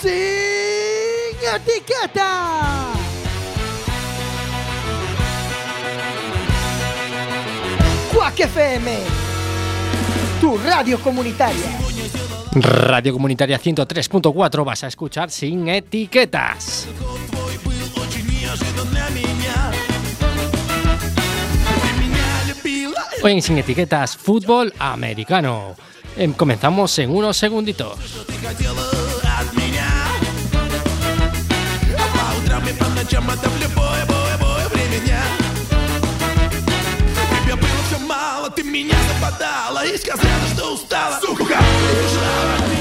sin 0.00 1.36
etiqueta. 1.54 2.92
Quack 8.12 8.40
FM, 8.40 8.98
tu 10.40 10.58
radio 10.58 10.98
comunitaria. 11.00 11.78
Radio 12.52 13.12
Comunitaria 13.12 13.60
103.4 13.60 14.64
vas 14.64 14.82
a 14.82 14.88
escuchar 14.88 15.30
sin 15.30 15.68
etiquetas. 15.68 16.88
Hoy 23.22 23.32
en 23.32 23.42
Sin 23.42 23.58
Etiquetas, 23.58 24.16
fútbol 24.16 24.72
americano. 24.78 25.76
Em, 26.16 26.32
comenzamos 26.32 26.98
en 26.98 27.10
unos 27.10 27.36
segunditos. 27.36 28.26
чем 33.10 33.28
это 33.28 33.48
в 33.48 33.60
любое, 33.60 34.06
бое, 34.06 34.38
бое 34.38 34.68
время. 34.68 35.00
Дня 35.00 35.22
Тебе 37.42 37.56
было 37.56 37.82
все 37.88 37.98
мало, 37.98 38.50
ты 38.50 38.62
меня 38.62 38.94
западала 39.14 39.84
И 39.84 39.98
сказала, 39.98 40.46
что 40.54 40.74
устала, 40.74 41.18
сука, 41.20 41.42
убежала 41.42 42.79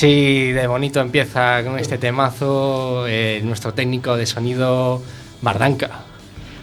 Así 0.00 0.52
de 0.52 0.66
bonito 0.66 0.98
empieza 0.98 1.62
con 1.62 1.78
este 1.78 1.98
temazo 1.98 3.06
eh, 3.06 3.42
nuestro 3.44 3.74
técnico 3.74 4.16
de 4.16 4.24
sonido 4.24 5.02
Bardanca. 5.42 5.90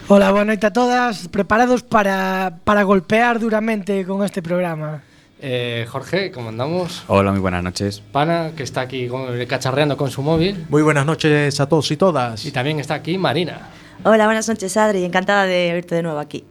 Hola, 0.08 0.32
boa 0.32 0.44
noite 0.44 0.66
a 0.66 0.72
todas. 0.72 1.28
Preparados 1.28 1.84
para, 1.84 2.58
para 2.64 2.82
golpear 2.82 3.38
duramente 3.38 4.04
con 4.04 4.24
este 4.24 4.42
programa. 4.42 5.02
Eh, 5.40 5.86
Jorge, 5.88 6.32
¿cómo 6.32 6.48
andamos? 6.48 7.04
Hola, 7.06 7.30
muy 7.30 7.38
buenas 7.38 7.62
noches. 7.62 8.02
Pana, 8.10 8.50
que 8.56 8.64
está 8.64 8.80
aquí 8.80 9.08
cacharreando 9.46 9.96
con 9.96 10.10
su 10.10 10.20
móvil. 10.20 10.66
Muy 10.68 10.82
buenas 10.82 11.06
noches 11.06 11.60
a 11.60 11.68
todos 11.68 11.88
y 11.92 11.96
todas. 11.96 12.44
Y 12.44 12.50
también 12.50 12.80
está 12.80 12.94
aquí 12.94 13.18
Marina. 13.18 13.68
Hola, 14.02 14.24
buenas 14.24 14.48
noches, 14.48 14.76
Adri. 14.76 15.04
Encantada 15.04 15.44
de 15.44 15.74
verte 15.74 15.94
de 15.94 16.02
nuevo 16.02 16.18
aquí. 16.18 16.44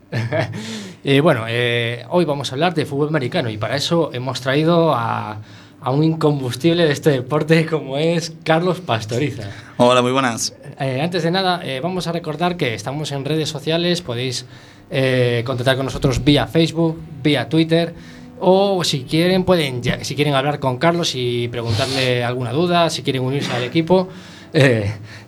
Y 1.03 1.19
bueno, 1.19 1.43
eh, 1.49 2.05
hoy 2.11 2.23
vamos 2.23 2.49
a 2.49 2.55
hablar 2.55 2.73
de 2.73 2.85
fútbol 2.85 3.09
americano 3.09 3.49
y 3.49 3.57
para 3.57 3.75
eso 3.75 4.09
hemos 4.13 4.39
traído 4.39 4.93
a, 4.95 5.39
a 5.87 5.91
un 5.91 6.03
incombustible 6.03 6.85
de 6.85 6.91
este 6.91 7.11
deporte 7.11 7.65
como 7.65 7.97
es 7.97 8.33
Carlos 8.43 8.81
Pastoriza. 8.81 9.43
Hola, 9.77 10.01
muy 10.01 10.11
buenas. 10.11 10.53
Eh, 10.81 10.99
antes 11.01 11.23
de 11.23 11.31
nada, 11.31 11.61
eh, 11.63 11.79
vamos 11.79 12.07
a 12.07 12.11
recordar 12.11 12.57
que 12.57 12.73
estamos 12.73 13.13
en 13.13 13.23
redes 13.23 13.47
sociales, 13.47 14.01
podéis 14.01 14.45
eh, 14.89 15.43
contactar 15.45 15.77
con 15.77 15.85
nosotros 15.85 16.25
vía 16.25 16.45
Facebook, 16.45 16.99
vía 17.23 17.47
Twitter 17.47 17.93
o 18.41 18.83
si 18.83 19.03
quieren 19.03 19.45
pueden 19.45 19.81
si 20.01 20.13
quieren 20.13 20.33
hablar 20.33 20.59
con 20.59 20.77
Carlos 20.77 21.13
y 21.15 21.47
preguntarle 21.47 22.21
alguna 22.21 22.51
duda, 22.51 22.89
si 22.89 23.01
quieren 23.01 23.23
unirse 23.23 23.53
al 23.53 23.63
equipo, 23.63 24.09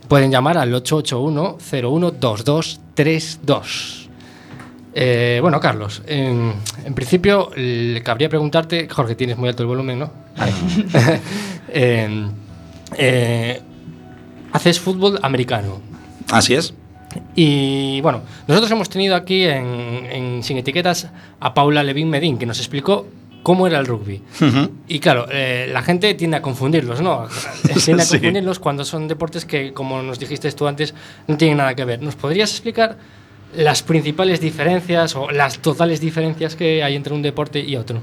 pueden 0.10 0.30
llamar 0.30 0.58
al 0.58 0.74
881 0.74 1.58
012232. 1.58 3.99
Eh, 4.94 5.40
bueno, 5.42 5.60
Carlos, 5.60 6.02
en, 6.08 6.54
en 6.84 6.94
principio 6.96 7.52
le 7.56 8.02
cabría 8.04 8.28
preguntarte, 8.30 8.88
Jorge, 8.90 9.16
tienes 9.16 9.38
muy 9.38 9.50
alto 9.50 9.64
el 9.64 9.68
volumen, 9.68 10.00
¿no? 10.00 10.12
Eh, 11.70 12.28
eh, 12.98 13.62
haces 14.52 14.80
fútbol 14.80 15.20
americano. 15.22 15.80
Así 16.32 16.56
es. 16.56 16.74
Y 17.36 18.02
bueno, 18.02 18.22
nosotros 18.48 18.72
hemos 18.72 18.90
tenido 18.90 19.16
aquí 19.16 19.44
en, 19.44 19.66
en 20.12 20.44
Sin 20.44 20.58
Etiquetas 20.58 21.10
a 21.40 21.54
Paula 21.54 21.84
Levin 21.84 22.10
Medín, 22.10 22.38
que 22.38 22.46
nos 22.46 22.60
explicó 22.60 23.08
cómo 23.42 23.66
era 23.68 23.80
el 23.80 23.88
rugby. 23.88 24.22
Y 24.88 25.00
claro, 25.00 25.26
eh, 25.32 25.70
la 25.72 25.82
gente 25.82 26.14
tiende 26.14 26.38
a 26.38 26.42
confundirlos, 26.42 27.02
¿no? 27.02 27.28
Tiende 27.84 28.04
a 28.04 28.06
Sí. 28.06 28.18
confundirlos 28.18 28.60
cuando 28.60 28.86
son 28.86 29.08
deportes 29.08 29.46
que, 29.46 29.74
como 29.74 30.02
nos 30.04 30.20
dijiste 30.20 30.52
tú 30.52 30.68
antes, 30.68 30.94
no 31.28 31.38
tienen 31.38 31.58
nada 31.58 31.74
que 31.74 31.86
ver. 31.86 32.02
¿Nos 32.02 32.16
podrías 32.16 32.52
explicar 32.52 32.98
las 33.56 33.84
principales 33.84 34.42
diferencias 34.42 35.16
o 35.16 35.32
las 35.32 35.60
totales 35.60 36.00
diferencias 36.00 36.56
que 36.56 36.84
hay 36.84 36.96
entre 36.96 37.14
un 37.14 37.22
deporte 37.22 37.60
y 37.60 37.76
otro? 37.76 38.02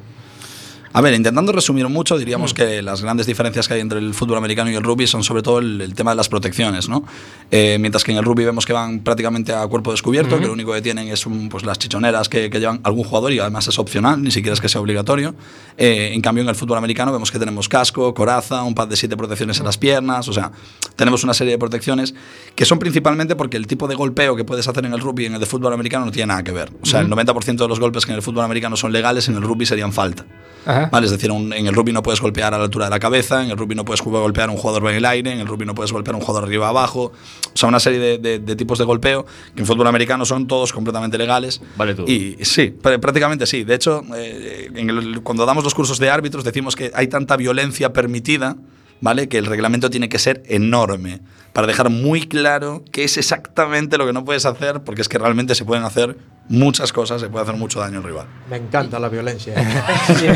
A 0.97 1.03
ver, 1.03 1.12
intentando 1.12 1.53
resumir 1.53 1.87
mucho, 1.91 2.17
diríamos 2.17 2.55
que 2.55 2.81
las 2.81 3.03
grandes 3.03 3.27
diferencias 3.27 3.69
que 3.69 3.75
hay 3.75 3.81
entre 3.81 3.99
el 3.99 4.15
fútbol 4.15 4.39
americano 4.39 4.71
y 4.71 4.77
el 4.77 4.83
rugby 4.83 5.07
son 5.07 5.23
sobre 5.23 5.43
todo 5.43 5.59
el, 5.59 5.83
el 5.83 5.95
tema 5.95 6.12
de 6.12 6.17
las 6.17 6.31
protecciones, 6.31 6.89
¿no? 6.89 7.05
Eh, 7.51 7.77
mientras 7.79 8.03
que 8.03 8.12
en 8.12 8.17
el 8.17 8.25
rugby 8.25 8.47
vemos 8.47 8.65
que 8.65 8.73
van 8.73 9.01
prácticamente 9.01 9.53
a 9.53 9.67
cuerpo 9.67 9.91
descubierto, 9.91 10.39
que 10.41 10.47
lo 10.47 10.55
único 10.55 10.73
que 10.73 10.81
tienen 10.81 11.09
es 11.09 11.27
un, 11.27 11.51
pues, 11.51 11.67
las 11.67 11.79
chichoneras 11.79 12.31
que, 12.31 12.49
que 12.49 12.61
llevan 12.61 12.81
algún 12.83 13.05
jugador 13.05 13.31
y 13.31 13.39
además 13.39 13.69
es 13.69 13.79
opcional, 13.79 14.23
ni 14.23 14.31
siquiera 14.31 14.55
es 14.55 14.61
que 14.62 14.71
sea 14.71 14.81
obligatorio. 14.81 15.34
Eh, 15.77 16.12
en 16.15 16.23
cambio, 16.23 16.43
en 16.43 16.49
el 16.49 16.55
fútbol 16.55 16.79
americano 16.79 17.13
vemos 17.13 17.31
que 17.31 17.39
tenemos 17.39 17.69
casco, 17.69 18.15
coraza, 18.15 18.63
un 18.63 18.75
par 18.75 18.89
de 18.89 18.97
siete 18.97 19.19
protecciones 19.19 19.59
en 19.59 19.67
las 19.67 19.77
piernas, 19.77 20.27
o 20.28 20.33
sea, 20.33 20.51
tenemos 20.97 21.23
una 21.25 21.34
serie 21.34 21.53
de 21.53 21.59
protecciones 21.59 22.15
que 22.55 22.65
son 22.65 22.78
principalmente 22.78 23.37
porque 23.37 23.59
el 23.59 23.67
tipo 23.67 23.87
de 23.87 23.97
golpeo 23.97 24.34
que 24.34 24.45
puedes 24.45 24.67
hacer 24.67 24.87
en 24.87 24.95
el 24.95 25.01
rugby 25.01 25.25
y 25.25 25.27
en 25.27 25.34
el 25.34 25.41
de 25.41 25.47
fútbol 25.47 25.75
americano 25.75 26.07
no 26.07 26.11
tiene 26.11 26.28
nada 26.28 26.43
que 26.43 26.53
ver. 26.53 26.73
O 26.81 26.87
sea, 26.87 27.01
el 27.01 27.11
90% 27.11 27.55
de 27.55 27.69
los 27.69 27.81
golpes 27.81 28.07
que 28.07 28.13
en 28.13 28.17
el 28.17 28.23
fútbol 28.23 28.47
americano 28.47 28.78
son 28.78 28.93
legales, 28.93 29.28
en 29.28 29.34
el 29.34 29.43
rugby 29.43 29.67
serían 29.67 29.93
falta. 29.93 30.25
Ajá. 30.65 30.86
¿Vale? 30.91 31.07
Es 31.07 31.13
decir, 31.13 31.31
un- 31.31 31.53
en 31.53 31.67
el 31.67 31.75
rugby 31.75 31.93
no 31.93 32.03
puedes 32.03 32.21
golpear 32.21 32.55
a 32.55 32.59
la 32.59 32.65
altura 32.65 32.87
de 32.87 32.91
la 32.91 32.99
cabeza, 32.99 33.43
en 33.45 33.51
el 33.51 33.57
rugby 33.57 33.75
no 33.75 33.85
puedes 33.85 34.03
golpear 34.03 34.49
a 34.49 34.53
un 34.53 34.59
jugador 34.59 34.91
en 34.91 34.97
el 34.97 35.05
aire, 35.05 35.33
en 35.33 35.41
el 35.41 35.47
rugby 35.47 35.65
no 35.67 35.75
puedes 35.75 35.93
golpear 35.93 36.15
a 36.15 36.19
un 36.19 36.25
jugador 36.25 36.45
arriba 36.49 36.69
abajo. 36.69 37.13
O 37.13 37.57
sea, 37.57 37.69
una 37.69 37.81
serie 37.81 37.99
de, 37.99 38.19
de- 38.19 38.39
de 38.39 38.57
tipos 38.57 38.79
de 38.79 38.85
golpeo 38.85 39.27
que 39.55 39.61
en 39.61 39.67
fútbol 39.67 39.87
americano 39.87 40.25
son 40.25 40.47
todos 40.47 40.73
completamente 40.73 41.19
legales. 41.19 41.61
Vale 41.77 41.95
tú. 41.95 42.05
Y 42.07 42.37
sí, 42.43 42.75
pr- 42.83 43.01
prácticamente 43.01 43.47
sí. 43.47 43.65
De 43.65 43.75
hecho, 43.75 44.03
eh, 44.17 44.71
en 44.75 44.91
el- 44.91 45.21
cuando 45.23 45.45
damos 45.47 45.65
los 45.65 45.75
cursos 45.75 45.99
de 45.99 46.11
árbitros 46.11 46.45
decimos 46.45 46.77
que 46.77 46.91
hay 46.95 47.09
tanta 47.09 47.37
violencia 47.37 47.93
permitida. 47.93 48.57
¿Vale? 48.99 49.29
Que 49.29 49.37
el 49.37 49.45
reglamento 49.45 49.91
tiene 49.91 50.09
que 50.09 50.19
ser 50.19 50.43
enorme 50.47 51.21
para 51.53 51.67
dejar 51.67 51.91
muy 51.91 52.23
claro 52.27 52.83
qué 52.93 53.05
es 53.05 53.19
exactamente 53.19 53.99
lo 53.99 54.07
que 54.07 54.15
no 54.15 54.25
puedes 54.25 54.47
hacer, 54.47 54.85
porque 54.85 55.03
es 55.03 55.09
que 55.11 55.19
realmente 55.19 55.55
se 55.55 55.67
pueden 55.67 55.85
hacer 55.85 56.17
muchas 56.49 56.95
cosas, 56.95 57.21
se 57.21 57.29
puede 57.29 57.43
hacer 57.43 57.57
mucho 57.57 57.79
daño 57.79 57.99
al 57.99 58.05
rival. 58.05 58.27
Me 58.49 58.57
encanta 58.57 58.99
la 58.99 59.11
violencia. 59.11 59.53
Y 60.09 60.29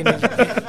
en, 0.00 0.08
y 0.08 0.59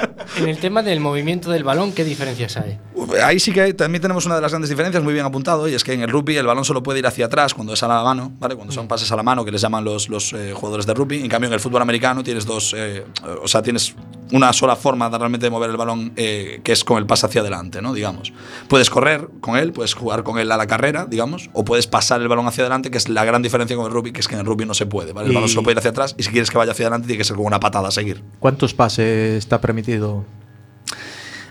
en 0.44 0.50
el, 0.50 0.58
tema 0.58 0.84
del 0.84 1.00
movimiento 1.00 1.52
del 1.52 1.64
balón, 1.64 1.92
¿qué 1.94 2.04
diferencias 2.04 2.58
hay? 2.58 2.80
Ahí 3.24 3.40
sí 3.40 3.52
que 3.52 3.62
hay- 3.62 3.74
también 3.74 4.02
tenemos 4.02 4.26
una 4.26 4.36
de 4.36 4.42
las 4.42 4.52
grandes 4.52 4.70
diferencias, 4.70 5.04
muy 5.04 5.14
bien 5.14 5.26
apuntado, 5.26 5.68
y 5.68 5.74
es 5.74 5.84
que 5.84 5.94
en 5.94 6.02
el 6.02 6.10
rugby 6.10 6.38
el 6.38 6.46
balón 6.46 6.66
solo 6.66 6.84
puede 6.84 7.00
ir 7.00 7.08
hacia 7.08 7.26
atrás 7.26 7.54
cuando 7.54 7.74
es 7.74 7.84
a 7.84 7.88
la 7.88 8.04
mano, 8.04 8.32
¿vale? 8.40 8.56
Cuando 8.56 8.74
son 8.74 8.88
pases 8.88 9.12
a 9.12 9.16
la 9.16 9.24
mano, 9.24 9.44
que 9.46 9.52
les 9.52 9.62
llaman 9.62 9.84
los, 9.84 10.10
los 10.10 10.34
eh, 10.34 10.54
jugadores 10.56 10.86
de 10.86 10.94
rugby. 10.94 11.22
En 11.22 11.30
cambio, 11.30 11.48
en 11.48 11.54
el 11.54 11.60
fútbol 11.60 11.82
americano 11.82 12.24
tienes 12.24 12.46
dos, 12.46 12.74
eh, 12.78 13.04
o 13.42 13.48
sea, 13.48 13.62
tienes 13.62 13.96
una 14.32 14.54
sola 14.54 14.76
forma 14.78 15.10
de 15.10 15.18
realmente 15.18 15.46
de 15.46 15.50
mover 15.50 15.70
el 15.70 15.78
balón, 15.78 16.14
eh, 16.16 16.62
que 16.64 16.72
es 16.72 16.84
con 16.86 16.98
el 16.98 17.06
pase 17.06 17.26
hacia 17.26 17.42
adelante, 17.42 17.82
¿no? 17.82 17.94
Digamos. 17.94 18.32
Puedes 18.70 18.90
correr 18.90 19.28
con 19.42 19.58
él, 19.58 19.74
puedes 19.74 19.94
jugar 19.94 20.24
con 20.24 20.40
él 20.40 20.52
a 20.52 20.58
la 20.58 20.68
carrera, 20.68 21.06
digamos, 21.06 21.50
o 21.54 21.66
puedes 21.66 21.88
pasar 21.88 22.22
el 22.22 22.28
balón 22.30 22.48
hacia 22.48 22.64
adelante, 22.64 22.92
que 22.92 22.98
es 22.98 23.10
la 23.10 23.26
gran 23.26 23.42
diferencia 23.42 23.76
con 23.76 23.86
el 23.88 23.92
rugby, 23.92 24.12
que 24.14 24.22
es 24.22 24.28
que 24.28 24.36
en 24.36 24.42
el 24.42 24.46
rugby 24.46 24.66
no 24.66 24.74
se 24.74 24.86
puede, 24.86 25.12
¿vale? 25.12 25.28
El 25.28 25.34
balón 25.36 25.50
solo 25.50 25.64
puede 25.64 25.74
ir 25.74 25.80
hacia 25.80 25.92
atrás, 25.92 26.16
y 26.18 26.24
si 26.24 26.30
quieres 26.30 26.50
que 26.50 26.58
vaya 26.58 26.72
hacia 26.72 26.86
adelante, 26.86 27.08
tiene 27.08 27.18
que 27.18 27.24
ser 27.26 27.36
con 27.36 27.46
una 27.46 27.60
patada 27.60 27.90
a 27.90 27.92
seguir. 27.92 28.24
¿Cuántos 28.40 28.74
pases 28.74 29.38
está 29.38 29.60
permitido? 29.60 30.24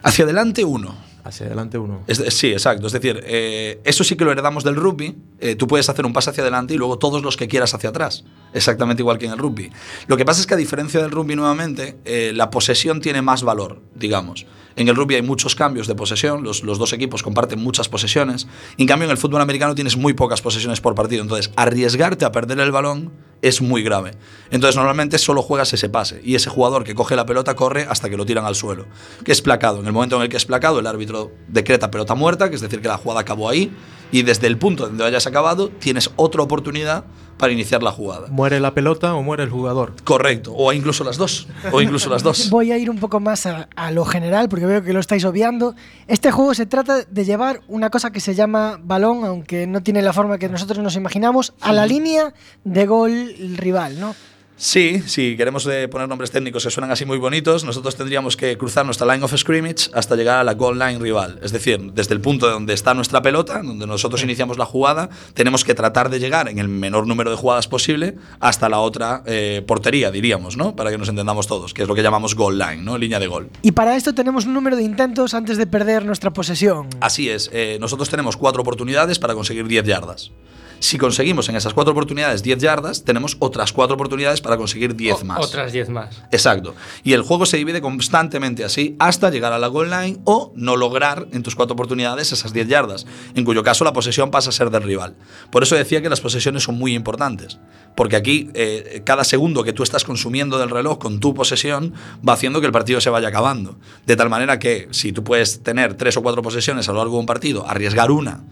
Hacia 0.03 0.25
adelante, 0.25 0.65
uno. 0.65 0.95
Hacia 1.25 1.47
adelante 1.47 1.79
uno. 1.79 2.03
Es 2.07 2.23
sí, 2.31 2.49
exacto. 2.49 2.87
Es 2.87 2.93
decir, 2.93 3.21
eh, 3.25 3.81
eso 3.85 4.05
sí 4.05 4.17
que 4.17 4.25
lo 4.25 4.33
heredamos 4.33 4.65
del 4.65 4.77
rugby. 4.77 5.17
Eh, 5.39 5.55
tú 5.55 5.67
puedes 5.67 5.89
hacer 5.89 6.07
un 6.07 6.13
pase 6.13 6.31
hacia 6.31 6.43
adelante 6.43 6.75
y 6.75 6.79
luego 6.79 6.99
todos 6.99 7.23
los 7.23 7.37
que 7.37 7.47
quieras 7.47 7.75
hacia 7.75 7.91
atrás. 7.91 8.25
Exactamente 8.55 9.03
igual 9.03 9.19
que 9.19 9.27
en 9.27 9.33
el 9.33 9.39
rugby. 9.39 9.71
Lo 10.07 10.17
que 10.17 10.25
pasa 10.25 10.41
es 10.41 10.47
que 10.47 10.55
a 10.55 10.57
diferencia 10.57 11.01
del 11.01 11.11
rugby 11.11 11.37
nuevamente, 11.37 11.99
eh, 12.05 12.33
la 12.35 12.51
posesión 12.51 13.01
tiene 13.01 13.23
más 13.23 13.43
valor, 13.43 13.83
digamos. 13.95 14.47
En 14.77 14.89
el 14.89 14.97
rugby 14.97 15.17
hay 15.17 15.23
muchos 15.23 15.55
cambios 15.55 15.87
de 15.87 15.95
posesión, 15.95 16.43
los, 16.43 16.63
los 16.63 16.79
dos 16.79 16.93
equipos 16.93 17.23
comparten 17.23 17.59
muchas 17.61 17.89
posesiones. 17.89 18.47
En 18.79 18.87
cambio, 18.87 19.05
en 19.05 19.11
el 19.11 19.19
fútbol 19.19 19.43
americano 19.43 19.75
tienes 19.75 19.97
muy 19.97 20.15
pocas 20.15 20.41
posesiones 20.41 20.81
por 20.81 20.95
partido. 20.95 21.23
Entonces, 21.23 21.53
arriesgarte 21.57 22.25
a 22.25 22.33
perder 22.33 22.61
el 22.61 22.73
balón 22.73 23.13
es 23.43 23.63
muy 23.63 23.83
grave. 23.83 24.13
Entonces, 24.51 24.77
normalmente 24.77 25.19
solo 25.19 25.43
juegas 25.43 25.73
ese 25.73 25.89
pase 25.89 26.21
y 26.25 26.35
ese 26.35 26.51
jugador 26.51 26.85
que 26.85 26.95
coge 26.95 27.17
la 27.17 27.27
pelota 27.27 27.55
corre 27.55 27.87
hasta 27.89 28.11
que 28.11 28.17
lo 28.17 28.27
tiran 28.27 28.45
al 28.45 28.55
suelo, 28.55 28.87
que 29.25 29.33
es 29.33 29.43
placado. 29.43 29.81
En 29.81 29.87
el 29.87 29.93
momento 29.93 30.17
en 30.17 30.23
el 30.23 30.29
que 30.29 30.37
es 30.37 30.45
placado, 30.45 30.81
el 30.81 30.87
árbitro 30.87 31.33
decreta 31.49 31.91
pelota 31.91 32.15
muerta, 32.15 32.49
que 32.49 32.57
es 32.57 32.61
decir, 32.61 32.81
que 32.81 32.89
la 32.89 32.99
jugada 32.99 33.21
acabó 33.21 33.49
ahí 33.49 33.73
Y 34.13 34.23
desde 34.23 34.47
el 34.47 34.59
punto 34.59 34.87
donde 34.87 35.05
hayas 35.05 35.27
acabado, 35.27 35.69
tienes 35.69 36.11
otra 36.17 36.43
oportunidad 36.43 37.05
para 37.41 37.53
iniciar 37.53 37.83
la 37.83 37.91
jugada. 37.91 38.29
¿Muere 38.29 38.61
la 38.61 38.75
pelota 38.75 39.15
o 39.15 39.23
muere 39.23 39.45
el 39.45 39.51
jugador? 39.51 39.95
Correcto. 40.05 40.53
O 40.55 40.73
incluso 40.73 41.03
las 41.03 41.17
dos. 41.17 41.49
O 41.73 41.81
incluso 41.81 42.11
las 42.11 42.23
dos. 42.23 42.51
Voy 42.51 42.71
a 42.71 42.77
ir 42.77 42.91
un 42.91 42.99
poco 42.99 43.19
más 43.19 43.47
a, 43.47 43.69
a 43.75 43.91
lo 43.91 44.05
general 44.05 44.49
porque 44.51 44.67
veo 44.67 44.83
que 44.83 44.93
lo 44.93 45.01
estáis 45.01 45.25
obviando. 45.25 45.75
Este 46.07 46.31
juego 46.31 46.55
se 46.55 46.67
trata 46.67 47.03
de 47.03 47.25
llevar 47.25 47.63
una 47.67 47.89
cosa 47.89 48.13
que 48.13 48.21
se 48.21 48.35
llama 48.35 48.79
balón, 48.83 49.25
aunque 49.25 49.67
no 49.67 49.83
tiene 49.83 50.03
la 50.03 50.13
forma 50.13 50.37
que 50.37 50.51
nosotros 50.51 50.79
nos 50.81 50.97
imaginamos, 50.97 51.55
a 51.63 51.73
la 51.73 51.87
línea 51.87 52.35
de 52.65 52.87
gol 52.87 53.35
rival, 53.57 53.99
¿no? 53.99 54.15
Sí, 54.63 55.03
si 55.07 55.39
queremos 55.39 55.67
eh, 55.69 55.89
poner 55.89 56.07
nombres 56.07 56.31
técnicos 56.31 56.65
que 56.65 56.71
suenan 56.71 56.91
así 56.91 57.07
muy 57.07 57.17
bonitos, 57.17 57.65
nosotros 57.65 57.97
tendríamos 57.97 58.37
que 58.37 58.59
cruzar 58.59 58.85
nuestra 58.85 59.11
line 59.11 59.25
of 59.25 59.35
scrimmage 59.35 59.89
hasta 59.95 60.17
llegar 60.17 60.39
a 60.39 60.45
la 60.45 60.53
goal 60.53 60.79
line 60.79 60.99
rival. 60.99 61.39
Es 61.43 61.51
decir, 61.51 61.81
desde 61.95 62.13
el 62.13 62.21
punto 62.21 62.45
de 62.45 62.53
donde 62.53 62.75
está 62.75 62.93
nuestra 62.93 63.23
pelota, 63.23 63.63
donde 63.63 63.87
nosotros 63.87 64.23
iniciamos 64.23 64.59
la 64.59 64.67
jugada, 64.67 65.09
tenemos 65.33 65.65
que 65.65 65.75
tratar 65.75 66.11
de 66.11 66.19
llegar 66.21 66.47
en 66.47 66.59
el 66.59 66.69
menor 66.69 67.07
número 67.07 67.31
de 67.31 67.39
jugadas 67.39 67.69
posible 67.69 68.17
hasta 68.39 68.69
la 68.69 68.81
otra 68.81 69.23
eh, 69.25 69.65
portería, 69.67 70.11
diríamos, 70.11 70.59
¿no? 70.59 70.77
Para 70.77 70.91
que 70.91 70.99
nos 70.99 71.09
entendamos 71.09 71.47
todos, 71.47 71.73
que 71.73 71.81
es 71.81 71.89
lo 71.89 71.95
que 71.95 72.03
llamamos 72.03 72.35
goal 72.35 72.59
line, 72.59 72.83
¿no? 72.83 72.99
Línea 72.99 73.19
de 73.19 73.29
gol. 73.29 73.49
Y 73.63 73.73
para 73.73 73.97
esto 73.97 74.15
tenemos 74.15 74.45
un 74.45 74.53
número 74.53 74.77
de 74.77 74.83
intentos 74.83 75.33
antes 75.33 75.57
de 75.57 75.67
perder 75.67 76.05
nuestra 76.05 76.35
posesión. 76.35 76.91
Así 77.01 77.31
es, 77.31 77.49
eh, 77.55 77.79
nosotros 77.81 78.11
tenemos 78.11 78.37
cuatro 78.37 78.61
oportunidades 78.61 79.19
para 79.19 79.33
conseguir 79.33 79.67
10 79.67 79.87
yardas. 79.87 80.33
Si 80.81 80.97
conseguimos 80.99 81.49
en 81.51 81.57
esas 81.57 81.75
cuatro 81.75 81.93
oportunidades 81.93 82.43
10 82.43 82.59
yardas, 82.59 83.05
tenemos 83.05 83.37
otras 83.39 83.73
cuatro 83.73 83.95
oportunidades 83.97 84.41
para 84.41 84.57
conseguir 84.57 84.97
10 84.97 85.23
O- 85.23 85.25
más. 85.27 85.39
Otras 85.45 85.73
10 85.73 85.91
más. 85.91 86.23
Exacto. 86.33 86.75
Y 87.05 87.13
el 87.13 87.21
juego 87.23 87.45
se 87.47 87.59
divide 87.59 87.81
constantemente 87.83 88.65
así 88.65 88.97
hasta 88.99 89.29
llegar 89.31 89.53
a 89.53 89.59
la 89.59 89.67
goal 89.69 89.91
line 89.91 90.19
o 90.25 90.53
no 90.57 90.77
lograr 90.77 91.29
en 91.33 91.43
tus 91.43 91.55
cuatro 91.55 91.75
oportunidades 91.75 92.33
esas 92.33 92.53
10 92.55 92.67
yardas, 92.67 93.07
en 93.35 93.45
cuyo 93.45 93.63
caso 93.63 93.85
la 93.85 93.93
posesión 93.93 94.31
pasa 94.31 94.49
a 94.49 94.53
ser 94.53 94.71
del 94.71 94.83
rival. 94.83 95.17
Por 95.53 95.63
eso 95.63 95.77
decía 95.77 96.01
que 96.01 96.09
las 96.09 96.23
posesiones 96.23 96.63
son 96.63 96.79
muy 96.79 96.95
importantes, 96.95 97.59
porque 97.95 98.17
aquí 98.17 98.49
eh, 98.55 99.03
cada 99.05 99.25
segundo 99.25 99.63
que 99.63 99.75
tú 99.75 99.83
estás 99.83 100.05
consumiendo 100.05 100.59
del 100.59 100.71
reloj 100.71 100.99
con 100.99 101.21
tu 101.21 101.35
posesión 101.35 101.93
va 102.27 102.33
haciendo 102.33 102.61
que 102.61 102.67
el 102.67 102.73
partido 102.73 103.03
se 103.03 103.11
vaya 103.11 103.29
acabando. 103.29 103.77
De 104.07 104.17
tal 104.17 104.31
manera 104.31 104.59
que 104.59 104.89
si 104.93 105.13
tú 105.13 105.23
puedes 105.25 105.63
tener 105.63 105.93
tres 105.95 106.17
o 106.17 106.23
cuatro 106.23 106.41
posesiones 106.41 106.89
a 106.89 106.93
lo 106.93 106.99
largo 106.99 107.15
de 107.17 107.21
un 107.21 107.27
partido, 107.27 107.69
arriesgar 107.69 108.11
una 108.11 108.43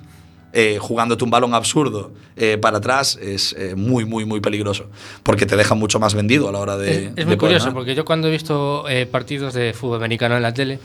eh, 0.52 0.78
jugándote 0.80 1.24
un 1.24 1.30
balón 1.30 1.54
absurdo 1.54 2.12
eh, 2.36 2.56
para 2.58 2.78
atrás 2.78 3.18
es 3.20 3.54
eh, 3.58 3.74
muy, 3.76 4.04
muy, 4.04 4.24
muy 4.24 4.40
peligroso. 4.40 4.86
Porque 5.22 5.44
te 5.46 5.56
deja 5.56 5.74
mucho 5.74 5.98
más 6.00 6.14
vendido 6.14 6.48
a 6.48 6.52
la 6.52 6.58
hora 6.58 6.76
de. 6.76 7.06
es, 7.06 7.12
es 7.16 7.26
muy 7.26 7.36
curioso 7.36 7.66
ganar. 7.66 7.74
porque 7.74 7.94
yo 7.94 8.04
cuando 8.04 8.28
he 8.28 8.30
visto 8.30 8.88
eh, 8.88 9.06
partidos 9.06 9.54
de 9.54 9.72
fútbol 9.74 9.96
americano 9.98 10.36
en 10.36 10.42
la 10.42 10.54
tele, 10.54 10.78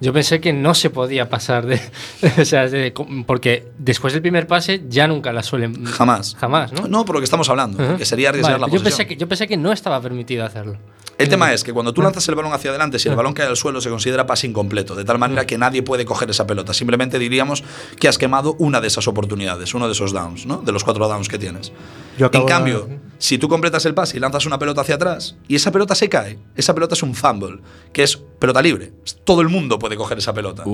yo 0.00 0.12
pensé 0.12 0.40
que 0.40 0.52
no 0.52 0.74
se 0.74 0.90
podía 0.90 1.28
pasar 1.28 1.66
de. 1.66 1.80
o 2.40 2.44
sea, 2.44 2.68
de- 2.68 2.92
porque 3.26 3.68
después 3.78 4.12
del 4.12 4.22
primer 4.22 4.46
pase 4.46 4.82
ya 4.88 5.06
nunca 5.06 5.32
la 5.32 5.42
suelen. 5.42 5.84
Jamás. 5.84 6.34
Jamás, 6.40 6.72
¿no? 6.72 6.88
No, 6.88 7.04
por 7.04 7.14
lo 7.16 7.20
que 7.20 7.24
estamos 7.24 7.48
hablando, 7.48 7.82
Ajá. 7.82 7.96
que 7.96 8.04
sería 8.04 8.30
arriesgar 8.30 8.54
Vale, 8.58 8.62
la 8.62 8.66
yo 8.68 8.82
posesión. 8.82 8.96
pensé, 8.98 9.06
que, 9.06 9.16
yo 9.20 9.28
pensé 9.28 9.46
que 9.46 9.56
no 9.56 9.72
estaba 9.72 10.00
permitido 10.00 10.44
hacerlo. 10.44 10.76
El 11.22 11.28
tema 11.28 11.52
es 11.52 11.64
que 11.64 11.72
cuando 11.72 11.92
tú 11.92 12.02
lanzas 12.02 12.28
el 12.28 12.34
balón 12.34 12.52
hacia 12.52 12.70
adelante, 12.70 12.98
si 12.98 13.08
el 13.08 13.16
balón 13.16 13.32
cae 13.34 13.46
al 13.46 13.56
suelo, 13.56 13.80
se 13.80 13.88
considera 13.90 14.26
pase 14.26 14.46
incompleto, 14.46 14.94
de 14.94 15.04
tal 15.04 15.18
manera 15.18 15.46
que 15.46 15.56
nadie 15.58 15.82
puede 15.82 16.04
coger 16.04 16.30
esa 16.30 16.46
pelota. 16.46 16.74
Simplemente 16.74 17.18
diríamos 17.18 17.62
que 17.98 18.08
has 18.08 18.18
quemado 18.18 18.56
una 18.58 18.80
de 18.80 18.88
esas 18.88 19.08
oportunidades, 19.08 19.74
uno 19.74 19.86
de 19.86 19.92
esos 19.92 20.12
downs, 20.12 20.46
¿no? 20.46 20.58
De 20.58 20.72
los 20.72 20.84
cuatro 20.84 21.08
downs 21.08 21.28
que 21.28 21.38
tienes. 21.38 21.72
En 22.18 22.30
de- 22.30 22.44
cambio, 22.46 22.88
si 23.18 23.38
tú 23.38 23.48
completas 23.48 23.86
el 23.86 23.94
pase 23.94 24.16
y 24.16 24.20
lanzas 24.20 24.46
una 24.46 24.58
pelota 24.58 24.80
hacia 24.82 24.96
atrás 24.96 25.36
y 25.48 25.54
esa 25.56 25.70
pelota 25.72 25.94
se 25.94 26.08
cae, 26.08 26.38
esa 26.56 26.74
pelota 26.74 26.94
es 26.94 27.02
un 27.02 27.14
fumble, 27.14 27.60
que 27.92 28.02
es 28.02 28.16
pelota 28.16 28.60
libre. 28.60 28.92
Todo 29.24 29.40
el 29.40 29.48
mundo 29.48 29.78
puede 29.78 29.96
coger 29.96 30.18
esa 30.18 30.32
pelota. 30.34 30.64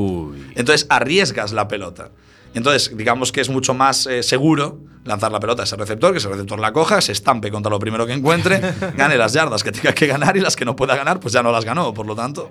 Entonces 0.54 0.86
arriesgas 0.88 1.52
la 1.52 1.68
pelota. 1.68 2.10
Entonces, 2.54 2.96
digamos 2.96 3.30
que 3.32 3.40
es 3.40 3.48
mucho 3.48 3.74
más 3.74 4.06
eh, 4.06 4.22
seguro 4.22 4.80
lanzar 5.04 5.30
la 5.32 5.40
pelota 5.40 5.62
a 5.62 5.64
ese 5.64 5.76
receptor, 5.76 6.12
que 6.12 6.18
ese 6.18 6.28
receptor 6.28 6.58
la 6.58 6.72
coja, 6.72 7.00
se 7.00 7.12
estampe 7.12 7.50
contra 7.50 7.70
lo 7.70 7.78
primero 7.78 8.06
que 8.06 8.12
encuentre, 8.12 8.60
gane 8.96 9.16
las 9.16 9.32
yardas 9.32 9.62
que 9.62 9.72
tenga 9.72 9.92
que 9.92 10.06
ganar 10.06 10.36
y 10.36 10.40
las 10.40 10.54
que 10.56 10.64
no 10.64 10.76
pueda 10.76 10.96
ganar, 10.96 11.20
pues 11.20 11.32
ya 11.32 11.42
no 11.42 11.50
las 11.52 11.64
ganó. 11.64 11.94
Por 11.94 12.06
lo 12.06 12.14
tanto, 12.14 12.50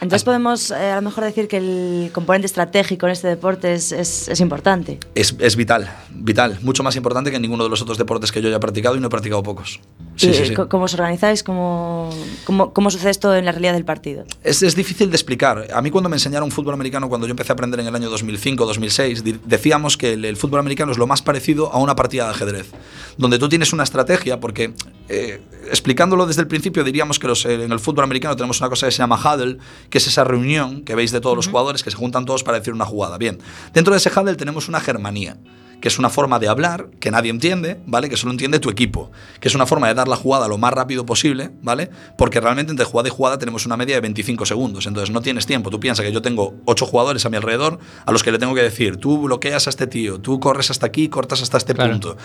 Entonces 0.00 0.24
podemos 0.24 0.70
eh, 0.70 0.74
a 0.92 0.96
lo 0.96 1.02
mejor 1.02 1.24
decir 1.24 1.46
que 1.46 1.58
el 1.58 2.10
componente 2.12 2.46
estratégico 2.46 3.06
en 3.06 3.12
este 3.12 3.28
deporte 3.28 3.74
es, 3.74 3.92
es- 3.92 4.28
es 4.28 4.40
importante. 4.40 4.98
es, 5.14 5.36
es 5.38 5.54
vital, 5.56 5.88
vital. 6.10 6.58
Mucho 6.62 6.82
más 6.82 6.96
importante 6.96 7.30
que 7.30 7.36
en 7.36 7.42
ninguno 7.42 7.64
de 7.64 7.70
los 7.70 7.82
otros 7.82 7.98
deportes 7.98 8.32
que 8.32 8.40
yo 8.40 8.48
haya 8.48 8.58
practicado 8.60 8.96
y 8.96 9.00
no 9.00 9.06
he 9.08 9.10
practicado 9.10 9.42
pocos. 9.42 9.78
Sí, 10.20 10.28
¿Y 10.28 10.34
sí, 10.34 10.46
sí. 10.48 10.54
¿Cómo 10.54 10.84
os 10.84 10.92
organizáis? 10.92 11.42
¿Cómo, 11.42 12.10
cómo, 12.44 12.72
cómo 12.74 12.90
sucede 12.90 13.10
esto 13.10 13.34
en 13.34 13.46
la 13.46 13.52
realidad 13.52 13.72
del 13.72 13.86
partido? 13.86 14.24
Es, 14.44 14.62
es 14.62 14.74
difícil 14.76 15.08
de 15.10 15.16
explicar. 15.16 15.68
A 15.72 15.80
mí 15.80 15.90
cuando 15.90 16.10
me 16.10 16.16
enseñaron 16.16 16.50
fútbol 16.50 16.74
americano, 16.74 17.08
cuando 17.08 17.26
yo 17.26 17.30
empecé 17.30 17.52
a 17.52 17.54
aprender 17.54 17.80
en 17.80 17.86
el 17.86 17.94
año 17.94 18.10
2005-2006, 18.10 19.22
di- 19.22 19.38
decíamos 19.46 19.96
que 19.96 20.12
el, 20.12 20.24
el 20.26 20.36
fútbol 20.36 20.60
americano 20.60 20.92
es 20.92 20.98
lo 20.98 21.06
más 21.06 21.22
parecido 21.22 21.72
a 21.72 21.78
una 21.78 21.96
partida 21.96 22.24
de 22.24 22.30
ajedrez, 22.32 22.70
donde 23.16 23.38
tú 23.38 23.48
tienes 23.48 23.72
una 23.72 23.82
estrategia, 23.84 24.40
porque 24.40 24.74
eh, 25.08 25.40
explicándolo 25.70 26.26
desde 26.26 26.42
el 26.42 26.48
principio 26.48 26.84
diríamos 26.84 27.18
que 27.18 27.26
los, 27.26 27.44
eh, 27.46 27.54
en 27.64 27.72
el 27.72 27.80
fútbol 27.80 28.04
americano 28.04 28.36
tenemos 28.36 28.60
una 28.60 28.68
cosa 28.68 28.86
que 28.86 28.92
se 28.92 28.98
llama 28.98 29.18
huddle, 29.18 29.56
que 29.88 29.98
es 29.98 30.06
esa 30.06 30.24
reunión 30.24 30.82
que 30.82 30.94
veis 30.94 31.12
de 31.12 31.20
todos 31.20 31.36
los 31.36 31.48
jugadores 31.48 31.82
que 31.82 31.90
se 31.90 31.96
juntan 31.96 32.24
todos 32.26 32.44
para 32.44 32.58
decir 32.58 32.74
una 32.74 32.84
jugada. 32.84 33.16
Bien, 33.16 33.38
dentro 33.72 33.92
de 33.94 33.98
ese 33.98 34.10
huddle 34.10 34.34
tenemos 34.36 34.68
una 34.68 34.80
germanía 34.80 35.36
que 35.80 35.88
es 35.88 35.98
una 35.98 36.10
forma 36.10 36.38
de 36.38 36.48
hablar 36.48 36.88
que 37.00 37.10
nadie 37.10 37.30
entiende, 37.30 37.80
¿vale? 37.86 38.08
Que 38.08 38.16
solo 38.16 38.32
entiende 38.32 38.58
tu 38.58 38.68
equipo, 38.70 39.10
que 39.40 39.48
es 39.48 39.54
una 39.54 39.66
forma 39.66 39.88
de 39.88 39.94
dar 39.94 40.08
la 40.08 40.16
jugada 40.16 40.46
lo 40.48 40.58
más 40.58 40.72
rápido 40.72 41.06
posible, 41.06 41.50
¿vale? 41.62 41.90
Porque 42.18 42.40
realmente 42.40 42.70
entre 42.70 42.84
jugada 42.84 43.08
y 43.08 43.12
jugada 43.12 43.38
tenemos 43.38 43.64
una 43.66 43.76
media 43.76 43.94
de 43.96 44.00
25 44.02 44.44
segundos, 44.46 44.86
entonces 44.86 45.10
no 45.12 45.20
tienes 45.22 45.46
tiempo. 45.46 45.70
Tú 45.70 45.80
piensas 45.80 46.04
que 46.04 46.12
yo 46.12 46.22
tengo 46.22 46.54
8 46.66 46.86
jugadores 46.86 47.24
a 47.24 47.30
mi 47.30 47.36
alrededor 47.36 47.78
a 48.04 48.12
los 48.12 48.22
que 48.22 48.30
le 48.32 48.38
tengo 48.38 48.54
que 48.54 48.62
decir, 48.62 48.96
tú 48.98 49.22
bloqueas 49.22 49.66
a 49.66 49.70
este 49.70 49.86
tío, 49.86 50.20
tú 50.20 50.38
corres 50.40 50.70
hasta 50.70 50.86
aquí, 50.86 51.08
cortas 51.08 51.42
hasta 51.42 51.56
este 51.56 51.74
Claro. 51.74 51.92
punto. 51.92 52.16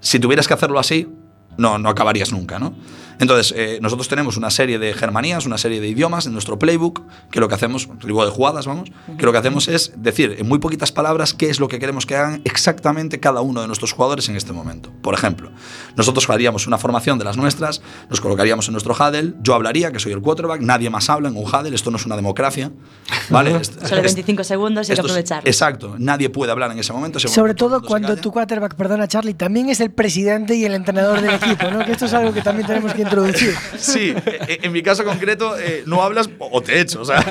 Si 0.00 0.18
tuvieras 0.18 0.46
que 0.48 0.54
hacerlo 0.54 0.78
así, 0.78 1.08
no, 1.58 1.78
no 1.78 1.88
acabarías 1.88 2.32
nunca, 2.32 2.58
¿no? 2.58 2.74
Entonces, 3.22 3.54
eh, 3.56 3.78
nosotros 3.80 4.08
tenemos 4.08 4.36
una 4.36 4.50
serie 4.50 4.80
de 4.80 4.92
germanías, 4.94 5.46
una 5.46 5.56
serie 5.56 5.80
de 5.80 5.86
idiomas 5.86 6.26
en 6.26 6.32
nuestro 6.32 6.58
playbook, 6.58 7.02
que 7.30 7.38
lo 7.38 7.46
que 7.48 7.54
hacemos, 7.54 7.88
digo 8.04 8.24
de 8.24 8.32
jugadas, 8.32 8.66
vamos, 8.66 8.90
que 9.16 9.24
lo 9.24 9.30
que 9.30 9.38
hacemos 9.38 9.68
es 9.68 9.92
decir 9.96 10.34
en 10.40 10.48
muy 10.48 10.58
poquitas 10.58 10.90
palabras 10.90 11.32
qué 11.32 11.48
es 11.48 11.60
lo 11.60 11.68
que 11.68 11.78
queremos 11.78 12.04
que 12.04 12.16
hagan 12.16 12.42
exactamente 12.44 13.20
cada 13.20 13.40
uno 13.40 13.60
de 13.60 13.68
nuestros 13.68 13.92
jugadores 13.92 14.28
en 14.28 14.34
este 14.34 14.52
momento. 14.52 14.90
Por 15.02 15.14
ejemplo, 15.14 15.52
nosotros 15.94 16.28
haríamos 16.30 16.66
una 16.66 16.78
formación 16.78 17.16
de 17.20 17.24
las 17.24 17.36
nuestras, 17.36 17.80
nos 18.10 18.20
colocaríamos 18.20 18.66
en 18.66 18.72
nuestro 18.72 18.92
huddle, 18.92 19.34
yo 19.40 19.54
hablaría, 19.54 19.92
que 19.92 20.00
soy 20.00 20.10
el 20.10 20.20
quarterback, 20.20 20.60
nadie 20.60 20.90
más 20.90 21.08
habla 21.08 21.28
en 21.28 21.36
un 21.36 21.44
huddle, 21.44 21.72
esto 21.76 21.92
no 21.92 21.98
es 21.98 22.06
una 22.06 22.16
democracia, 22.16 22.72
¿vale? 23.30 23.50
Solo 23.64 24.00
est- 24.00 24.14
25 24.16 24.42
segundos 24.42 24.88
y 24.88 24.92
hay 24.92 24.96
que 24.96 25.00
aprovecharlo. 25.00 25.48
Exacto, 25.48 25.94
nadie 25.96 26.28
puede 26.28 26.50
hablar 26.50 26.72
en 26.72 26.80
ese 26.80 26.92
momento. 26.92 27.18
ese 27.18 27.28
Sobre 27.28 27.52
momento 27.52 27.68
todo 27.68 27.82
cuando 27.86 28.16
tu 28.16 28.32
quarterback, 28.32 28.74
perdona 28.74 29.06
Charlie, 29.06 29.34
también 29.34 29.68
es 29.68 29.78
el 29.78 29.92
presidente 29.92 30.56
y 30.56 30.64
el 30.64 30.74
entrenador 30.74 31.20
del 31.20 31.34
equipo, 31.34 31.70
¿no? 31.70 31.84
Que 31.84 31.92
esto 31.92 32.06
es 32.06 32.14
algo 32.14 32.32
que 32.32 32.42
también 32.42 32.66
tenemos 32.66 32.92
que 32.94 33.02
introducir. 33.12 33.54
Sí, 33.78 34.14
e- 34.26 34.60
en 34.62 34.72
mi 34.72 34.82
caso 34.82 35.04
concreto 35.04 35.58
eh, 35.58 35.82
no 35.86 36.02
hablas 36.02 36.28
o 36.38 36.60
te 36.62 36.80
echo, 36.80 37.00
o 37.00 37.04
sea. 37.04 37.24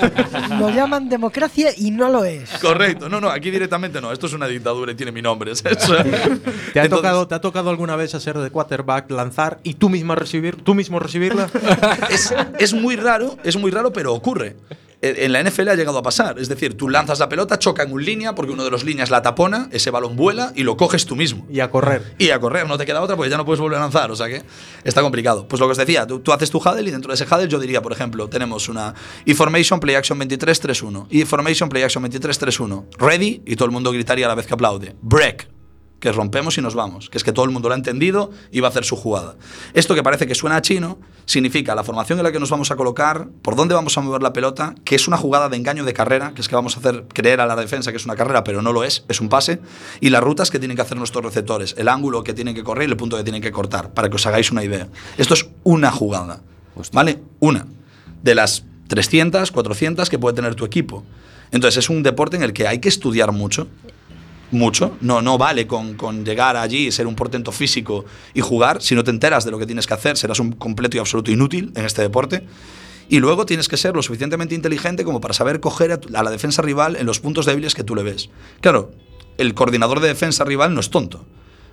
Lo 0.59 0.69
llaman 0.69 1.07
democracia 1.09 1.69
y 1.77 1.91
no 1.91 2.09
lo 2.09 2.23
es. 2.25 2.49
Correcto, 2.61 3.07
no, 3.09 3.21
no, 3.21 3.29
aquí 3.29 3.51
directamente 3.51 4.01
no, 4.01 4.11
esto 4.11 4.27
es 4.27 4.33
una 4.33 4.47
dictadura 4.47 4.91
y 4.91 4.95
tiene 4.95 5.11
mi 5.11 5.21
nombre. 5.21 5.55
¿sabes? 5.55 5.77
¿Te 5.79 6.79
ha, 6.79 6.83
Entonces- 6.83 6.89
tocado, 6.89 7.27
¿Te 7.27 7.35
ha 7.35 7.41
tocado 7.41 7.69
alguna 7.69 7.95
vez 7.95 8.13
hacer 8.15 8.37
de 8.37 8.49
quarterback, 8.49 9.09
lanzar 9.11 9.59
y 9.63 9.75
tú 9.75 9.89
misma 9.89 10.15
recibir, 10.15 10.55
tú 10.57 10.73
mismo 10.75 10.99
recibirla? 10.99 11.49
es, 12.09 12.33
es 12.59 12.73
muy 12.73 12.95
raro, 12.95 13.37
es 13.43 13.55
muy 13.57 13.71
raro, 13.71 13.91
pero 13.93 14.13
ocurre. 14.13 14.55
En 15.01 15.33
la 15.33 15.43
NFL 15.43 15.69
ha 15.69 15.75
llegado 15.75 15.97
a 15.97 16.03
pasar. 16.03 16.37
Es 16.37 16.47
decir, 16.47 16.77
tú 16.77 16.87
lanzas 16.87 17.19
la 17.19 17.27
pelota, 17.27 17.57
choca 17.57 17.83
en 17.83 17.91
un 17.91 18.05
línea, 18.05 18.35
porque 18.35 18.51
uno 18.51 18.63
de 18.63 18.69
los 18.69 18.83
líneas 18.83 19.09
la 19.09 19.23
tapona, 19.23 19.67
ese 19.71 19.89
balón 19.89 20.15
vuela 20.15 20.53
y 20.55 20.63
lo 20.63 20.77
coges 20.77 21.05
tú 21.05 21.15
mismo. 21.15 21.47
y 21.49 21.59
a 21.59 21.71
correr. 21.71 22.13
Y 22.19 22.29
a 22.29 22.39
correr, 22.39 22.67
no 22.67 22.77
te 22.77 22.85
queda 22.85 23.01
otra 23.01 23.15
porque 23.15 23.31
ya 23.31 23.37
no 23.37 23.45
puedes 23.45 23.59
volver 23.59 23.79
a 23.79 23.81
lanzar, 23.81 24.11
o 24.11 24.15
sea 24.15 24.27
que 24.27 24.43
está 24.83 25.01
complicado. 25.01 25.47
Pues 25.47 25.59
lo 25.59 25.65
que 25.67 25.71
os 25.71 25.77
decía, 25.77 26.05
tú, 26.05 26.19
tú 26.19 26.31
haces 26.31 26.51
tu 26.51 26.59
huddle 26.59 26.87
y 26.87 26.91
dentro 26.91 27.09
de 27.09 27.15
ese 27.15 27.25
huddle 27.25 27.47
yo 27.47 27.59
diría, 27.59 27.81
por 27.81 27.93
ejemplo, 27.93 28.29
tenemos 28.29 28.69
una 28.69 28.93
information 29.25 29.79
play 29.79 29.95
action 29.95 30.19
23-3-1, 30.19 31.07
information 31.09 31.69
play 31.69 31.83
action 31.83 32.03
23-3-1, 32.03 32.85
ready 32.97 33.41
y 33.45 33.55
todo 33.55 33.65
el 33.65 33.71
mundo 33.71 33.91
gritaría 33.91 34.25
a 34.25 34.29
la 34.29 34.35
vez 34.35 34.45
que 34.45 34.53
aplaude, 34.53 34.95
break, 35.01 35.47
que 36.01 36.11
rompemos 36.11 36.57
y 36.57 36.61
nos 36.61 36.75
vamos, 36.75 37.09
que 37.09 37.17
es 37.17 37.23
que 37.23 37.31
todo 37.31 37.45
el 37.45 37.51
mundo 37.51 37.69
lo 37.69 37.75
ha 37.75 37.77
entendido 37.77 38.31
y 38.51 38.59
va 38.59 38.67
a 38.67 38.71
hacer 38.71 38.83
su 38.83 38.97
jugada. 38.97 39.35
Esto 39.73 39.95
que 39.95 40.03
parece 40.03 40.27
que 40.27 40.35
suena 40.35 40.57
a 40.57 40.61
chino 40.61 40.99
significa 41.25 41.75
la 41.75 41.83
formación 41.83 42.19
en 42.19 42.23
la 42.23 42.31
que 42.31 42.39
nos 42.39 42.49
vamos 42.49 42.71
a 42.71 42.75
colocar, 42.75 43.27
por 43.41 43.55
dónde 43.55 43.75
vamos 43.75 43.97
a 43.97 44.01
mover 44.01 44.21
la 44.21 44.33
pelota, 44.33 44.75
que 44.83 44.95
es 44.95 45.07
una 45.07 45.15
jugada 45.15 45.47
de 45.47 45.57
engaño 45.57 45.85
de 45.85 45.93
carrera, 45.93 46.33
que 46.33 46.41
es 46.41 46.49
que 46.49 46.55
vamos 46.55 46.75
a 46.75 46.79
hacer 46.79 47.05
creer 47.13 47.39
a 47.39 47.45
la 47.45 47.55
defensa 47.55 47.91
que 47.91 47.97
es 47.97 48.05
una 48.05 48.15
carrera, 48.15 48.43
pero 48.43 48.61
no 48.61 48.73
lo 48.73 48.83
es, 48.83 49.05
es 49.07 49.21
un 49.21 49.29
pase, 49.29 49.61
y 50.01 50.09
las 50.09 50.23
rutas 50.23 50.49
que 50.49 50.57
tienen 50.57 50.75
que 50.75 50.81
hacer 50.81 50.97
nuestros 50.97 51.23
receptores, 51.23 51.75
el 51.77 51.87
ángulo 51.87 52.23
que 52.23 52.33
tienen 52.33 52.55
que 52.55 52.63
correr 52.63 52.89
y 52.89 52.91
el 52.91 52.97
punto 52.97 53.15
que 53.15 53.23
tienen 53.23 53.41
que 53.41 53.51
cortar, 53.51 53.93
para 53.93 54.09
que 54.09 54.15
os 54.15 54.25
hagáis 54.25 54.51
una 54.51 54.63
idea. 54.63 54.89
Esto 55.17 55.35
es 55.35 55.47
una 55.63 55.91
jugada, 55.91 56.41
¿vale? 56.91 57.21
Una 57.39 57.67
de 58.23 58.35
las 58.35 58.65
300, 58.87 59.51
400 59.51 60.09
que 60.09 60.17
puede 60.17 60.35
tener 60.35 60.55
tu 60.55 60.65
equipo. 60.65 61.05
Entonces 61.51 61.85
es 61.85 61.89
un 61.89 62.01
deporte 62.01 62.37
en 62.37 62.43
el 62.43 62.53
que 62.53 62.67
hay 62.67 62.79
que 62.79 62.89
estudiar 62.89 63.31
mucho, 63.31 63.67
mucho. 64.51 64.97
No, 65.01 65.21
no 65.21 65.37
vale 65.37 65.67
con, 65.67 65.95
con 65.95 66.23
llegar 66.23 66.57
allí, 66.57 66.91
ser 66.91 67.07
un 67.07 67.15
portento 67.15 67.51
físico 67.51 68.05
y 68.33 68.41
jugar. 68.41 68.81
Si 68.81 68.95
no 68.95 69.03
te 69.03 69.11
enteras 69.11 69.45
de 69.45 69.51
lo 69.51 69.59
que 69.59 69.65
tienes 69.65 69.87
que 69.87 69.93
hacer, 69.93 70.17
serás 70.17 70.39
un 70.39 70.51
completo 70.53 70.97
y 70.97 70.99
absoluto 70.99 71.31
inútil 71.31 71.71
en 71.75 71.85
este 71.85 72.01
deporte. 72.01 72.43
Y 73.09 73.19
luego 73.19 73.45
tienes 73.45 73.67
que 73.67 73.75
ser 73.75 73.95
lo 73.95 74.01
suficientemente 74.01 74.55
inteligente 74.55 75.03
como 75.03 75.19
para 75.19 75.33
saber 75.33 75.59
coger 75.59 75.99
a 76.13 76.23
la 76.23 76.31
defensa 76.31 76.61
rival 76.61 76.95
en 76.95 77.05
los 77.05 77.19
puntos 77.19 77.45
débiles 77.45 77.75
que 77.75 77.83
tú 77.83 77.93
le 77.95 78.03
ves. 78.03 78.29
Claro, 78.61 78.91
el 79.37 79.53
coordinador 79.53 79.99
de 79.99 80.07
defensa 80.07 80.45
rival 80.45 80.73
no 80.73 80.79
es 80.79 80.89
tonto. 80.89 81.25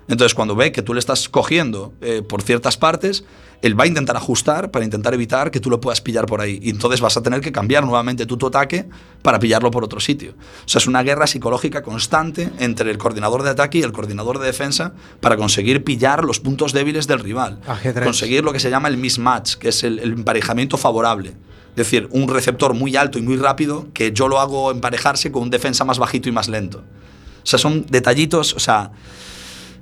Entonces, 0.09 0.35
cuando 0.35 0.57
ve 0.57 0.73
que 0.73 0.83
tú 0.83 0.95
le 0.95 1.01
estás 1.01 1.29
cogiendo 1.29 1.93
eh, 2.01 2.23
por 2.27 2.43
ciertas 2.43 2.77
partes, 2.77 3.25
él 3.63 3.79
va 3.79 3.85
a 3.85 3.87
intentar 3.87 4.17
ajustar 4.17 4.71
para 4.71 4.85
intentar 4.85 5.15
evitar 5.15 5.51
que 5.51 5.61
tú 5.61 5.71
lo 5.71 5.81
puedas 5.81 6.01
pillar 6.01 6.27
por 6.27 6.41
ahí. 6.41 6.61
Y 6.63 6.71
entonces 6.71 7.01
vas 7.01 7.17
a 7.17 7.23
tener 7.23 7.41
que 7.41 7.53
cambiar 7.53 7.85
nuevamente 7.85 8.27
tú 8.27 8.37
tu 8.37 8.47
ataque 8.47 8.89
para 9.23 9.39
pillarlo 9.39 9.71
por 9.71 9.85
otro 9.85 10.01
sitio. 10.01 10.33
O 10.65 10.69
sea, 10.69 10.79
es 10.79 10.87
una 10.87 11.03
guerra 11.03 11.27
psicológica 11.27 11.83
constante 11.83 12.51
entre 12.59 12.91
el 12.91 12.99
coordinador 12.99 13.43
de 13.43 13.51
ataque 13.51 13.79
y 13.79 13.83
el 13.83 13.93
coordinador 13.93 14.39
de 14.39 14.47
defensa 14.47 14.93
para 15.21 15.37
conseguir 15.37 15.83
pillar 15.83 16.25
los 16.25 16.41
puntos 16.41 16.73
débiles 16.73 17.07
del 17.07 17.19
rival. 17.19 17.61
Ajedrez. 17.67 18.05
Conseguir 18.05 18.45
lo 18.45 18.53
que 18.53 18.61
se 18.61 18.71
llama 18.71 18.89
el 18.89 18.97
mismatch, 18.97 19.55
que 19.55 19.71
es 19.71 19.83
el, 19.83 19.99
el 19.99 20.13
emparejamiento 20.13 20.77
favorable. 20.77 21.31
Es 21.71 21.77
decir, 21.77 22.09
un 22.11 22.29
receptor 22.29 22.75
muy 22.75 22.97
alto 22.97 23.19
y 23.19 23.23
muy 23.23 23.37
rápido 23.37 23.89
que 23.93 24.13
yo 24.13 24.29
lo 24.29 24.41
hago 24.41 24.71
emparejarse 24.71 25.31
con 25.31 25.43
un 25.43 25.51
defensa 25.51 25.85
más 25.85 25.99
bajito 25.99 26.29
y 26.29 26.33
más 26.33 26.49
lento. 26.49 26.79
O 26.79 27.47
sea, 27.47 27.59
son 27.59 27.87
detallitos, 27.89 28.53
o 28.55 28.59
sea, 28.59 28.91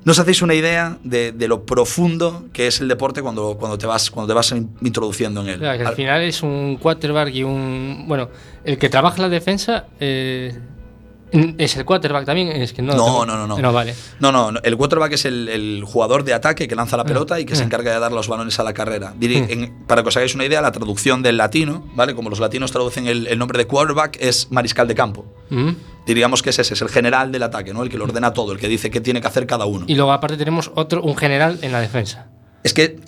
no 0.06 0.12
os 0.12 0.18
hacéis 0.20 0.40
una 0.40 0.54
idea 0.54 0.96
de, 1.02 1.32
de 1.32 1.48
lo 1.48 1.64
profundo 1.66 2.44
que 2.52 2.68
es 2.68 2.80
el 2.80 2.86
deporte 2.86 3.20
cuando, 3.22 3.56
cuando, 3.58 3.76
te, 3.76 3.86
vas, 3.86 4.08
cuando 4.08 4.28
te 4.32 4.34
vas 4.34 4.52
in- 4.52 4.70
introduciendo 4.80 5.40
en 5.42 5.48
él. 5.48 5.58
Claro, 5.58 5.76
que 5.78 5.82
al 5.82 5.88
Al- 5.88 5.94
final 5.96 6.22
es 6.22 6.42
un 6.44 6.78
quarterback 6.80 7.34
y 7.34 7.42
un. 7.42 8.04
Bueno, 8.06 8.28
el 8.64 8.78
que 8.78 8.88
trabaja 8.88 9.20
la 9.20 9.28
defensa 9.28 9.86
eh, 10.00 10.56
es 11.32 11.76
el 11.76 11.84
quarterback 11.84 12.24
también. 12.24 12.48
Es 12.48 12.72
que 12.72 12.82
no, 12.82 12.94
No, 12.94 13.26
no, 13.26 13.36
no, 13.36 13.46
no. 13.46 13.58
No, 13.58 13.72
vale. 13.72 13.94
No, 14.20 14.30
no, 14.32 14.50
el 14.62 14.76
quarterback 14.76 15.12
es 15.12 15.24
el, 15.24 15.48
el 15.48 15.82
jugador 15.84 16.24
de 16.24 16.32
ataque 16.34 16.68
que 16.68 16.74
lanza 16.76 16.96
la 16.96 17.04
pelota 17.04 17.38
y 17.40 17.44
que 17.44 17.56
se 17.56 17.62
Mm. 17.62 17.66
encarga 17.66 17.92
de 17.92 18.00
dar 18.00 18.12
los 18.12 18.28
balones 18.28 18.58
a 18.60 18.64
la 18.64 18.72
carrera. 18.72 19.14
Mm. 19.18 19.24
en- 19.24 19.74
para 19.86 20.02
que 20.02 20.08
os 20.08 20.16
hagáis 20.16 20.34
una 20.34 20.44
idea, 20.44 20.60
la 20.60 20.72
traducción 20.72 21.22
del 21.22 21.36
latino, 21.36 21.84
¿vale? 21.94 22.14
Como 22.14 22.30
los 22.30 22.38
latinos 22.40 22.70
traducen 22.72 23.06
el, 23.06 23.26
el 23.26 23.38
nombre 23.38 23.58
de 23.58 23.66
quarterback, 23.66 24.16
es 24.20 24.50
mariscal 24.50 24.86
de 24.88 24.94
campo. 24.94 25.26
Mm. 25.50 25.70
Diríamos 26.06 26.42
que 26.42 26.50
es 26.50 26.58
ese, 26.60 26.74
es 26.74 26.82
el 26.82 26.88
general 26.88 27.32
del 27.32 27.42
ataque, 27.42 27.74
¿no? 27.74 27.82
El 27.82 27.88
que 27.90 27.98
lo 27.98 28.04
ordena 28.04 28.32
todo, 28.32 28.52
el 28.52 28.58
que 28.58 28.68
dice 28.68 28.90
qué 28.90 29.00
tiene 29.00 29.20
que 29.20 29.26
hacer 29.26 29.46
cada 29.46 29.64
uno. 29.66 29.84
Y 29.88 29.94
luego, 29.96 30.12
aparte, 30.12 30.36
tenemos 30.36 30.70
otro, 30.76 31.02
un 31.02 31.16
general 31.16 31.58
en 31.62 31.72
la 31.72 31.80
defensa. 31.80 32.28
Es 32.62 32.72
que 32.72 33.00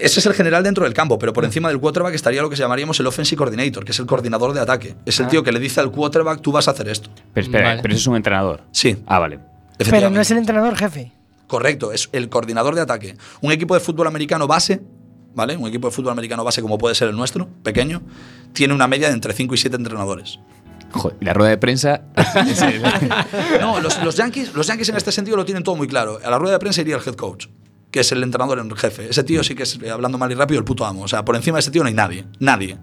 ese 0.00 0.20
es 0.20 0.26
el 0.26 0.34
general 0.34 0.62
dentro 0.62 0.84
del 0.84 0.94
campo, 0.94 1.18
pero 1.18 1.32
por 1.32 1.44
encima 1.44 1.68
del 1.68 1.78
quarterback 1.80 2.14
estaría 2.14 2.42
lo 2.42 2.50
que 2.50 2.56
llamaríamos 2.56 2.98
el 3.00 3.06
offensive 3.06 3.36
coordinator, 3.38 3.84
que 3.84 3.92
es 3.92 3.98
el 3.98 4.06
coordinador 4.06 4.52
de 4.52 4.60
ataque. 4.60 4.94
Es 5.06 5.18
el 5.20 5.26
Ah. 5.26 5.28
tío 5.28 5.42
que 5.42 5.52
le 5.52 5.58
dice 5.60 5.80
al 5.80 5.90
quarterback, 5.90 6.40
tú 6.40 6.52
vas 6.52 6.68
a 6.68 6.72
hacer 6.72 6.88
esto. 6.88 7.10
Pero 7.34 7.44
espera, 7.46 7.68
Vale. 7.68 7.82
pero 7.82 7.94
eso 7.94 8.00
es 8.02 8.06
un 8.06 8.16
entrenador. 8.16 8.62
Sí, 8.72 8.96
Ah, 9.06 9.18
vale. 9.18 9.38
Pero 9.90 10.10
no 10.10 10.20
es 10.20 10.30
el 10.30 10.38
entrenador 10.38 10.74
jefe. 10.76 11.12
Correcto, 11.46 11.92
es 11.92 12.08
el 12.12 12.28
coordinador 12.28 12.74
de 12.74 12.80
ataque. 12.82 13.16
Un 13.40 13.52
equipo 13.52 13.74
de 13.74 13.80
fútbol 13.80 14.06
americano 14.06 14.46
base, 14.46 14.82
¿vale? 15.34 15.56
Un 15.56 15.68
equipo 15.68 15.88
de 15.88 15.94
fútbol 15.94 16.12
americano 16.12 16.44
base 16.44 16.60
como 16.60 16.76
puede 16.78 16.94
ser 16.94 17.08
el 17.08 17.16
nuestro, 17.16 17.48
pequeño, 17.62 18.02
tiene 18.52 18.74
una 18.74 18.86
media 18.88 19.08
de 19.08 19.14
entre 19.14 19.32
5 19.32 19.54
y 19.54 19.58
7 19.58 19.76
entrenadores. 19.76 20.38
Joder, 20.90 21.16
y 21.20 21.24
la 21.24 21.32
rueda 21.34 21.50
de 21.50 21.58
prensa. 21.58 22.02
No, 23.60 23.80
los, 23.80 24.02
los 24.02 24.16
Yankees, 24.16 24.54
los 24.54 24.66
Yankees 24.66 24.88
en 24.88 24.96
este 24.96 25.12
sentido 25.12 25.36
lo 25.36 25.44
tienen 25.44 25.62
todo 25.62 25.76
muy 25.76 25.86
claro. 25.86 26.18
A 26.24 26.30
la 26.30 26.38
rueda 26.38 26.54
de 26.54 26.58
prensa 26.58 26.80
iría 26.80 26.96
el 26.96 27.02
head 27.06 27.14
coach, 27.14 27.46
que 27.98 28.02
es 28.02 28.12
el 28.12 28.22
entrenador 28.22 28.60
en 28.60 28.70
jefe. 28.76 29.08
Ese 29.10 29.24
tío 29.24 29.42
sí 29.42 29.56
que 29.56 29.64
es, 29.64 29.76
eh, 29.82 29.90
hablando 29.90 30.18
mal 30.18 30.30
y 30.30 30.34
rápido, 30.36 30.60
el 30.60 30.64
puto 30.64 30.86
amo. 30.86 31.02
O 31.02 31.08
sea, 31.08 31.24
por 31.24 31.34
encima 31.34 31.56
de 31.56 31.60
ese 31.62 31.72
tío 31.72 31.82
no 31.82 31.88
hay 31.88 31.94
nadie. 31.94 32.26
Nadie. 32.38 32.78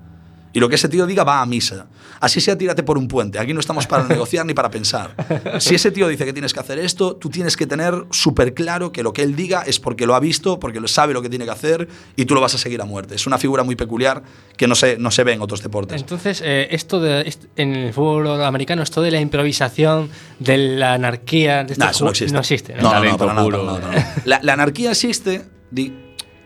Y 0.56 0.60
lo 0.62 0.70
que 0.70 0.76
ese 0.76 0.88
tío 0.90 1.06
diga 1.06 1.24
va 1.24 1.42
a 1.42 1.46
misa. 1.46 1.86
Así 2.22 2.40
sea, 2.40 2.58
tírate 2.58 2.82
por 2.82 2.98
un 2.98 3.08
puente. 3.10 3.38
Aquí 3.38 3.54
no 3.54 3.60
estamos 3.60 3.86
para 3.88 4.04
negociar 4.08 4.46
ni 4.46 4.54
para 4.54 4.72
pensar. 4.72 5.14
Si 5.60 5.76
ese 5.76 5.92
tío 5.92 6.08
dice 6.08 6.24
que 6.26 6.32
tienes 6.34 6.54
que 6.54 6.62
hacer 6.62 6.80
esto, 6.80 7.18
tú 7.18 7.30
tienes 7.30 7.58
que 7.58 7.68
tener 7.68 8.06
súper 8.12 8.54
claro 8.54 8.92
que 8.94 9.04
lo 9.04 9.12
que 9.12 9.22
él 9.22 9.36
diga 9.36 9.64
es 9.64 9.80
porque 9.82 10.06
lo 10.08 10.16
ha 10.16 10.20
visto, 10.22 10.58
porque 10.60 10.80
lo 10.80 10.88
sabe 10.88 11.14
lo 11.14 11.22
que 11.22 11.28
tiene 11.30 11.44
que 11.46 11.52
hacer 11.52 11.88
y 12.16 12.24
tú 12.24 12.34
lo 12.36 12.40
vas 12.42 12.56
a 12.56 12.58
seguir 12.58 12.82
a 12.82 12.86
muerte. 12.86 13.16
Es 13.16 13.28
una 13.28 13.38
figura 13.38 13.64
muy 13.64 13.76
peculiar 13.76 14.24
que 14.56 14.66
no 14.68 14.76
se, 14.76 14.98
no 14.98 15.12
se 15.12 15.26
ve 15.26 15.34
en 15.34 15.42
otros 15.42 15.62
deportes. 15.62 16.00
Entonces, 16.02 16.42
eh, 16.44 16.70
esto 16.72 17.02
de 17.02 17.32
en 17.58 17.76
el 17.76 17.94
fútbol 17.94 18.42
americano, 18.42 18.82
esto 18.82 19.02
de 19.02 19.12
la 19.12 19.20
improvisación, 19.20 20.10
de 20.40 20.58
la 20.58 20.94
anarquía, 20.94 21.66
de 21.66 21.74
este 21.74 21.84
No, 21.84 21.92
eso 21.92 22.06
no 22.06 22.12
existe. 22.12 22.34
No 22.34 22.40
existe. 22.40 22.76
¿no? 22.76 22.82
No, 22.94 23.04
no, 23.04 23.18
para 23.18 23.34
nada, 23.34 23.46
para 23.50 23.64
nada, 23.64 23.80
para 23.82 23.94
nada. 23.94 24.16
La, 24.24 24.40
la 24.42 24.54
anarquía 24.54 24.92
existe. 24.92 25.44
di- 25.70 25.94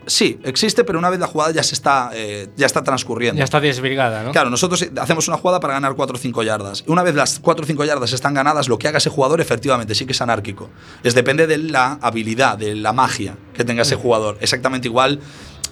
sí, 0.06 0.38
existe, 0.44 0.84
pero 0.84 0.98
una 0.98 1.10
vez 1.10 1.20
la 1.20 1.26
jugada 1.26 1.52
ya 1.52 1.62
se 1.62 1.74
está, 1.74 2.10
eh, 2.14 2.48
ya 2.56 2.66
está 2.66 2.82
transcurriendo. 2.82 3.38
Ya 3.38 3.44
está 3.44 3.60
desbrigada, 3.60 4.22
¿no? 4.22 4.32
Claro, 4.32 4.50
nosotros 4.50 4.82
eh, 4.82 4.90
hacemos 5.00 5.28
una 5.28 5.36
jugada 5.36 5.60
para 5.60 5.74
ganar 5.74 5.94
4 5.94 6.16
o 6.16 6.18
5 6.18 6.42
yardas. 6.42 6.84
Una 6.86 7.02
vez 7.02 7.14
las 7.14 7.38
4 7.38 7.64
o 7.64 7.66
5 7.66 7.84
yardas 7.84 8.12
están 8.12 8.34
ganadas, 8.34 8.68
lo 8.68 8.78
que 8.78 8.88
haga 8.88 8.98
ese 8.98 9.10
jugador 9.10 9.40
efectivamente 9.40 9.94
sí 9.94 10.06
que 10.06 10.12
es 10.12 10.20
anárquico. 10.20 10.70
Es 11.02 11.14
depende 11.14 11.46
de 11.46 11.58
la 11.58 11.98
habilidad, 12.02 12.58
de 12.58 12.74
la 12.74 12.92
magia 12.92 13.36
que 13.54 13.64
tenga 13.64 13.82
ese 13.82 13.96
jugador. 13.96 14.38
Exactamente 14.40 14.88
igual 14.88 15.20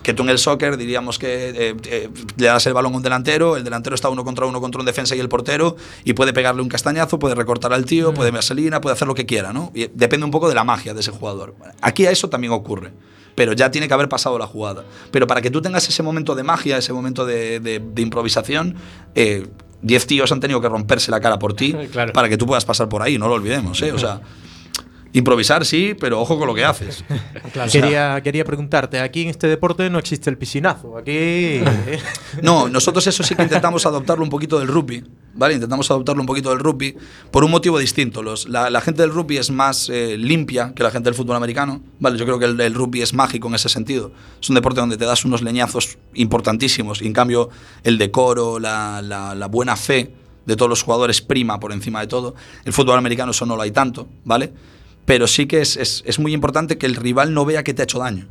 que 0.08 0.14
tú 0.14 0.22
en 0.22 0.30
el 0.30 0.38
soccer 0.38 0.78
diríamos 0.78 1.18
que 1.18 1.50
eh, 1.50 1.76
eh, 1.84 2.08
le 2.36 2.46
das 2.46 2.66
el 2.66 2.72
balón 2.72 2.94
a 2.94 2.96
un 2.96 3.02
delantero, 3.02 3.58
el 3.58 3.64
delantero 3.64 3.94
está 3.94 4.08
uno 4.08 4.24
contra 4.24 4.46
uno 4.46 4.58
contra 4.58 4.80
un 4.80 4.86
defensa 4.86 5.14
y 5.14 5.20
el 5.20 5.28
portero 5.28 5.76
y 6.02 6.14
puede 6.14 6.32
pegarle 6.32 6.62
un 6.62 6.68
castañazo, 6.70 7.18
puede 7.18 7.34
recortar 7.34 7.74
al 7.74 7.84
tío, 7.84 8.14
puede 8.14 8.30
vaselina, 8.30 8.80
puede 8.80 8.94
hacer 8.94 9.06
lo 9.06 9.14
que 9.14 9.26
quiera, 9.26 9.52
¿no? 9.52 9.70
Y 9.74 9.88
depende 9.92 10.24
un 10.24 10.30
poco 10.30 10.48
de 10.48 10.54
la 10.54 10.64
magia 10.64 10.94
de 10.94 11.00
ese 11.00 11.10
jugador. 11.10 11.54
Aquí 11.82 12.06
a 12.06 12.10
eso 12.10 12.30
también 12.30 12.54
ocurre 12.54 12.92
pero 13.38 13.52
ya 13.52 13.70
tiene 13.70 13.86
que 13.86 13.94
haber 13.94 14.08
pasado 14.08 14.36
la 14.36 14.48
jugada. 14.48 14.82
Pero 15.12 15.28
para 15.28 15.40
que 15.40 15.48
tú 15.48 15.62
tengas 15.62 15.88
ese 15.88 16.02
momento 16.02 16.34
de 16.34 16.42
magia, 16.42 16.76
ese 16.76 16.92
momento 16.92 17.24
de, 17.24 17.60
de- 17.60 17.78
de 17.78 18.02
improvisación, 18.02 18.74
eh, 19.14 19.46
10 19.82 20.06
tíos 20.08 20.32
han 20.32 20.40
tenido 20.40 20.60
que 20.60 20.68
romperse 20.68 21.12
la 21.12 21.20
cara 21.20 21.38
por 21.38 21.54
ti 21.54 21.72
Claro. 21.92 22.12
para 22.12 22.28
que 22.28 22.36
tú 22.36 22.46
puedas 22.48 22.64
pasar 22.64 22.88
por 22.88 23.00
ahí, 23.00 23.16
no 23.16 23.28
lo 23.28 23.34
olvidemos. 23.34 23.80
¿eh? 23.82 23.92
O 23.92 23.98
sea, 23.98 24.20
improvisar 25.18 25.64
sí, 25.64 25.94
pero 25.98 26.20
ojo 26.20 26.38
con 26.38 26.46
lo 26.48 26.54
que 26.54 26.64
haces. 26.64 27.04
Claro. 27.52 27.70
Quería, 27.72 28.20
quería 28.22 28.44
preguntarte, 28.44 29.00
aquí 29.00 29.22
en 29.22 29.28
este 29.30 29.46
deporte 29.46 29.88
no 29.90 29.98
existe 29.98 30.28
el 30.30 30.36
piscinazo. 30.38 30.96
Aquí. 30.98 31.60
No, 32.42 32.68
nosotros 32.68 33.06
eso 33.06 33.22
sí 33.22 33.34
que 33.34 33.42
intentamos 33.42 33.84
adoptarlo 33.86 34.22
un 34.22 34.30
poquito 34.30 34.58
del 34.58 34.68
rugby, 34.68 35.02
¿vale? 35.34 35.54
Intentamos 35.54 35.90
adoptarlo 35.90 36.20
un 36.22 36.26
poquito 36.26 36.50
del 36.50 36.58
rugby 36.60 36.94
por 37.30 37.42
un 37.42 37.50
motivo 37.50 37.78
distinto. 37.78 38.22
Los, 38.22 38.48
la, 38.48 38.68
la 38.70 38.80
gente 38.80 39.02
del 39.02 39.10
rugby 39.12 39.38
es 39.38 39.50
más 39.50 39.88
eh, 39.88 40.16
limpia 40.18 40.72
que 40.74 40.82
la 40.82 40.90
gente 40.90 41.06
del 41.08 41.14
fútbol 41.14 41.36
americano, 41.36 41.80
¿vale? 42.00 42.18
Yo 42.18 42.24
creo 42.26 42.38
que 42.38 42.44
el, 42.44 42.60
el 42.60 42.74
rugby 42.74 43.00
es 43.02 43.14
mágico 43.14 43.48
en 43.48 43.54
ese 43.54 43.68
sentido. 43.68 44.12
Es 44.40 44.48
un 44.50 44.54
deporte 44.54 44.80
donde 44.80 44.96
te 44.96 45.04
das 45.06 45.24
unos 45.24 45.42
leñazos 45.42 45.98
importantísimos 46.14 47.02
y 47.02 47.06
en 47.06 47.12
cambio 47.12 47.48
el 47.82 47.98
decoro, 47.98 48.58
la, 48.60 49.00
la- 49.02 49.34
la 49.34 49.46
buena 49.48 49.74
fe 49.76 50.12
de 50.46 50.56
todos 50.56 50.68
los 50.68 50.82
jugadores 50.82 51.20
prima 51.22 51.58
por 51.60 51.72
encima 51.72 52.00
de 52.00 52.06
todo. 52.06 52.34
El 52.64 52.72
fútbol 52.72 52.98
americano 52.98 53.32
eso 53.32 53.44
no 53.46 53.56
lo 53.56 53.62
hay 53.62 53.70
tanto, 53.70 54.08
¿vale? 54.24 54.52
Pero 55.08 55.26
sí 55.26 55.46
que 55.46 55.60
es, 55.62 55.76
es- 55.76 56.02
es 56.06 56.18
muy 56.20 56.32
importante 56.34 56.76
que 56.78 56.86
el 56.86 56.94
rival 56.94 57.32
no 57.34 57.44
vea 57.44 57.64
que 57.64 57.72
te 57.74 57.82
ha 57.82 57.84
hecho 57.84 57.98
daño. 57.98 58.28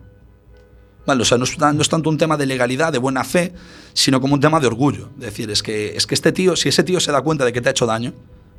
Vale, 1.07 1.21
o 1.23 1.25
sea, 1.25 1.37
no 1.37 1.43
es, 1.45 1.57
no 1.57 1.81
es 1.81 1.89
tanto 1.89 2.09
un 2.09 2.17
tema 2.17 2.37
de 2.37 2.45
legalidad, 2.45 2.91
de 2.93 2.99
buena 2.99 3.23
fe, 3.23 3.51
sino 3.93 4.21
como 4.21 4.33
un 4.35 4.39
tema 4.39 4.59
de 4.59 4.67
orgullo. 4.67 5.09
Es 5.17 5.25
decir, 5.25 5.49
es 5.49 5.63
que, 5.63 5.95
es 5.97 6.05
que 6.05 6.13
este 6.15 6.31
tío, 6.31 6.55
si 6.55 6.69
ese 6.69 6.83
tío 6.83 6.99
se 6.99 7.11
da 7.11 7.21
cuenta 7.21 7.43
de 7.45 7.51
que 7.51 7.61
te 7.61 7.69
ha 7.69 7.71
hecho 7.71 7.85
daño, 7.87 8.13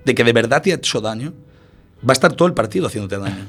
de 0.04 0.14
que 0.14 0.24
de 0.24 0.32
verdad 0.32 0.60
te 0.62 0.72
ha 0.72 0.76
hecho 0.76 1.00
daño, 1.00 1.32
va 2.02 2.10
a 2.10 2.12
estar 2.12 2.32
todo 2.32 2.48
el 2.48 2.54
partido 2.54 2.86
haciéndote 2.88 3.18
daño. 3.18 3.46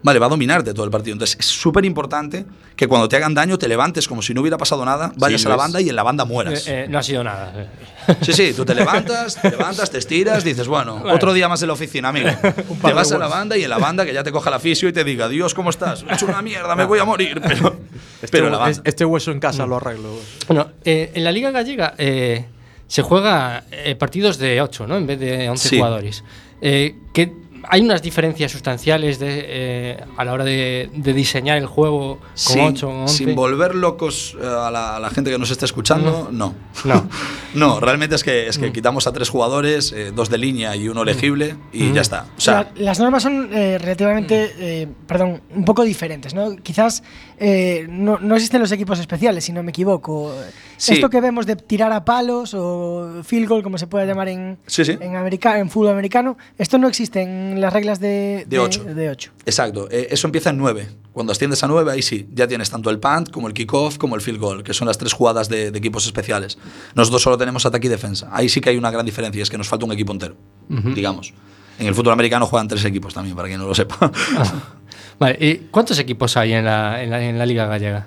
Vale, 0.00 0.20
va 0.20 0.26
a 0.26 0.28
dominarte 0.28 0.72
todo 0.74 0.84
el 0.84 0.90
partido. 0.92 1.14
Entonces 1.14 1.36
es 1.40 1.46
súper 1.46 1.84
importante 1.84 2.46
que 2.76 2.86
cuando 2.86 3.08
te 3.08 3.16
hagan 3.16 3.34
daño 3.34 3.58
te 3.58 3.66
levantes 3.66 4.06
como 4.06 4.22
si 4.22 4.32
no 4.32 4.42
hubiera 4.42 4.56
pasado 4.56 4.84
nada, 4.84 5.12
vayas 5.16 5.44
a 5.44 5.48
la 5.48 5.56
es. 5.56 5.58
banda 5.58 5.80
y 5.80 5.88
en 5.88 5.96
la 5.96 6.04
banda 6.04 6.22
Eh, 6.22 6.26
mueras. 6.26 6.64
eh, 6.68 6.86
no 6.88 6.98
ha 6.98 7.02
sido 7.02 7.24
nada. 7.24 7.52
eh. 7.56 8.14
Sí, 8.22 8.32
sí, 8.32 8.52
tú 8.54 8.64
te 8.64 8.74
levantas, 8.76 9.40
te 9.42 9.50
levantas, 9.50 9.90
te 9.90 9.98
estiras, 9.98 10.44
dices, 10.44 10.68
bueno, 10.68 10.98
Bueno. 10.98 11.14
otro 11.16 11.32
día 11.32 11.48
más 11.48 11.60
en 11.62 11.66
la 11.68 11.74
oficina, 11.74 12.10
amigo. 12.10 12.28
Te 12.82 12.92
vas 12.92 13.10
a 13.10 13.18
la 13.18 13.26
banda 13.26 13.56
y 13.56 13.64
en 13.64 13.70
la 13.70 13.78
banda 13.78 14.06
que 14.06 14.14
ya 14.14 14.22
te 14.22 14.30
coja 14.30 14.50
la 14.50 14.60
fisio 14.60 14.88
y 14.88 14.92
te 14.92 15.02
diga, 15.02 15.28
Dios, 15.28 15.52
¿cómo 15.52 15.70
estás? 15.70 16.04
He 16.08 16.14
hecho 16.14 16.26
una 16.26 16.42
mierda, 16.42 16.76
me 16.76 16.84
voy 16.84 17.00
a 17.00 17.04
morir. 17.04 17.40
Pero, 17.46 17.76
Este, 18.22 18.28
pero 18.38 18.50
la 18.50 18.58
banda. 18.58 18.80
este 18.84 19.04
hueso 19.04 19.32
en 19.32 19.40
casa 19.40 19.66
lo 19.66 19.76
arreglo. 19.76 20.10
Bueno, 20.46 20.68
eh, 20.84 21.10
en 21.14 21.24
la 21.24 21.32
Liga 21.32 21.50
Gallega 21.50 21.94
eh, 21.98 22.46
se 22.86 23.02
juega 23.02 23.64
eh, 23.72 23.94
partidos 23.96 24.38
de 24.38 24.62
8, 24.62 24.86
¿no? 24.86 24.96
En 24.96 25.06
vez 25.08 25.18
de 25.18 25.48
11 25.50 25.68
Sí. 25.68 25.76
jugadores. 25.76 26.24
Eh, 26.62 26.94
que 27.12 27.32
hay 27.68 27.82
unas 27.82 28.02
diferencias 28.02 28.50
sustanciales 28.52 29.18
de, 29.18 29.44
eh, 29.46 30.04
a 30.16 30.24
la 30.24 30.32
hora 30.32 30.44
de, 30.44 30.90
de 30.94 31.12
diseñar 31.12 31.58
el 31.58 31.66
juego 31.66 32.18
con 32.18 32.28
sin, 32.34 32.60
8 32.60 32.88
o 32.88 33.02
11. 33.02 33.14
sin 33.14 33.34
volver 33.34 33.74
locos 33.74 34.36
eh, 34.40 34.44
a 34.46 34.70
la, 34.70 34.96
a 34.96 35.00
la 35.00 35.10
gente 35.10 35.30
que 35.30 35.38
nos 35.38 35.50
esté 35.50 35.64
escuchando, 35.64 36.28
no. 36.32 36.54
No. 36.84 37.08
No, 37.54 37.80
realmente 37.80 38.14
es 38.14 38.22
que, 38.24 38.46
es 38.46 38.58
Mm. 38.58 38.60
que 38.60 38.72
quitamos 38.72 39.06
a 39.06 39.12
tres 39.12 39.30
jugadores, 39.30 39.92
eh, 39.92 40.12
dos 40.14 40.28
de 40.28 40.36
línea 40.36 40.76
y 40.76 40.86
uno 40.90 41.02
elegible, 41.02 41.56
y 41.72 41.92
ya 41.92 42.02
está. 42.02 42.26
O 42.36 42.40
sea, 42.40 42.54
La- 42.76 42.82
las 42.84 42.98
normas 43.00 43.22
son 43.22 43.48
eh, 43.54 43.78
relativamente, 43.78 44.52
eh, 44.58 44.86
perdón, 45.06 45.40
un 45.54 45.64
poco 45.64 45.82
diferentes, 45.82 46.34
¿no? 46.34 46.56
Quizás 46.56 47.02
eh, 47.38 47.86
no, 47.88 48.18
no 48.18 48.34
existen 48.34 48.60
los 48.60 48.70
equipos 48.70 48.98
especiales, 49.00 49.44
si 49.44 49.52
no 49.52 49.62
me 49.62 49.70
equivoco. 49.70 50.34
Sí. 50.76 50.92
Esto 50.94 51.08
que 51.08 51.20
vemos 51.22 51.46
de 51.46 51.56
tirar 51.56 51.90
a 51.92 52.04
palos 52.04 52.52
o 52.54 53.22
field 53.24 53.48
goal, 53.48 53.62
como 53.62 53.78
se 53.78 53.86
pueda 53.86 54.04
llamar 54.04 54.28
en, 54.28 54.58
Sí, 54.66 54.84
sí. 54.84 54.98
en, 55.00 55.16
america- 55.16 55.58
en 55.58 55.70
fútbol 55.70 55.92
americano, 55.92 56.36
esto 56.58 56.76
no 56.76 56.86
existe 56.86 57.22
en 57.22 57.57
las 57.60 57.72
reglas 57.72 58.00
de, 58.00 58.44
De 58.48 58.58
ocho. 58.58 58.84
de 58.84 59.10
ocho. 59.10 59.32
Exacto, 59.46 59.88
eh, 59.90 60.08
eso 60.10 60.26
empieza 60.26 60.50
en 60.50 60.58
9. 60.58 60.88
Cuando 61.12 61.32
asciendes 61.32 61.62
a 61.64 61.66
9, 61.68 61.90
ahí 61.92 62.02
sí, 62.02 62.28
ya 62.32 62.46
tienes 62.46 62.70
tanto 62.70 62.90
el 62.90 62.98
punt 63.00 63.30
como 63.30 63.48
el 63.48 63.54
kickoff 63.54 63.98
como 63.98 64.14
el 64.14 64.20
field 64.20 64.38
goal, 64.40 64.62
que 64.62 64.72
son 64.74 64.86
las 64.86 64.98
tres 64.98 65.12
jugadas 65.12 65.48
de, 65.48 65.70
de 65.70 65.78
equipos 65.78 66.06
especiales. 66.06 66.58
Nosotros 66.94 67.22
solo 67.22 67.36
tenemos 67.36 67.66
ataque 67.66 67.88
y 67.88 67.90
defensa. 67.90 68.28
Ahí 68.32 68.48
sí 68.48 68.60
que 68.60 68.70
hay 68.70 68.76
una 68.76 68.90
gran 68.90 69.04
diferencia, 69.04 69.42
es 69.42 69.50
que 69.50 69.58
nos 69.58 69.68
falta 69.68 69.84
un 69.84 69.92
equipo 69.92 70.12
entero, 70.12 70.36
digamos. 70.68 71.34
En 71.78 71.86
el 71.86 71.94
fútbol 71.94 72.12
americano 72.12 72.46
juegan 72.46 72.68
tres 72.68 72.84
equipos 72.84 73.14
también, 73.14 73.36
para 73.36 73.48
quien 73.48 73.60
no 73.60 73.66
lo 73.66 73.74
sepa. 73.74 73.98
Vale, 75.18 75.36
¿y 75.40 75.56
cuántos 75.70 75.98
equipos 75.98 76.36
hay 76.36 76.52
en 76.52 76.64
la, 76.64 77.02
en 77.02 77.10
la, 77.10 77.22
en 77.22 77.38
la 77.38 77.46
Liga 77.46 77.66
Gallega? 77.66 78.06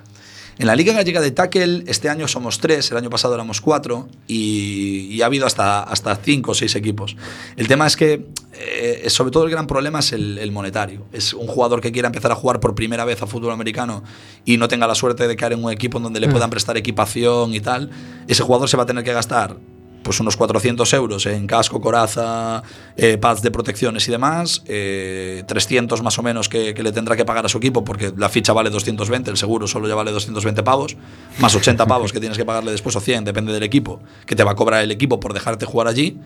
En 0.62 0.68
la 0.68 0.75
Liga 0.75 0.94
Gallega 0.94 1.22
de 1.22 1.32
Tackle 1.32 1.86
este 1.88 2.08
año 2.08 2.27
somos 2.27 2.60
tres, 2.60 2.91
el 2.91 2.98
año 2.98 3.10
pasado 3.10 3.34
éramos 3.34 3.62
cuatro 3.62 4.08
y, 4.27 5.08
y 5.10 5.24
ha 5.24 5.25
habido 5.25 5.48
hasta, 5.48 5.82
hasta 5.82 6.15
cinco 6.18 6.51
o 6.51 6.53
seis 6.53 6.75
equipos. 6.75 7.18
El 7.58 7.68
tema 7.68 7.88
es 7.88 7.98
que, 7.98 8.27
eh, 8.53 9.06
sobre 9.08 9.32
todo 9.32 9.46
el 9.46 9.50
gran 9.50 9.65
problema 9.65 10.01
es 10.01 10.13
el, 10.13 10.38
el 10.38 10.51
monetario. 10.51 11.08
Es 11.13 11.34
un 11.34 11.48
jugador 11.48 11.82
que 11.82 11.91
quiera 11.91 12.10
empezar 12.10 12.32
a 12.32 12.36
jugar 12.36 12.60
por 12.60 12.75
primera 12.75 13.06
vez 13.06 13.24
a 13.24 13.25
fútbol 13.25 13.53
americano 13.53 14.03
y 14.46 14.58
no 14.58 14.68
tenga 14.68 14.86
la 14.86 14.94
suerte 14.94 15.27
de 15.27 15.36
caer 15.36 15.53
en 15.53 15.63
un 15.63 15.72
equipo 15.72 15.98
en 15.98 16.03
donde 16.03 16.20
le 16.20 16.27
puedan 16.27 16.51
prestar 16.51 16.77
equipación 16.77 17.56
y 17.56 17.60
tal. 17.60 17.89
Ese 18.27 18.44
jugador 18.44 18.70
se 18.70 18.77
va 18.77 18.84
a 18.84 18.86
tener 18.86 19.03
que 19.03 19.13
gastar 19.13 19.58
pues 20.03 20.20
unos 20.20 20.36
400 20.38 20.91
euros 20.93 21.25
en 21.27 21.46
casco, 21.48 21.79
coraza, 21.81 22.63
eh, 22.98 23.17
pads 23.17 23.41
de 23.41 23.51
protecciones 23.51 24.08
y 24.08 24.12
demás, 24.12 24.63
eh, 24.65 25.43
300 25.48 26.01
más 26.01 26.17
o 26.17 26.24
menos 26.24 26.50
que, 26.50 26.74
que 26.74 26.84
le 26.84 26.91
tendrá 26.91 27.15
que 27.15 27.25
pagar 27.25 27.46
a 27.46 27.50
su 27.50 27.58
equipo 27.60 27.84
porque 27.84 28.12
la 28.17 28.29
ficha 28.29 28.53
vale 28.53 28.70
220, 28.70 29.29
el 29.31 29.38
seguro 29.38 29.67
solo 29.67 29.88
ya 29.88 29.96
vale 29.96 30.12
220 30.12 30.63
pavos, 30.63 30.98
más 31.39 31.53
80 31.55 31.86
pavos 31.86 32.12
que 32.12 32.20
tienes 32.20 32.38
que 32.38 32.46
pagarle 32.46 32.72
después 32.72 32.96
o 32.96 33.00
100, 33.00 33.25
depende 33.25 33.53
del 33.53 33.63
equipo, 33.63 34.00
que 34.25 34.36
te 34.36 34.43
va 34.43 34.51
a 34.51 34.55
cobrar 34.55 34.84
el 34.84 34.91
equipo 34.91 35.20
por 35.20 35.34
dejarte 35.34 35.65
jugar 35.65 35.88
allí, 35.88 36.17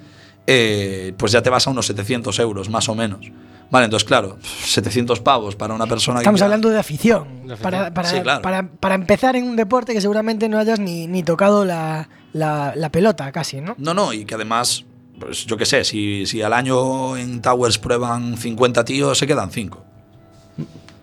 eh, 0.47 1.13
pues 1.17 1.31
ya 1.31 1.41
te 1.41 1.49
vas 1.49 1.67
a 1.67 1.71
unos 1.71 1.87
700 1.87 2.37
euros 2.39 2.69
más 2.69 2.87
o 2.89 2.95
menos. 2.95 3.31
Vale, 3.71 3.85
entonces 3.85 4.05
claro, 4.07 4.37
700 4.63 5.19
pavos 5.21 5.55
para 5.55 5.73
una 5.73 5.87
persona 5.87 6.19
Estamos 6.19 6.39
que... 6.39 6.43
hablando 6.45 6.69
de 6.69 6.79
afición. 6.79 7.23
De 7.47 7.53
afición. 7.53 7.59
Para, 7.71 7.93
para- 7.93 8.09
Sí, 8.09 8.19
claro. 8.21 8.41
para- 8.43 8.67
para 8.67 8.95
empezar 8.95 9.35
en 9.35 9.45
un 9.45 9.55
deporte 9.55 9.93
que 9.93 10.01
seguramente 10.01 10.47
no 10.47 10.59
hayas 10.59 10.79
ni, 10.79 11.07
ni 11.07 11.23
tocado 11.23 11.65
la, 11.65 12.07
la- 12.35 12.73
la 12.75 12.89
pelota 12.91 13.31
casi, 13.31 13.61
¿no? 13.61 13.75
No, 13.77 13.93
no, 13.93 14.11
y 14.13 14.25
que 14.25 14.35
además, 14.35 14.83
pues 15.19 15.45
yo 15.45 15.55
qué 15.57 15.65
sé, 15.65 15.83
si, 15.83 16.25
si 16.25 16.41
al 16.41 16.51
año 16.53 17.15
en 17.17 17.41
Towers 17.41 17.77
prueban 17.77 18.37
50 18.37 18.83
tíos, 18.83 19.17
se 19.17 19.25
quedan 19.25 19.51
5. 19.51 19.83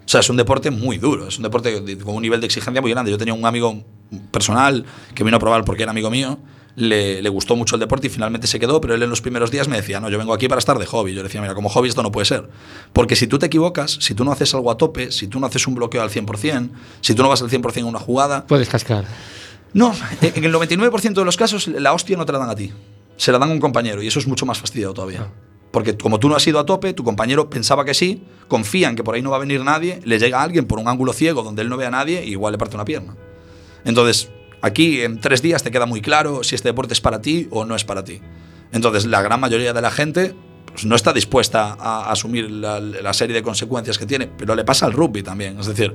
O 0.04 0.08
sea, 0.12 0.20
es 0.20 0.28
un 0.28 0.36
deporte 0.36 0.70
muy 0.70 0.98
duro, 0.98 1.28
es 1.28 1.36
un 1.38 1.44
deporte 1.44 1.80
de- 1.80 1.96
con 1.98 2.14
un 2.16 2.22
nivel 2.22 2.40
de 2.40 2.46
exigencia 2.46 2.80
muy 2.82 2.90
grande. 2.90 3.10
Yo 3.10 3.18
tenía 3.18 3.34
un 3.34 3.46
amigo 3.46 3.82
personal 4.30 4.84
que 5.14 5.24
vino 5.24 5.36
a 5.36 5.40
probar 5.40 5.64
porque 5.64 5.84
era 5.84 5.90
amigo 5.92 6.10
mío, 6.10 6.38
le, 6.74 7.22
le 7.22 7.28
gustó 7.28 7.54
mucho 7.56 7.76
el 7.76 7.80
deporte 7.80 8.06
y 8.08 8.10
finalmente 8.10 8.46
se 8.46 8.58
quedó, 8.58 8.80
pero 8.80 8.94
él 8.94 9.02
en 9.02 9.08
los 9.10 9.20
primeros 9.20 9.50
días 9.50 9.68
me 9.68 9.76
decía, 9.76 10.00
no, 10.00 10.08
yo 10.10 10.18
vengo 10.18 10.34
aquí 10.34 10.48
para 10.48 10.58
estar 10.58 10.78
de 10.78 10.86
hobby. 10.86 11.12
Yo 11.12 11.18
le 11.18 11.24
decía, 11.24 11.40
mira, 11.40 11.54
como 11.54 11.68
hobby 11.68 11.88
esto 11.88 12.02
no 12.02 12.10
puede 12.12 12.24
ser. 12.26 12.48
Porque 12.92 13.14
si 13.16 13.26
tú 13.26 13.38
te 13.38 13.46
equivocas, 13.46 13.92
si 14.00 14.14
tú 14.14 14.24
no 14.24 14.32
haces 14.32 14.52
algo 14.54 14.70
a 14.70 14.76
tope, 14.76 15.12
si 15.12 15.28
tú 15.28 15.38
no 15.40 15.46
haces 15.46 15.66
un 15.66 15.74
bloqueo 15.76 16.02
al 16.02 16.10
100%, 16.10 16.70
si 17.00 17.14
tú 17.14 17.22
no 17.22 17.28
vas 17.28 17.40
al 17.42 17.48
100% 17.50 17.76
en 17.80 17.86
una 17.86 17.98
jugada, 18.00 18.46
Puedes 18.46 18.68
cascar. 18.68 19.04
No, 19.74 19.94
en 20.20 20.44
el 20.44 20.52
99% 20.52 21.14
de 21.14 21.24
los 21.24 21.36
casos 21.36 21.68
la 21.68 21.92
hostia 21.92 22.16
no 22.16 22.26
te 22.26 22.32
la 22.32 22.38
dan 22.38 22.50
a 22.50 22.54
ti. 22.54 22.72
Se 23.16 23.32
la 23.32 23.38
dan 23.38 23.50
a 23.50 23.52
un 23.52 23.60
compañero 23.60 24.02
y 24.02 24.06
eso 24.06 24.18
es 24.18 24.26
mucho 24.26 24.46
más 24.46 24.58
fastidiado 24.58 24.94
todavía. 24.94 25.28
Porque 25.70 25.96
como 25.96 26.20
tú 26.20 26.28
no 26.28 26.36
has 26.36 26.46
ido 26.46 26.58
a 26.58 26.66
tope, 26.66 26.92
tu 26.92 27.02
compañero 27.02 27.48
pensaba 27.48 27.84
que 27.84 27.94
sí, 27.94 28.24
confía 28.48 28.90
en 28.90 28.96
que 28.96 29.02
por 29.02 29.14
ahí 29.14 29.22
no 29.22 29.30
va 29.30 29.36
a 29.36 29.40
venir 29.40 29.64
nadie, 29.64 30.00
le 30.04 30.18
llega 30.18 30.42
alguien 30.42 30.66
por 30.66 30.78
un 30.78 30.86
ángulo 30.86 31.14
ciego 31.14 31.42
donde 31.42 31.62
él 31.62 31.70
no 31.70 31.78
ve 31.78 31.86
a 31.86 31.90
nadie 31.90 32.24
y 32.24 32.32
igual 32.32 32.52
le 32.52 32.58
parte 32.58 32.76
una 32.76 32.84
pierna. 32.84 33.16
Entonces, 33.84 34.30
aquí 34.60 35.00
en 35.00 35.18
tres 35.18 35.40
días 35.40 35.62
te 35.62 35.70
queda 35.70 35.86
muy 35.86 36.02
claro 36.02 36.44
si 36.44 36.54
este 36.54 36.68
deporte 36.68 36.92
es 36.92 37.00
para 37.00 37.22
ti 37.22 37.48
o 37.50 37.64
no 37.64 37.74
es 37.74 37.84
para 37.84 38.04
ti. 38.04 38.20
Entonces, 38.72 39.06
la 39.06 39.22
gran 39.22 39.40
mayoría 39.40 39.72
de 39.72 39.80
la 39.80 39.90
gente 39.90 40.34
pues, 40.66 40.84
no 40.84 40.94
está 40.94 41.14
dispuesta 41.14 41.76
a 41.80 42.10
asumir 42.10 42.50
la, 42.50 42.78
la 42.78 43.12
serie 43.14 43.34
de 43.34 43.42
consecuencias 43.42 43.96
que 43.96 44.04
tiene, 44.04 44.26
pero 44.26 44.54
le 44.54 44.64
pasa 44.64 44.84
al 44.84 44.92
rugby 44.92 45.22
también. 45.22 45.58
Es 45.58 45.66
decir, 45.66 45.94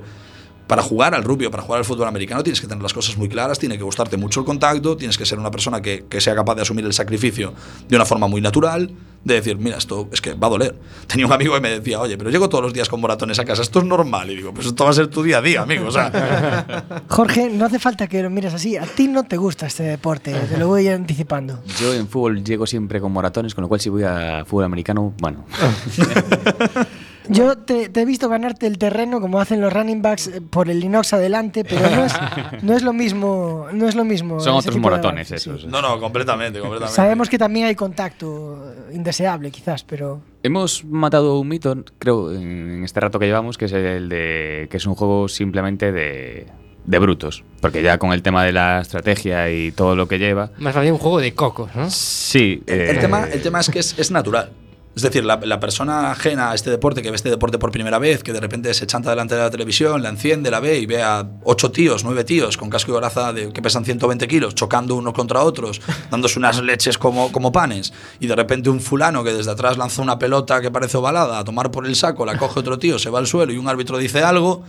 para 0.68 0.82
jugar 0.82 1.14
al 1.14 1.24
rugby 1.24 1.46
o 1.46 1.50
para 1.50 1.64
jugar 1.64 1.78
al 1.78 1.84
fútbol 1.84 2.06
americano 2.06 2.42
tienes 2.44 2.60
que 2.60 2.68
tener 2.68 2.82
las 2.82 2.92
cosas 2.92 3.16
muy 3.16 3.28
claras, 3.28 3.58
tiene 3.58 3.76
que 3.76 3.82
gustarte 3.82 4.16
mucho 4.16 4.40
el 4.40 4.46
contacto, 4.46 4.96
tienes 4.96 5.18
que 5.18 5.26
ser 5.26 5.38
una 5.38 5.50
persona 5.50 5.82
que, 5.82 6.04
que 6.08 6.20
sea 6.20 6.34
capaz 6.36 6.54
de 6.54 6.62
asumir 6.62 6.84
el 6.84 6.92
sacrificio 6.92 7.54
de 7.88 7.96
una 7.96 8.04
forma 8.04 8.28
muy 8.28 8.40
natural, 8.40 8.92
de 9.24 9.34
decir, 9.34 9.58
mira, 9.58 9.78
esto 9.78 10.08
es 10.12 10.20
que 10.20 10.34
va 10.34 10.46
a 10.46 10.50
doler. 10.50 10.76
Tenía 11.06 11.26
un 11.26 11.32
amigo 11.32 11.54
que 11.54 11.60
me 11.60 11.70
decía, 11.70 12.00
oye, 12.00 12.16
pero 12.16 12.30
llego 12.30 12.48
todos 12.48 12.62
los 12.62 12.72
días 12.72 12.88
con 12.88 13.00
moratones 13.00 13.38
a 13.38 13.44
casa, 13.44 13.62
esto 13.62 13.80
es 13.80 13.84
normal. 13.86 14.30
Y 14.30 14.36
digo, 14.36 14.52
pues 14.52 14.66
esto 14.66 14.84
va 14.84 14.90
a 14.90 14.92
ser 14.92 15.08
tu 15.08 15.22
día 15.22 15.38
a 15.38 15.42
día, 15.42 15.62
amigo. 15.62 15.86
O 15.86 15.90
sea, 15.90 17.02
Jorge, 17.08 17.48
no 17.50 17.64
hace 17.64 17.78
falta 17.78 18.06
que 18.06 18.22
lo 18.22 18.30
mires 18.30 18.54
así. 18.54 18.76
A 18.76 18.84
ti 18.84 19.08
no 19.08 19.24
te 19.24 19.36
gusta 19.36 19.66
este 19.66 19.84
deporte, 19.84 20.32
te 20.32 20.56
lo 20.58 20.68
voy 20.68 20.88
anticipando. 20.88 21.62
Yo 21.80 21.94
en 21.94 22.08
fútbol 22.08 22.44
llego 22.44 22.66
siempre 22.66 23.00
con 23.00 23.12
moratones, 23.12 23.54
con 23.54 23.62
lo 23.62 23.68
cual 23.68 23.80
si 23.80 23.88
voy 23.88 24.02
a 24.02 24.44
fútbol 24.46 24.64
americano, 24.64 25.14
bueno. 25.18 25.44
Yo 27.28 27.56
te, 27.58 27.88
te 27.88 28.00
he 28.00 28.04
visto 28.04 28.28
ganarte 28.28 28.66
el 28.66 28.78
terreno 28.78 29.20
como 29.20 29.40
hacen 29.40 29.60
los 29.60 29.72
running 29.72 30.02
backs 30.02 30.28
eh, 30.28 30.40
por 30.40 30.68
el 30.70 30.82
inox 30.82 31.12
adelante, 31.12 31.64
pero 31.64 31.88
no 31.90 32.04
es, 32.04 32.14
no 32.62 32.76
es 32.76 32.82
lo 32.82 32.92
mismo. 32.92 33.66
No 33.72 33.88
es 33.88 33.94
lo 33.94 34.04
mismo 34.04 34.40
Son 34.40 34.54
otros 34.54 34.76
moratones 34.76 35.28
sí. 35.28 35.34
esos. 35.34 35.66
no, 35.66 35.82
no, 35.82 36.00
completamente, 36.00 36.60
completamente. 36.60 36.94
Sabemos 36.94 37.28
que 37.28 37.38
también 37.38 37.66
hay 37.66 37.74
contacto 37.74 38.74
indeseable, 38.92 39.50
quizás, 39.50 39.84
pero. 39.84 40.20
Hemos 40.42 40.84
matado 40.84 41.38
un 41.38 41.48
mito, 41.48 41.76
creo, 41.98 42.32
en 42.32 42.84
este 42.84 43.00
rato 43.00 43.18
que 43.18 43.26
llevamos, 43.26 43.58
que 43.58 43.66
es 43.66 43.72
el 43.72 44.08
de 44.08 44.68
que 44.70 44.76
es 44.76 44.86
un 44.86 44.94
juego 44.94 45.28
simplemente 45.28 45.92
de, 45.92 46.46
de 46.84 46.98
brutos. 46.98 47.44
Porque 47.60 47.82
ya 47.82 47.98
con 47.98 48.12
el 48.12 48.22
tema 48.22 48.44
de 48.44 48.52
la 48.52 48.80
estrategia 48.80 49.50
y 49.50 49.72
todo 49.72 49.96
lo 49.96 50.08
que 50.08 50.18
lleva. 50.18 50.50
Más 50.58 50.74
bien 50.80 50.94
un 50.94 50.98
juego 50.98 51.18
de 51.20 51.34
cocos, 51.34 51.74
¿no? 51.74 51.90
Sí. 51.90 52.62
El, 52.66 52.80
el 52.80 52.96
eh, 52.96 53.00
tema, 53.00 53.24
el 53.24 53.42
tema 53.42 53.60
es 53.60 53.68
que 53.68 53.80
es, 53.80 53.98
es 53.98 54.10
natural. 54.10 54.50
Es 54.98 55.02
decir, 55.02 55.24
la, 55.24 55.36
la 55.44 55.60
persona 55.60 56.10
ajena 56.10 56.50
a 56.50 56.56
este 56.56 56.70
deporte, 56.70 57.02
que 57.02 57.10
ve 57.10 57.14
este 57.14 57.30
deporte 57.30 57.56
por 57.56 57.70
primera 57.70 58.00
vez, 58.00 58.24
que 58.24 58.32
de 58.32 58.40
repente 58.40 58.74
se 58.74 58.84
chanta 58.84 59.10
delante 59.10 59.36
de 59.36 59.42
la 59.42 59.48
televisión, 59.48 60.02
la 60.02 60.08
enciende, 60.08 60.50
la 60.50 60.58
ve 60.58 60.76
y 60.80 60.86
ve 60.86 61.04
a 61.04 61.24
ocho 61.44 61.70
tíos, 61.70 62.02
nueve 62.02 62.24
tíos 62.24 62.56
con 62.56 62.68
casco 62.68 62.90
y 62.90 62.94
coraza 62.94 63.32
de, 63.32 63.52
que 63.52 63.62
pesan 63.62 63.84
120 63.84 64.26
kilos, 64.26 64.56
chocando 64.56 64.96
unos 64.96 65.14
contra 65.14 65.44
otros, 65.44 65.80
dándose 66.10 66.40
unas 66.40 66.60
leches 66.60 66.98
como, 66.98 67.30
como 67.30 67.52
panes, 67.52 67.92
y 68.18 68.26
de 68.26 68.34
repente 68.34 68.70
un 68.70 68.80
fulano 68.80 69.22
que 69.22 69.32
desde 69.32 69.52
atrás 69.52 69.78
lanza 69.78 70.02
una 70.02 70.18
pelota 70.18 70.60
que 70.60 70.72
parece 70.72 70.96
ovalada 70.96 71.38
a 71.38 71.44
tomar 71.44 71.70
por 71.70 71.86
el 71.86 71.94
saco, 71.94 72.26
la 72.26 72.36
coge 72.36 72.58
otro 72.58 72.76
tío, 72.76 72.98
se 72.98 73.08
va 73.08 73.20
al 73.20 73.28
suelo 73.28 73.52
y 73.52 73.56
un 73.56 73.68
árbitro 73.68 73.98
dice 73.98 74.24
algo. 74.24 74.64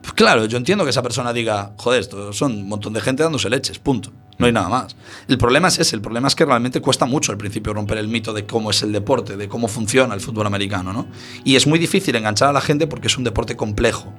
Pues 0.00 0.14
claro, 0.14 0.46
yo 0.46 0.56
entiendo 0.56 0.84
que 0.84 0.90
esa 0.90 1.02
persona 1.02 1.32
diga, 1.32 1.72
joder, 1.76 2.00
esto 2.00 2.32
son 2.32 2.52
un 2.52 2.68
montón 2.68 2.92
de 2.92 3.00
gente 3.00 3.22
dándose 3.22 3.50
leches, 3.50 3.78
punto. 3.78 4.12
No 4.38 4.46
hay 4.46 4.52
nada 4.52 4.70
más. 4.70 4.96
El 5.28 5.36
problema 5.36 5.68
es 5.68 5.78
ese, 5.78 5.94
el 5.94 6.00
problema 6.00 6.28
es 6.28 6.34
que 6.34 6.46
realmente 6.46 6.80
cuesta 6.80 7.04
mucho 7.04 7.30
al 7.30 7.36
principio 7.36 7.74
romper 7.74 7.98
el 7.98 8.08
mito 8.08 8.32
de 8.32 8.46
cómo 8.46 8.70
es 8.70 8.82
el 8.82 8.90
deporte, 8.90 9.36
de 9.36 9.48
cómo 9.48 9.68
funciona 9.68 10.14
el 10.14 10.20
fútbol 10.22 10.46
americano, 10.46 10.94
¿no? 10.94 11.06
Y 11.44 11.56
es 11.56 11.66
muy 11.66 11.78
difícil 11.78 12.16
enganchar 12.16 12.48
a 12.48 12.52
la 12.52 12.62
gente 12.62 12.86
porque 12.86 13.08
es 13.08 13.18
un 13.18 13.24
deporte 13.24 13.56
complejo. 13.56 14.10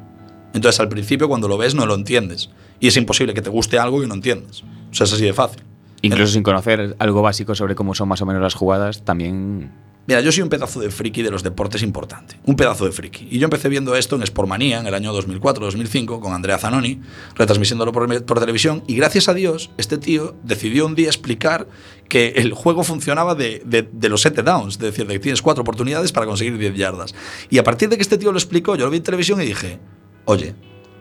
Entonces 0.54 0.80
al 0.80 0.90
principio 0.90 1.28
cuando 1.28 1.48
lo 1.48 1.58
ves 1.58 1.74
no 1.74 1.88
lo 1.88 1.96
entiendes. 1.96 2.52
Y 2.80 2.88
es 2.88 2.98
imposible 2.98 3.34
que 3.34 3.42
te 3.42 3.50
guste 3.50 3.80
algo 3.80 4.00
que 4.00 4.08
no 4.08 4.14
entiendes. 4.14 4.62
O 4.92 4.94
sea, 4.94 5.06
es 5.06 5.14
así 5.14 5.24
de 5.24 5.34
fácil. 5.34 5.64
Incluso 6.04 6.34
sin 6.34 6.44
conocer 6.44 6.96
algo 7.00 7.22
básico 7.24 7.56
sobre 7.56 7.74
cómo 7.74 7.96
son 7.96 8.08
más 8.08 8.22
o 8.22 8.26
menos 8.28 8.42
las 8.42 8.54
jugadas, 8.54 9.04
también 9.04 9.72
Mira, 10.08 10.20
yo 10.22 10.32
soy 10.32 10.42
un 10.42 10.50
pedazo 10.50 10.80
de 10.80 10.90
friki 10.90 11.22
de 11.22 11.30
los 11.30 11.44
deportes 11.44 11.84
importante. 11.84 12.40
Un 12.46 12.56
pedazo 12.56 12.86
de 12.86 12.92
friki. 12.92 13.28
Y 13.30 13.38
yo 13.38 13.46
empecé 13.46 13.70
viendo 13.70 13.96
esto 13.96 14.16
en 14.16 14.26
Sportmanía 14.26 14.80
en 14.80 14.88
el 14.88 14.96
año 14.96 15.14
2004-2005 15.14 16.20
con 16.20 16.34
Andrea 16.34 16.58
Zanoni, 16.58 17.00
retransmitiéndolo 17.36 17.92
por, 17.92 18.40
televisión. 18.40 18.84
Y 18.88 18.96
gracias 18.96 19.30
a 19.30 19.36
Dios, 19.36 19.70
este 19.78 20.00
tío 20.00 20.36
decidió 20.44 20.88
un 20.88 20.96
día 20.96 21.08
explicar 21.08 21.68
que 22.10 22.30
el 22.38 22.54
juego 22.54 22.84
funcionaba 22.84 23.36
de, 23.36 23.62
los 24.02 24.22
7 24.22 24.42
downs. 24.42 24.74
Es 24.74 24.80
decir, 24.80 25.06
de 25.06 25.14
que 25.14 25.20
tienes 25.20 25.42
cuatro 25.42 25.62
oportunidades 25.62 26.12
para 26.12 26.26
conseguir 26.26 26.58
10 26.58 26.76
yardas. 26.76 27.14
Y 27.52 27.60
a 27.60 27.64
partir 27.64 27.88
de 27.90 27.98
que 27.98 28.02
este 28.02 28.18
tío 28.18 28.32
lo 28.32 28.40
explicó, 28.40 28.76
yo 28.76 28.86
lo 28.86 28.92
vi 28.92 28.98
en 28.98 29.04
televisión 29.04 29.40
y 29.42 29.46
dije, 29.46 29.80
oye. 30.26 30.56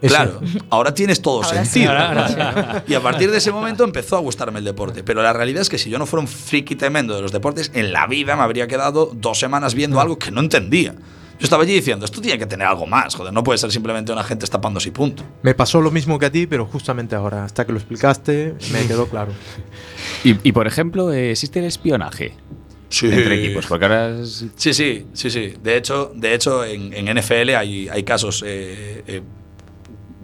Claro, 0.09 0.41
ahora 0.71 0.95
tienes 0.95 1.21
todo 1.23 1.43
Ahora 1.43 1.65
sí. 1.65 1.71
sentido. 1.73 1.93
Ahora- 1.93 2.27
ahora 2.27 2.83
sí, 2.87 2.93
Y 2.93 2.95
a 2.95 3.01
partir 3.03 3.31
de 3.31 3.39
ese 3.39 3.53
momento 3.53 3.85
empezó 3.85 4.17
a 4.17 4.21
gustarme 4.21 4.59
el 4.61 4.65
deporte. 4.65 5.03
Pero 5.05 5.23
la 5.23 5.33
realidad 5.33 5.63
es 5.63 5.69
que 5.69 5.79
si 5.79 5.91
yo 5.91 5.99
no 5.99 6.07
fuera 6.07 6.23
un 6.23 6.29
friki 6.29 6.75
tremendo 6.77 7.15
de 7.15 7.23
los 7.23 7.33
deportes, 7.33 7.71
en 7.75 7.93
la 7.93 8.07
vida 8.07 8.37
me 8.37 8.43
habría 8.43 8.67
quedado 8.67 9.11
dos 9.15 9.39
semanas 9.39 9.75
viendo 9.75 10.01
algo 10.01 10.19
que 10.19 10.31
no 10.31 10.41
entendía. 10.41 10.95
Yo 11.39 11.45
estaba 11.45 11.63
allí 11.63 11.73
diciendo, 11.73 12.05
esto 12.05 12.21
tiene 12.21 12.39
que 12.39 12.45
tener 12.45 12.67
algo 12.67 12.87
más, 12.87 13.15
joder, 13.15 13.33
no 13.33 13.43
puede 13.43 13.57
ser 13.59 13.73
simplemente 13.73 14.13
una 14.13 14.23
gente 14.23 14.45
estándose 14.45 14.89
y 14.91 14.93
punto. 14.93 15.23
Me 15.43 15.55
pasó 15.55 15.81
lo 15.81 15.91
mismo 15.91 16.19
que 16.19 16.27
a 16.27 16.31
ti, 16.31 16.47
pero 16.47 16.67
justamente 16.67 17.15
ahora, 17.17 17.45
hasta 17.45 17.65
que 17.65 17.73
lo 17.73 17.79
explicaste, 17.79 18.57
me 18.73 18.87
quedó 18.87 19.07
claro. 19.09 19.33
Y, 20.25 20.37
y, 20.47 20.53
por 20.53 20.67
ejemplo, 20.67 21.11
eh, 21.13 21.31
existe 21.31 21.59
el 21.61 21.65
espionaje 21.65 22.35
entre 23.03 23.43
equipos, 23.43 23.65
porque 23.67 23.85
ahora 23.87 24.21
es- 24.21 24.45
Sí, 24.57 24.75
sí, 24.75 25.07
sí, 25.15 25.31
sí. 25.31 25.55
De 25.63 25.77
hecho, 25.79 26.13
de 26.15 26.35
hecho 26.35 26.63
en, 26.65 26.93
en 26.93 27.09
NFL 27.17 27.55
hay, 27.57 27.89
hay 27.89 28.03
casos 28.03 28.43
eh, 28.47 29.03
eh, 29.07 29.23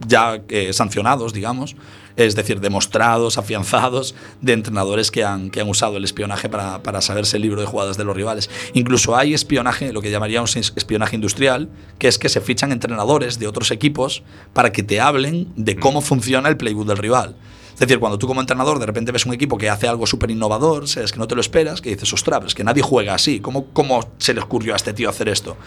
ya 0.06 0.40
eh, 0.48 0.72
sancionados, 0.72 1.32
digamos, 1.32 1.76
es 2.16 2.34
decir, 2.34 2.60
demostrados, 2.60 3.36
afianzados, 3.36 4.14
de 4.40 4.54
entrenadores 4.54 5.10
que 5.10 5.22
han, 5.22 5.50
que 5.50 5.60
han 5.60 5.68
usado 5.68 5.98
el 5.98 6.04
espionaje 6.04 6.48
para, 6.48 6.82
para 6.82 7.02
saberse 7.02 7.36
el 7.36 7.42
libro 7.42 7.60
de 7.60 7.66
jugadas 7.66 7.98
de 7.98 8.04
los 8.04 8.16
rivales. 8.16 8.48
Incluso 8.72 9.14
hay 9.16 9.34
espionaje, 9.34 9.92
lo 9.92 10.00
que 10.00 10.10
llamaríamos 10.10 10.56
es- 10.56 10.72
espionaje 10.76 11.14
industrial, 11.16 11.68
que 11.98 12.08
es 12.08 12.18
que 12.18 12.30
se 12.30 12.40
fichan 12.40 12.72
entrenadores 12.72 13.38
de 13.38 13.46
otros 13.46 13.70
equipos 13.70 14.22
para 14.54 14.72
que 14.72 14.82
te 14.82 14.98
hablen 15.00 15.48
de 15.56 15.76
cómo 15.76 16.00
funciona 16.00 16.48
el 16.48 16.56
playbook 16.56 16.86
del 16.86 16.98
rival. 16.98 17.36
Es 17.76 17.80
decir, 17.80 17.98
cuando 17.98 18.16
tú 18.18 18.26
como 18.26 18.40
entrenador 18.40 18.78
de 18.78 18.86
repente 18.86 19.12
ves 19.12 19.26
un 19.26 19.34
equipo 19.34 19.58
que 19.58 19.68
hace 19.68 19.86
algo 19.86 20.06
súper 20.06 20.30
innovador, 20.30 20.88
sabes 20.88 21.12
que 21.12 21.18
no 21.18 21.28
te 21.28 21.34
lo 21.34 21.42
esperas, 21.42 21.82
que 21.82 21.90
dices, 21.90 22.10
ostras, 22.10 22.42
es 22.46 22.54
que 22.54 22.64
nadie 22.64 22.82
juega 22.82 23.12
así, 23.12 23.38
¿Cómo, 23.40 23.66
¿cómo 23.74 24.12
se 24.16 24.32
le 24.32 24.40
ocurrió 24.40 24.72
a 24.72 24.76
este 24.76 24.94
tío 24.94 25.10
hacer 25.10 25.28
esto? 25.28 25.58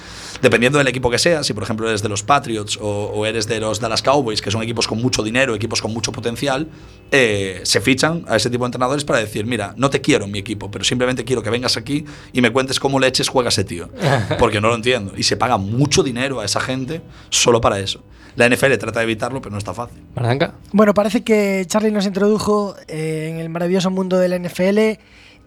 Dependiendo 0.42 0.80
del 0.80 0.88
equipo 0.88 1.12
que 1.12 1.20
seas, 1.20 1.46
si 1.46 1.54
por 1.54 1.62
ejemplo 1.62 1.88
eres 1.88 2.02
de 2.02 2.10
los 2.10 2.24
Patriots 2.24 2.80
o, 2.82 3.12
o 3.14 3.28
eres 3.28 3.48
de 3.48 3.60
los 3.60 3.80
Dallas 3.80 4.02
Cowboys, 4.02 4.42
que 4.42 4.50
son 4.50 4.64
equipos 4.64 4.88
con 4.88 5.00
mucho 5.00 5.22
dinero, 5.22 5.54
equipos 5.54 5.84
con 5.84 5.94
mucho 5.94 6.12
potencial, 6.12 6.68
eh, 7.12 7.62
se 7.64 7.80
fichan 7.80 8.26
a 8.28 8.38
ese 8.38 8.50
tipo 8.50 8.64
de 8.64 8.70
entrenadores 8.70 9.04
para 9.04 9.20
decir, 9.20 9.46
mira, 9.46 9.76
no 9.78 9.92
te 9.92 10.02
quiero 10.02 10.26
en 10.26 10.32
mi 10.32 10.40
equipo, 10.40 10.72
pero 10.72 10.84
simplemente 10.84 11.24
quiero 11.24 11.44
que 11.44 11.52
vengas 11.52 11.78
aquí 11.78 12.06
y 12.34 12.42
me 12.42 12.52
cuentes 12.52 12.80
cómo 12.80 13.00
leches 13.00 13.30
juega 13.30 13.50
ese 13.50 13.64
tío, 13.64 13.90
porque 14.40 14.60
no 14.60 14.70
lo 14.70 14.76
entiendo. 14.76 15.14
Y 15.16 15.22
se 15.22 15.38
paga 15.38 15.58
mucho 15.58 16.02
dinero 16.02 16.40
a 16.40 16.46
esa 16.46 16.60
gente 16.60 17.02
solo 17.30 17.62
para 17.62 17.80
eso. 17.80 18.04
La 18.36 18.48
NFL 18.50 18.74
trata 18.80 19.00
de 19.00 19.04
evitarlo, 19.06 19.42
pero 19.42 19.52
no 19.52 19.58
está 19.58 19.74
fácil. 19.74 19.98
Barranca. 20.16 20.54
Bueno, 20.72 20.94
parece 20.94 21.24
que 21.24 21.64
Charlie 21.68 21.92
nos 21.92 22.06
introdujo 22.06 22.76
eh, 22.88 23.30
en 23.32 23.38
el 23.40 23.50
maravilloso 23.50 23.90
mundo 23.92 24.18
de 24.18 24.30
la 24.30 24.38
NFL. 24.40 24.78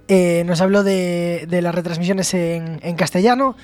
eh, 0.08 0.42
nos 0.46 0.60
habló 0.60 0.82
de, 0.82 1.46
de 1.48 1.62
las 1.62 1.74
retransmisiones 1.74 2.34
en, 2.34 2.80
en 2.82 2.96
castellano, 2.96 3.56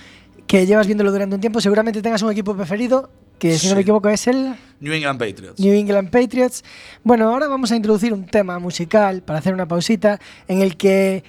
que 0.46 0.64
llevas 0.66 0.87
viéndolo 0.87 1.12
durante 1.12 1.35
un 1.35 1.40
tiempo. 1.40 1.61
Seguramente 1.61 2.00
tengas 2.00 2.22
un 2.22 2.31
equipo 2.33 2.57
preferido, 2.57 3.11
que 3.38 3.59
si 3.59 3.68
no 3.68 3.74
me 3.74 3.83
equivoco 3.83 4.09
es 4.09 4.26
el 4.28 4.54
New 4.81 4.92
England 4.92 5.18
Patriots. 5.18 5.61
New 5.61 5.74
England 5.74 6.11
Patriots. 6.11 6.64
Bueno, 7.04 7.28
ahora 7.28 7.48
vamos 7.48 7.70
a 7.72 7.76
introducir 7.76 8.12
un 8.14 8.24
tema 8.24 8.59
musical 8.59 9.22
para 9.22 9.40
hacer 9.40 9.52
una 9.52 9.66
pausita 9.66 10.18
en 10.46 10.62
el 10.62 10.76
que 10.76 11.22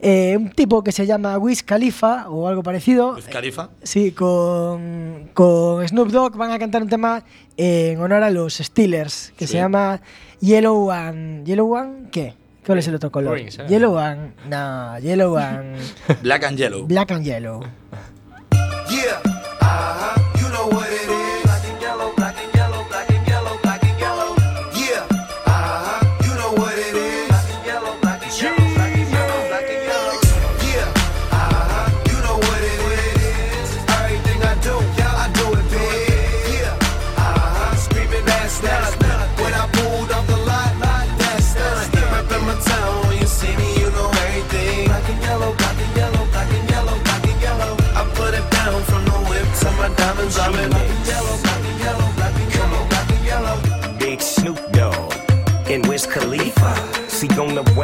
eh, 0.00 0.36
un 0.36 0.50
tipo 0.50 0.82
que 0.84 0.92
se 0.92 1.06
llama 1.06 1.38
Wiz 1.38 1.62
Khalifa 1.62 2.28
o 2.28 2.48
algo 2.48 2.62
parecido. 2.62 3.14
Wiz 3.14 3.26
Khalifa. 3.28 3.70
Sí, 3.82 4.12
con, 4.12 5.30
con 5.34 5.86
Snoop 5.88 6.08
Dogg 6.10 6.36
van 6.36 6.50
a 6.50 6.58
cantar 6.58 6.82
un 6.82 6.88
tema 6.88 7.22
en 7.56 8.00
honor 8.00 8.22
a 8.22 8.30
los 8.30 8.54
Steelers 8.54 9.32
que 9.36 9.46
Sí. 9.46 9.52
se 9.52 9.58
llama 9.58 10.00
Yellow 10.40 10.90
One. 10.90 11.42
¿Yellow 11.44 11.72
One? 11.74 12.08
¿Qué? 12.10 12.34
¿Cuál 12.66 12.78
es 12.78 12.88
el 12.88 12.96
otro 12.96 13.10
color? 13.12 13.32
Orange, 13.32 13.62
¿eh? 13.62 13.66
Yellow 13.68 13.96
One. 13.96 14.32
No, 14.50 14.98
Yellow 14.98 15.34
One. 15.36 15.76
Black 16.22 16.44
and 16.44 16.58
Yellow. 16.58 16.86
Black 16.86 17.12
and 17.12 17.24
Yellow. 17.24 17.60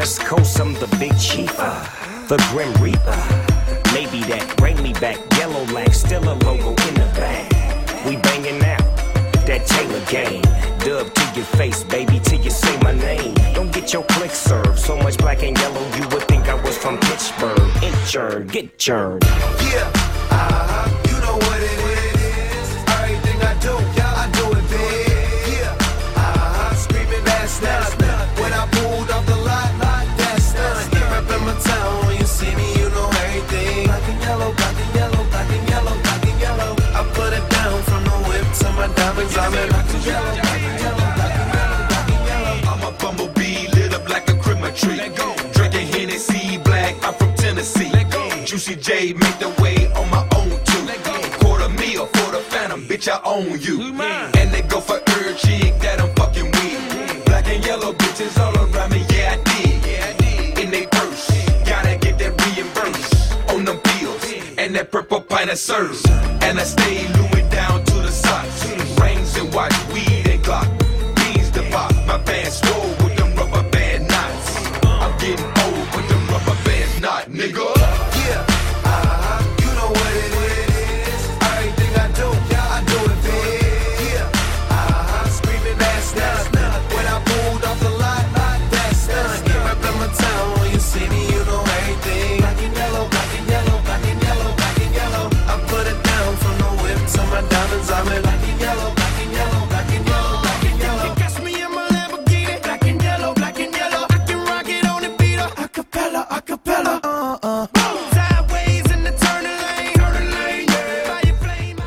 West 0.02 0.18
Coast, 0.22 0.58
I'm 0.58 0.74
the 0.74 0.88
big 0.98 1.16
chief, 1.16 1.54
uh, 1.58 2.26
the 2.26 2.36
Grim 2.50 2.72
Reaper. 2.82 3.22
Maybe 3.94 4.18
that 4.26 4.52
bring 4.56 4.82
me 4.82 4.92
back. 4.94 5.16
Yellow 5.38 5.64
lag, 5.66 5.94
still 5.94 6.24
a 6.24 6.34
logo 6.42 6.70
in 6.70 6.94
the 6.94 7.08
bag. 7.14 7.46
We 8.04 8.16
banging 8.16 8.60
out 8.64 8.82
that 9.46 9.64
Taylor 9.64 10.04
game. 10.06 10.42
Dub 10.80 11.14
to 11.14 11.24
your 11.36 11.44
face, 11.54 11.84
baby, 11.84 12.18
till 12.18 12.40
you 12.40 12.50
say 12.50 12.76
my 12.80 12.94
name. 12.94 13.32
Don't 13.54 13.72
get 13.72 13.92
your 13.92 14.02
click 14.02 14.32
served. 14.32 14.76
So 14.76 14.96
much 14.96 15.18
black 15.18 15.44
and 15.44 15.56
yellow, 15.56 15.86
you 15.94 16.08
would 16.08 16.26
think 16.26 16.48
I 16.48 16.54
was 16.54 16.76
from 16.76 16.98
Pittsburgh. 16.98 17.70
Inchurn, 17.80 18.50
get 18.50 18.76
churned. 18.78 19.22
Yeah, 19.22 19.88
uh-huh. 20.32 20.91
J 48.92 49.14
make 49.14 49.38
the 49.38 49.48
way 49.62 49.90
on 49.94 50.10
my 50.10 50.22
own 50.36 50.50
too. 50.68 50.84
Quarter 51.40 51.70
meal 51.80 52.04
for 52.06 52.30
the 52.30 52.42
phantom, 52.50 52.82
bitch, 52.82 53.08
I 53.08 53.20
own 53.24 53.58
you. 53.58 53.80
And 54.38 54.50
they 54.52 54.60
go 54.62 54.80
for 54.80 55.00
her 55.12 55.34
chick 55.34 55.78
that 55.80 55.98
I'm 55.98 56.14
fucking 56.14 56.50
with. 56.50 57.24
Black 57.24 57.46
and 57.48 57.64
yellow 57.64 57.94
bitches 57.94 58.38
all 58.38 58.54
around 58.54 58.92
me, 58.92 59.02
yeah, 59.08 59.36
I 59.36 59.42
did. 59.48 60.58
In 60.58 60.70
they 60.70 60.86
purse, 60.86 61.30
gotta 61.64 61.96
get 61.96 62.18
that 62.18 62.32
reimbursed 62.44 63.32
on 63.48 63.64
them 63.64 63.78
pills. 63.80 64.24
And 64.58 64.74
that 64.76 64.90
purple 64.90 65.22
pint 65.22 65.50
of 65.50 65.58
serves. 65.58 66.04
And 66.46 66.60
I 66.60 66.64
stay 66.64 67.08
looming 67.14 67.48
down 67.48 67.84
to 67.84 67.94
the 67.94 68.10
socks. 68.10 68.66
Rings 69.00 69.36
and 69.38 69.54
watch, 69.54 69.72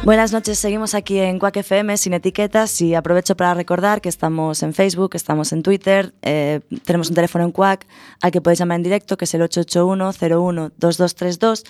Buenas 0.06 0.32
noches, 0.32 0.58
seguimos 0.60 0.94
aquí 0.94 1.18
en 1.18 1.40
Quack 1.40 1.58
FM 1.58 1.98
sin 1.98 2.14
etiquetas 2.14 2.80
y 2.80 2.94
aprovecho 2.94 3.36
para 3.36 3.56
recordar 3.56 4.02
que 4.02 4.10
estamos 4.10 4.62
en 4.62 4.76
Facebook, 4.76 5.16
estamos 5.16 5.52
en 5.52 5.64
Twitter, 5.64 6.14
eh, 6.22 6.60
tenemos 6.84 7.10
un 7.10 7.16
teléfono 7.16 7.44
en 7.44 7.52
Quack 7.52 7.88
al 8.22 8.30
que 8.30 8.40
podéis 8.40 8.60
llamar 8.60 8.76
en 8.76 8.84
directo 8.84 9.18
que 9.18 9.26
es 9.26 9.34
el 9.34 9.42
881-01-2232 9.42 11.64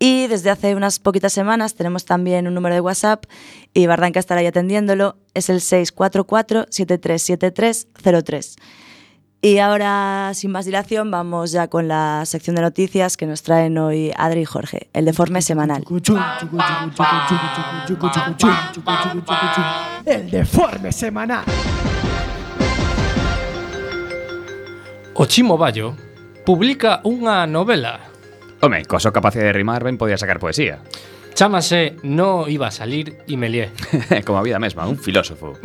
y 0.00 0.26
desde 0.26 0.50
hace 0.50 0.74
unas 0.74 0.98
poquitas 0.98 1.32
semanas 1.32 1.76
tenemos 1.76 2.04
también 2.04 2.48
un 2.48 2.54
número 2.54 2.74
de 2.74 2.80
WhatsApp 2.80 3.26
y 3.72 3.86
Barranca 3.86 4.18
estará 4.18 4.40
ahí 4.40 4.48
atendiéndolo, 4.48 5.14
es 5.32 5.48
el 5.48 5.60
644-737303. 5.60 8.56
Y 9.44 9.58
ahora, 9.58 10.30
sin 10.34 10.52
más 10.52 10.66
dilación, 10.66 11.10
vamos 11.10 11.50
ya 11.50 11.66
con 11.66 11.88
la 11.88 12.22
sección 12.26 12.54
de 12.54 12.62
noticias 12.62 13.16
que 13.16 13.26
nos 13.26 13.42
traen 13.42 13.76
hoy 13.76 14.12
Adri 14.16 14.42
y 14.42 14.44
Jorge, 14.44 14.88
el 14.92 15.04
deforme 15.04 15.42
semanal. 15.42 15.84
El 20.06 20.30
deforme 20.30 20.92
semanal. 20.92 21.44
O 25.14 25.26
Chimo 25.26 25.58
Bayo 25.58 25.96
publica 26.46 27.02
unha 27.02 27.42
novela. 27.50 27.98
Home, 28.62 28.86
coso 28.86 29.10
capacidade 29.10 29.50
de 29.50 29.58
rimar 29.58 29.82
ben 29.82 29.98
podía 29.98 30.22
sacar 30.22 30.38
poesía. 30.38 30.78
Chámase 31.34 31.96
No 32.02 32.48
iba 32.48 32.68
a 32.68 32.70
salir 32.70 33.16
y 33.26 33.36
me 33.36 33.48
lié. 33.48 33.70
Como 34.26 34.38
a 34.38 34.42
vida 34.42 34.58
mesma, 34.58 34.86
un 34.86 34.98
filósofo. 34.98 35.58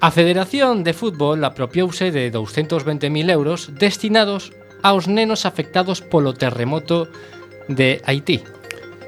A 0.00 0.10
Federación 0.10 0.84
de 0.84 0.94
Fútbol 0.94 1.44
apropiouse 1.44 2.10
de 2.10 2.32
220.000 2.32 3.30
euros 3.30 3.70
destinados 3.74 4.52
aos 4.82 5.08
nenos 5.08 5.44
afectados 5.44 6.00
polo 6.00 6.34
terremoto 6.34 7.08
de 7.66 8.00
Haití. 8.06 8.42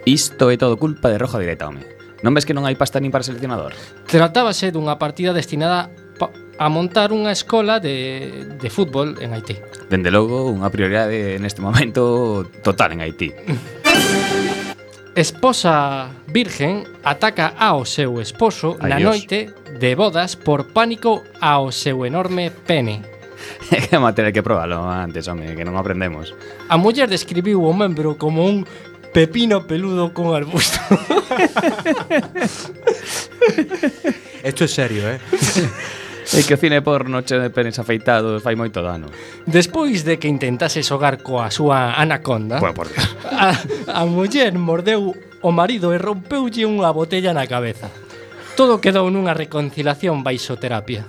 Isto 0.04 0.50
é 0.50 0.58
todo 0.58 0.76
culpa 0.76 1.08
de 1.08 1.18
Roja 1.18 1.38
Directa, 1.38 1.68
home. 1.68 1.86
Non 2.26 2.34
ves 2.34 2.44
que 2.44 2.52
non 2.52 2.66
hai 2.66 2.74
pasta 2.76 3.00
nin 3.00 3.14
para 3.14 3.24
seleccionador? 3.24 3.72
Tratábase 4.10 4.74
dunha 4.74 4.98
partida 4.98 5.32
destinada 5.32 5.88
a 6.60 6.68
montar 6.68 7.14
unha 7.16 7.32
escola 7.32 7.80
de, 7.80 8.44
de 8.60 8.68
fútbol 8.68 9.16
en 9.24 9.32
Haití. 9.32 9.56
Dende 9.88 10.12
logo, 10.12 10.52
unha 10.52 10.68
prioridade 10.68 11.40
neste 11.40 11.64
momento 11.64 12.44
total 12.60 12.98
en 12.98 13.00
Haití. 13.06 13.32
esposa 15.16 16.08
virgen 16.28 16.84
ataca 17.04 17.54
ao 17.58 17.84
seu 17.84 18.20
esposo 18.20 18.76
Adiós. 18.78 18.88
na 18.88 19.00
noite 19.00 19.50
de 19.78 19.94
bodas 19.94 20.36
por 20.36 20.72
pánico 20.72 21.22
ao 21.40 21.72
seu 21.72 22.06
enorme 22.06 22.50
pene. 22.50 23.02
Vamos 23.90 24.10
a 24.10 24.14
tener 24.14 24.32
que 24.32 24.42
probalo 24.42 24.88
antes, 24.88 25.28
home, 25.28 25.56
que 25.56 25.64
non 25.64 25.76
aprendemos. 25.76 26.34
A 26.68 26.76
muller 26.76 27.08
describiu 27.08 27.64
o 27.64 27.72
membro 27.72 28.18
como 28.20 28.44
un 28.44 28.66
pepino 29.12 29.66
peludo 29.66 30.14
con 30.14 30.36
arbusto. 30.36 30.78
Esto 34.42 34.64
es 34.64 34.70
serio, 34.70 35.08
eh? 35.08 35.20
É 36.38 36.46
que 36.46 36.54
o 36.54 36.60
cine 36.62 36.78
porno 36.78 37.26
che 37.26 37.34
de 37.34 37.50
penes 37.50 37.82
afeitados 37.82 38.38
fai 38.38 38.54
moito 38.54 38.78
dano. 38.78 39.10
Despois 39.50 40.06
de 40.06 40.22
que 40.22 40.30
intentase 40.30 40.78
xogar 40.86 41.26
coa 41.26 41.50
súa 41.50 41.98
anaconda, 41.98 42.62
bueno, 42.62 42.74
por 42.74 42.86
Dios. 42.86 43.02
A, 43.26 43.50
a 43.90 44.06
muller 44.06 44.54
mordeu 44.54 45.10
o 45.42 45.50
marido 45.50 45.90
e 45.90 45.98
rompeulle 45.98 46.70
unha 46.70 46.94
botella 46.94 47.34
na 47.34 47.50
cabeza. 47.50 47.90
Todo 48.54 48.78
quedou 48.78 49.10
nunha 49.10 49.34
reconciliación 49.34 50.22
baixo 50.22 50.54
terapia. 50.54 51.02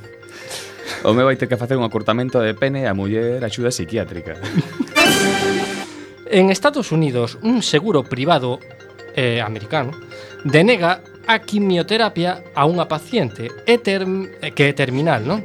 O 1.06 1.14
meu 1.14 1.30
vai 1.30 1.38
ter 1.38 1.46
que 1.46 1.58
facer 1.58 1.78
un 1.78 1.86
acortamento 1.86 2.42
de 2.42 2.58
pene 2.58 2.90
a 2.90 2.98
muller 2.98 3.46
axuda 3.46 3.70
psiquiátrica. 3.70 4.42
En 6.32 6.50
Estados 6.50 6.90
Unidos, 6.90 7.38
un 7.46 7.62
seguro 7.62 8.08
privado 8.08 8.58
eh, 9.14 9.42
americano 9.42 9.92
denega 10.44 11.02
a 11.32 11.40
quimioterapia 11.40 12.44
a 12.52 12.68
unha 12.68 12.92
paciente 12.92 13.48
e 13.64 13.80
term, 13.80 14.28
eh, 14.44 14.52
que 14.52 14.68
é 14.68 14.76
terminal, 14.76 15.24
non? 15.24 15.40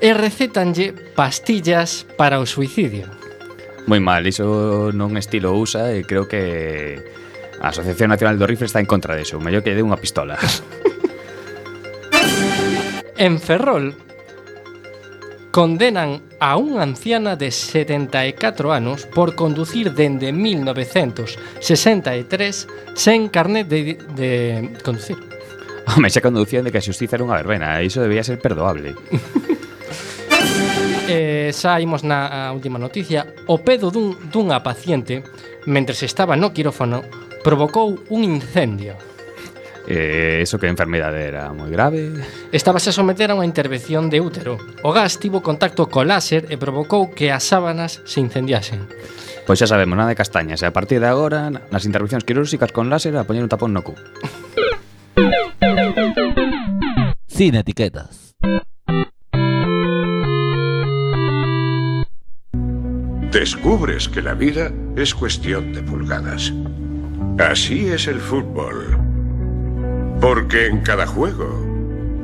E 0.00 0.16
recetanlle 0.16 0.96
pastillas 1.12 2.08
para 2.16 2.40
o 2.40 2.48
suicidio. 2.48 3.12
Moi 3.84 4.00
mal, 4.00 4.24
iso 4.24 4.88
non 4.96 5.12
estilo 5.20 5.52
usa 5.52 5.92
e 5.92 6.08
creo 6.08 6.24
que 6.24 6.96
a 7.60 7.68
Asociación 7.68 8.16
Nacional 8.16 8.40
do 8.40 8.48
Rifle 8.48 8.64
está 8.64 8.80
en 8.80 8.88
contra 8.88 9.12
deso, 9.12 9.36
mellor 9.36 9.60
que 9.60 9.76
dé 9.76 9.84
unha 9.84 10.00
pistola. 10.00 10.40
en 13.20 13.36
Ferrol, 13.36 13.92
condenan 15.54 16.18
a 16.42 16.58
unha 16.58 16.82
anciana 16.82 17.38
de 17.38 17.54
74 17.54 18.74
anos 18.74 19.06
por 19.06 19.38
conducir 19.38 19.94
dende 19.94 20.34
1963 20.34 22.98
sen 22.98 23.30
carnet 23.30 23.70
de, 23.70 23.94
de 24.18 24.66
conducir. 24.82 25.14
Home, 25.94 26.10
xa 26.10 26.18
conducían 26.18 26.66
de 26.66 26.74
que 26.74 26.82
a 26.82 26.86
xustiza 26.86 27.14
era 27.14 27.22
unha 27.22 27.38
verbena, 27.38 27.78
iso 27.86 28.02
debía 28.02 28.26
ser 28.26 28.42
perdoable. 28.42 28.98
eh, 31.06 31.54
xa 31.54 31.78
imos 31.78 32.02
na 32.02 32.50
última 32.50 32.82
noticia. 32.82 33.22
O 33.46 33.62
pedo 33.62 33.94
dun, 33.94 34.18
dunha 34.34 34.58
paciente, 34.58 35.22
mentre 35.70 35.94
se 35.94 36.10
estaba 36.10 36.34
no 36.34 36.50
quirófano, 36.50 37.06
provocou 37.46 38.02
un 38.10 38.26
incendio. 38.26 39.13
Eh, 39.86 40.40
eso 40.40 40.56
que 40.56 40.66
a 40.66 40.72
enfermedade 40.72 41.28
era 41.28 41.52
moi 41.52 41.68
grave. 41.68 42.08
Estábase 42.56 42.88
a 42.88 42.96
someter 42.96 43.28
a 43.28 43.36
unha 43.36 43.44
intervención 43.44 44.08
de 44.08 44.24
útero 44.24 44.56
O 44.80 44.96
gas 44.96 45.20
tivo 45.20 45.44
contacto 45.44 45.92
co 45.92 46.08
láser 46.08 46.48
E 46.48 46.56
provocou 46.56 47.12
que 47.12 47.28
as 47.28 47.44
sábanas 47.44 48.00
se 48.08 48.24
incendiasen 48.24 48.88
Pois 49.44 49.60
xa 49.60 49.68
sabemos, 49.68 49.96
nada 49.96 50.08
de 50.08 50.16
castañas. 50.16 50.64
E 50.64 50.66
a 50.66 50.72
partir 50.72 51.04
de 51.04 51.08
agora, 51.08 51.52
nas 51.52 51.84
intervencións 51.84 52.24
quirúrxicas 52.24 52.72
con 52.72 52.88
láser, 52.88 53.12
a 53.12 53.28
poñer 53.28 53.44
un 53.44 53.52
tapón 53.52 53.76
no 53.76 53.84
cu. 53.84 53.92
Sin 57.28 57.52
etiquetas. 57.52 58.32
Descubres 63.28 64.08
que 64.08 64.22
la 64.22 64.32
vida 64.32 64.72
es 64.96 65.12
cuestión 65.12 65.74
de 65.74 65.82
pulgadas. 65.82 66.54
Así 67.36 67.88
es 67.88 68.06
el 68.06 68.20
fútbol. 68.20 69.13
Porque 70.24 70.68
en 70.68 70.80
cada 70.80 71.06
juego, 71.06 71.68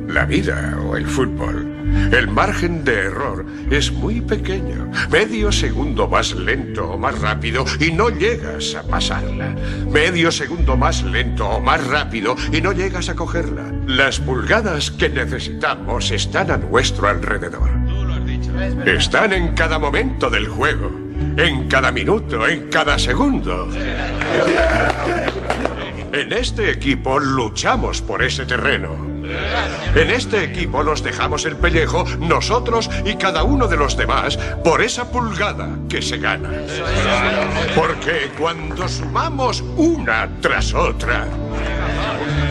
la 0.08 0.24
vida 0.24 0.74
o 0.82 0.96
el 0.96 1.06
fútbol, 1.06 1.70
el 2.10 2.28
margen 2.28 2.82
de 2.82 2.94
error 2.94 3.44
es 3.70 3.92
muy 3.92 4.22
pequeño. 4.22 4.90
Medio 5.10 5.52
segundo 5.52 6.08
más 6.08 6.32
lento 6.32 6.92
o 6.92 6.96
más 6.96 7.20
rápido 7.20 7.66
y 7.78 7.92
no 7.92 8.08
llegas 8.08 8.74
a 8.74 8.84
pasarla. 8.84 9.54
Medio 9.92 10.32
segundo 10.32 10.78
más 10.78 11.02
lento 11.02 11.46
o 11.46 11.60
más 11.60 11.86
rápido 11.88 12.36
y 12.50 12.62
no 12.62 12.72
llegas 12.72 13.10
a 13.10 13.14
cogerla. 13.14 13.70
Las 13.86 14.18
pulgadas 14.18 14.90
que 14.90 15.10
necesitamos 15.10 16.10
están 16.10 16.50
a 16.52 16.56
nuestro 16.56 17.06
alrededor. 17.06 17.68
Están 18.86 19.34
en 19.34 19.52
cada 19.52 19.78
momento 19.78 20.30
del 20.30 20.48
juego, 20.48 20.90
en 21.36 21.68
cada 21.68 21.92
minuto, 21.92 22.48
en 22.48 22.70
cada 22.70 22.98
segundo. 22.98 23.68
En 26.12 26.32
este 26.32 26.70
equipo 26.70 27.20
luchamos 27.20 28.02
por 28.02 28.22
ese 28.22 28.44
terreno. 28.44 29.10
En 29.94 30.10
este 30.10 30.42
equipo 30.42 30.82
nos 30.82 31.04
dejamos 31.04 31.44
el 31.44 31.56
pellejo, 31.56 32.04
nosotros 32.18 32.90
y 33.04 33.14
cada 33.14 33.44
uno 33.44 33.68
de 33.68 33.76
los 33.76 33.96
demás, 33.96 34.36
por 34.64 34.82
esa 34.82 35.10
pulgada 35.10 35.68
que 35.88 36.02
se 36.02 36.18
gana. 36.18 36.50
Porque 37.76 38.32
cuando 38.36 38.88
sumamos 38.88 39.62
una 39.76 40.28
tras 40.40 40.74
otra, 40.74 41.28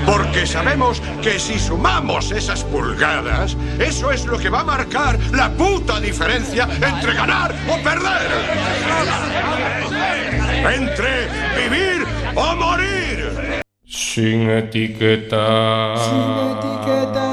porque 0.05 0.47
sabemos 0.47 1.01
que 1.21 1.37
si 1.37 1.59
sumamos 1.59 2.31
esas 2.31 2.63
pulgadas, 2.63 3.57
eso 3.77 4.11
es 4.11 4.25
lo 4.25 4.37
que 4.37 4.49
va 4.49 4.61
a 4.61 4.63
marcar 4.63 5.19
la 5.33 5.49
puta 5.51 5.99
diferencia 5.99 6.67
entre 6.81 7.13
ganar 7.13 7.53
o 7.69 7.83
perder. 7.83 8.31
Entre 10.73 11.27
vivir 11.57 12.05
o 12.35 12.55
morir. 12.55 12.98
Sin 13.91 14.47
etiqueta. 14.47 15.95
Eh, 15.97 17.28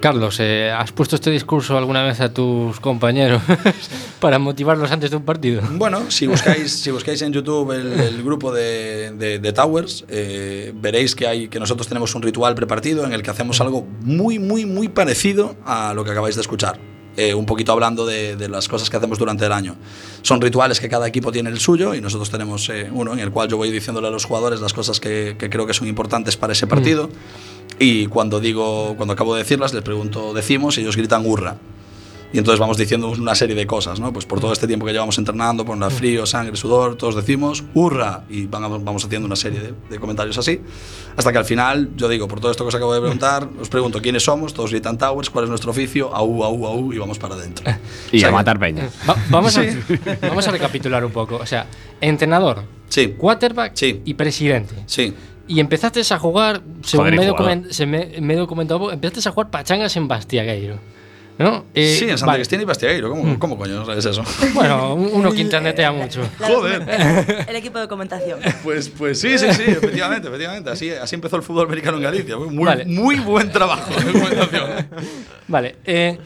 Carlos, 0.00 0.38
eh, 0.40 0.70
¿has 0.70 0.92
puesto 0.92 1.16
este 1.16 1.30
discurso 1.30 1.76
alguna 1.76 2.02
vez 2.02 2.20
a 2.22 2.32
tus 2.32 2.80
compañeros 2.80 3.42
para 4.20 4.38
motivarlos 4.38 4.90
antes 4.90 5.10
de 5.10 5.16
un 5.18 5.24
partido? 5.24 5.60
Bueno, 5.72 6.10
si 6.10 6.26
buscáis, 6.26 6.72
si 6.72 6.90
buscáis 6.90 7.20
en 7.20 7.34
YouTube 7.34 7.70
el, 7.72 8.22
grupo 8.22 8.50
de, 8.52 9.12
de- 9.12 9.38
de 9.38 9.52
Towers, 9.52 10.06
eh, 10.08 10.72
veréis 10.74 11.14
que, 11.14 11.26
hay, 11.26 11.48
que 11.48 11.60
nosotros 11.60 11.86
tenemos 11.86 12.14
un 12.14 12.22
ritual 12.22 12.54
prepartido 12.54 13.04
en 13.04 13.12
el 13.12 13.22
que 13.22 13.30
hacemos 13.30 13.60
algo 13.60 13.86
muy, 14.00 14.38
muy, 14.38 14.64
muy 14.64 14.88
parecido 14.88 15.54
a 15.66 15.92
lo 15.92 16.02
que 16.02 16.12
acabáis 16.12 16.34
de 16.34 16.40
escuchar. 16.40 16.78
Eh, 17.22 17.34
un 17.34 17.44
poquito 17.44 17.72
hablando 17.72 18.06
de, 18.06 18.34
de 18.34 18.48
las 18.48 18.66
cosas 18.66 18.88
que 18.88 18.96
hacemos 18.96 19.18
durante 19.18 19.44
el 19.44 19.52
año. 19.52 19.76
Son 20.22 20.40
rituales 20.40 20.80
que 20.80 20.88
cada 20.88 21.06
equipo 21.06 21.30
tiene 21.30 21.50
el 21.50 21.60
suyo 21.60 21.94
y 21.94 22.00
nosotros 22.00 22.30
tenemos 22.30 22.66
eh, 22.70 22.88
uno 22.90 23.12
en 23.12 23.18
el 23.18 23.30
cual 23.30 23.46
yo 23.46 23.58
voy 23.58 23.70
diciéndole 23.70 24.08
a 24.08 24.10
los 24.10 24.24
jugadores 24.24 24.62
las 24.62 24.72
cosas 24.72 25.00
que, 25.00 25.36
que 25.38 25.50
creo 25.50 25.66
que 25.66 25.74
son 25.74 25.86
importantes 25.86 26.38
para 26.38 26.54
ese 26.54 26.66
partido. 26.66 27.10
Y 27.78 28.06
cuando 28.06 28.40
digo, 28.40 28.94
cuando 28.96 29.12
acabo 29.12 29.34
de 29.34 29.42
decirlas, 29.42 29.74
les 29.74 29.82
pregunto, 29.82 30.32
decimos, 30.32 30.78
y 30.78 30.80
ellos 30.80 30.96
gritan 30.96 31.26
hurra. 31.26 31.58
Y 32.32 32.38
entonces 32.38 32.60
vamos 32.60 32.76
diciendo 32.76 33.08
una 33.08 33.34
serie 33.34 33.56
de 33.56 33.66
cosas, 33.66 33.98
¿no? 33.98 34.12
Pues 34.12 34.24
por 34.24 34.38
todo 34.38 34.52
este 34.52 34.68
tiempo 34.68 34.86
que 34.86 34.92
llevamos 34.92 35.18
entrenando, 35.18 35.64
por 35.64 35.76
la 35.76 35.90
frío, 35.90 36.26
sangre, 36.26 36.56
sudor, 36.56 36.94
todos 36.96 37.16
decimos 37.16 37.64
hurra 37.74 38.22
y 38.30 38.46
vamos 38.46 39.04
haciendo 39.04 39.26
una 39.26 39.34
serie 39.34 39.58
de, 39.60 39.74
de 39.90 39.98
comentarios 39.98 40.38
así. 40.38 40.60
Hasta 41.16 41.32
que 41.32 41.38
al 41.38 41.44
final, 41.44 41.90
yo 41.96 42.08
digo, 42.08 42.28
por 42.28 42.38
todo 42.38 42.52
esto 42.52 42.62
que 42.62 42.68
os 42.68 42.74
acabo 42.76 42.94
de 42.94 43.00
preguntar, 43.00 43.48
os 43.60 43.68
pregunto 43.68 44.00
quiénes 44.00 44.22
somos, 44.22 44.54
todos 44.54 44.70
gritan 44.70 44.96
Towers, 44.96 45.28
cuál 45.28 45.44
es 45.44 45.48
nuestro 45.48 45.72
oficio, 45.72 46.14
au, 46.14 46.44
au, 46.44 46.66
au, 46.66 46.92
y 46.92 46.98
vamos 46.98 47.18
para 47.18 47.34
adentro. 47.34 47.64
Y 48.12 48.18
O 48.18 48.20
sea 48.20 48.28
a 48.28 48.32
matar 48.32 48.58
peña. 48.60 48.88
Va- 49.08 49.16
vamos, 49.28 49.58
a, 49.58 49.62
vamos 50.22 50.46
a 50.46 50.50
recapitular 50.52 51.04
un 51.04 51.10
poco. 51.12 51.36
O 51.36 51.46
sea, 51.46 51.66
entrenador, 52.00 52.62
Sí, 52.88 53.08
quarterback 53.18 53.72
Sí. 53.74 54.02
y 54.04 54.14
presidente. 54.14 54.74
sí. 54.86 55.14
Y 55.48 55.58
empezaste 55.58 56.00
a 56.08 56.18
jugar, 56.20 56.62
según 56.84 57.06
Joder, 57.06 57.18
me, 57.18 57.28
document- 57.28 57.70
se 57.72 57.84
me, 57.84 58.20
me 58.20 58.34
he 58.34 58.36
documentado, 58.36 58.92
empezaste 58.92 59.28
a 59.28 59.32
jugar 59.32 59.50
pachangas 59.50 59.96
en 59.96 60.06
Bastiagueiro. 60.06 60.76
¿No? 61.40 61.64
Eh, 61.74 61.96
sí, 61.98 62.04
en 62.04 62.10
Santa 62.18 62.26
vale. 62.26 62.38
Cristina 62.40 62.62
y 62.62 62.64
Bastiagueiro. 62.66 63.08
¿Cómo, 63.10 63.38
¿Cómo 63.38 63.56
coño 63.58 63.74
no 63.80 63.86
sabes 63.86 64.04
eso? 64.04 64.22
Bueno, 64.54 64.94
un- 64.94 65.10
uno 65.12 65.32
que 65.32 65.40
internetea 65.40 65.90
mucho. 65.90 66.20
La 66.38 66.46
Joder. 66.48 67.44
El 67.48 67.56
equipo 67.56 67.78
de 67.78 67.84
documentación. 67.84 68.38
Pues, 68.62 68.88
pues 68.90 69.18
sí, 69.20 69.38
sí, 69.38 69.46
sí, 69.54 69.62
efectivamente, 69.66 70.28
efectivamente. 70.28 70.70
Así, 70.70 70.90
así 70.90 71.14
empezó 71.14 71.36
el 71.36 71.42
fútbol 71.42 71.66
americano 71.66 71.96
en 71.96 72.02
Galicia. 72.02 72.36
Muy, 72.36 72.64
Vale. 72.64 72.84
muy 72.84 73.16
buen 73.20 73.50
trabajo 73.50 73.90
de 73.98 74.04
documentación. 74.12 74.70
Vale, 75.48 75.76
eh, 75.84 76.18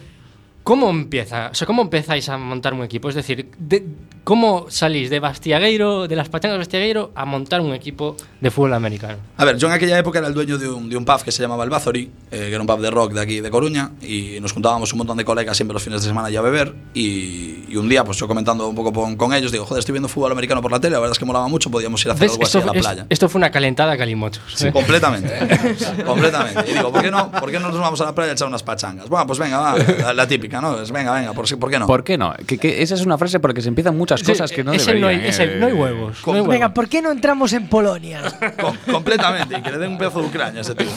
¿cómo 0.65 0.91
empieza? 0.91 1.49
O 1.53 1.55
sea, 1.55 1.67
¿cómo 1.67 1.83
empezáis 1.83 2.29
a 2.29 2.37
montar 2.37 2.75
un 2.75 2.83
equipo? 2.83 3.09
Es 3.09 3.15
decir, 3.15 3.49
de- 3.57 3.85
¿cómo 4.25 4.67
salís 4.71 5.11
de 5.11 5.21
Bastiagueiro, 5.21 6.09
de 6.09 6.17
las 6.17 6.29
pachangas 6.29 6.55
de 6.55 6.59
Bastiagueiro, 6.59 7.13
a 7.15 7.25
montar 7.25 7.61
un 7.61 7.75
equipo 7.75 8.17
de 8.41 8.51
fútbol 8.51 8.75
americano? 8.75 9.19
A 9.37 9.45
ver, 9.45 9.57
yo 9.59 9.67
en 9.69 9.75
aquella 9.75 9.99
época 9.99 10.19
era 10.19 10.29
el 10.29 10.35
dueño 10.35 10.59
de 10.59 10.69
un, 10.69 10.89
de 10.89 10.97
un 10.97 11.05
pub 11.05 11.23
que 11.23 11.31
se 11.33 11.43
llamaba 11.43 11.65
El 11.65 11.71
Bathory, 11.71 12.11
eh, 12.31 12.37
que 12.39 12.49
era 12.49 12.61
un 12.61 12.67
pub 12.67 12.81
de 12.81 12.91
rock 12.91 13.13
de 13.13 13.21
aquí, 13.21 13.41
de 13.41 13.51
Coruña, 13.51 13.91
y 14.03 14.39
nos 14.41 14.53
juntábamos 14.53 14.93
un 14.93 14.99
montón 14.99 15.17
de 15.19 15.25
colegas 15.25 15.57
siempre 15.57 15.75
los 15.75 15.83
fines 15.83 16.03
de 16.03 16.09
semana 16.09 16.31
ya 16.31 16.39
a 16.41 16.43
beber, 16.43 16.75
y, 16.95 17.65
y 17.69 17.77
un 17.77 17.89
día, 17.89 18.03
pues 18.05 18.17
yo 18.19 18.27
comentando 18.27 18.67
un 18.69 18.75
poco 18.75 18.93
con, 18.93 19.17
con 19.17 19.35
ellos, 19.35 19.53
digo, 19.53 19.65
joder, 19.67 19.81
estoy 19.81 19.93
viendo 19.93 20.09
fútbol 20.09 20.33
americano 20.33 20.63
por 20.63 20.73
la 20.73 20.81
tele, 20.81 20.93
la 20.95 21.01
verdad 21.01 21.13
es 21.13 21.19
que 21.19 21.25
molaba 21.25 21.49
mucho, 21.49 21.71
podíamos 21.71 22.03
ir 22.05 22.11
a 22.11 22.15
hacer 22.15 22.29
¿Ves? 22.29 22.33
algo 22.33 22.45
así 22.45 22.59
a 22.59 22.65
la 22.65 22.73
es- 22.73 22.81
playa. 22.81 23.07
esto 23.11 23.29
fue 23.29 23.39
una 23.39 23.51
calentada 23.51 23.93
a 23.93 23.97
Calimochos. 23.99 24.43
Sí, 24.55 24.69
¿eh? 24.69 24.73
completamente. 24.73 25.35
completamente. 26.07 26.71
Y 26.71 26.75
digo, 26.75 26.91
¿por 26.93 27.03
qué, 27.03 27.11
no, 27.11 27.31
¿por 27.31 27.51
qué 27.51 27.59
no 27.61 27.69
nos 27.71 27.79
vamos 27.79 28.01
a 28.01 28.05
la 28.07 28.15
playa 28.15 28.31
a 28.31 28.35
echar 28.35 28.49
unas 28.49 28.63
pachangas? 28.63 29.09
Bueno, 29.09 29.27
pues 29.27 29.39
venga, 29.39 29.59
va, 29.59 29.77
la, 29.79 30.15
la 30.15 30.27
típica, 30.29 30.61
¿no? 30.61 30.81
Es 30.81 30.91
venga, 30.91 31.13
venga, 31.13 31.33
¿por, 31.33 31.59
¿por 31.59 31.71
qué 31.71 31.79
no? 31.79 31.87
¿Por 31.87 32.05
qué 32.05 32.17
no? 32.19 32.35
Que, 32.47 32.59
que 32.59 32.83
esa 32.83 32.95
es 32.95 33.03
una 33.05 33.19
frase 33.19 33.41
porque 33.41 33.61
se 33.61 33.69
empiezan 33.69 33.97
muchas 33.97 34.14
Sí, 34.21 34.27
cosas 34.27 34.51
que 34.53 34.63
no 34.65 34.73
es 34.73 34.87
el 34.89 35.01
no 35.01 35.09
hay- 35.09 35.17
deberían. 35.17 35.31
es 35.35 35.39
el 35.41 35.51
eh. 35.51 35.57
no 35.61 35.67
hay 35.67 35.73
huevos. 35.73 36.19
no 36.27 36.33
hay 36.33 36.41
huevos. 36.41 36.49
Venga, 36.49 36.75
¿por 36.75 36.89
qué 36.89 37.03
no 37.03 37.11
entramos 37.11 37.53
en 37.53 37.69
Polonia? 37.69 38.23
Com- 38.61 38.77
completamente, 38.91 39.59
y 39.59 39.63
que 39.63 39.71
le 39.71 39.79
den 39.79 39.91
un 39.93 39.99
pedazo 39.99 40.21
de 40.21 40.27
Ucrania 40.29 40.59
a 40.61 40.63
ese 40.63 40.75
tío. 40.75 40.89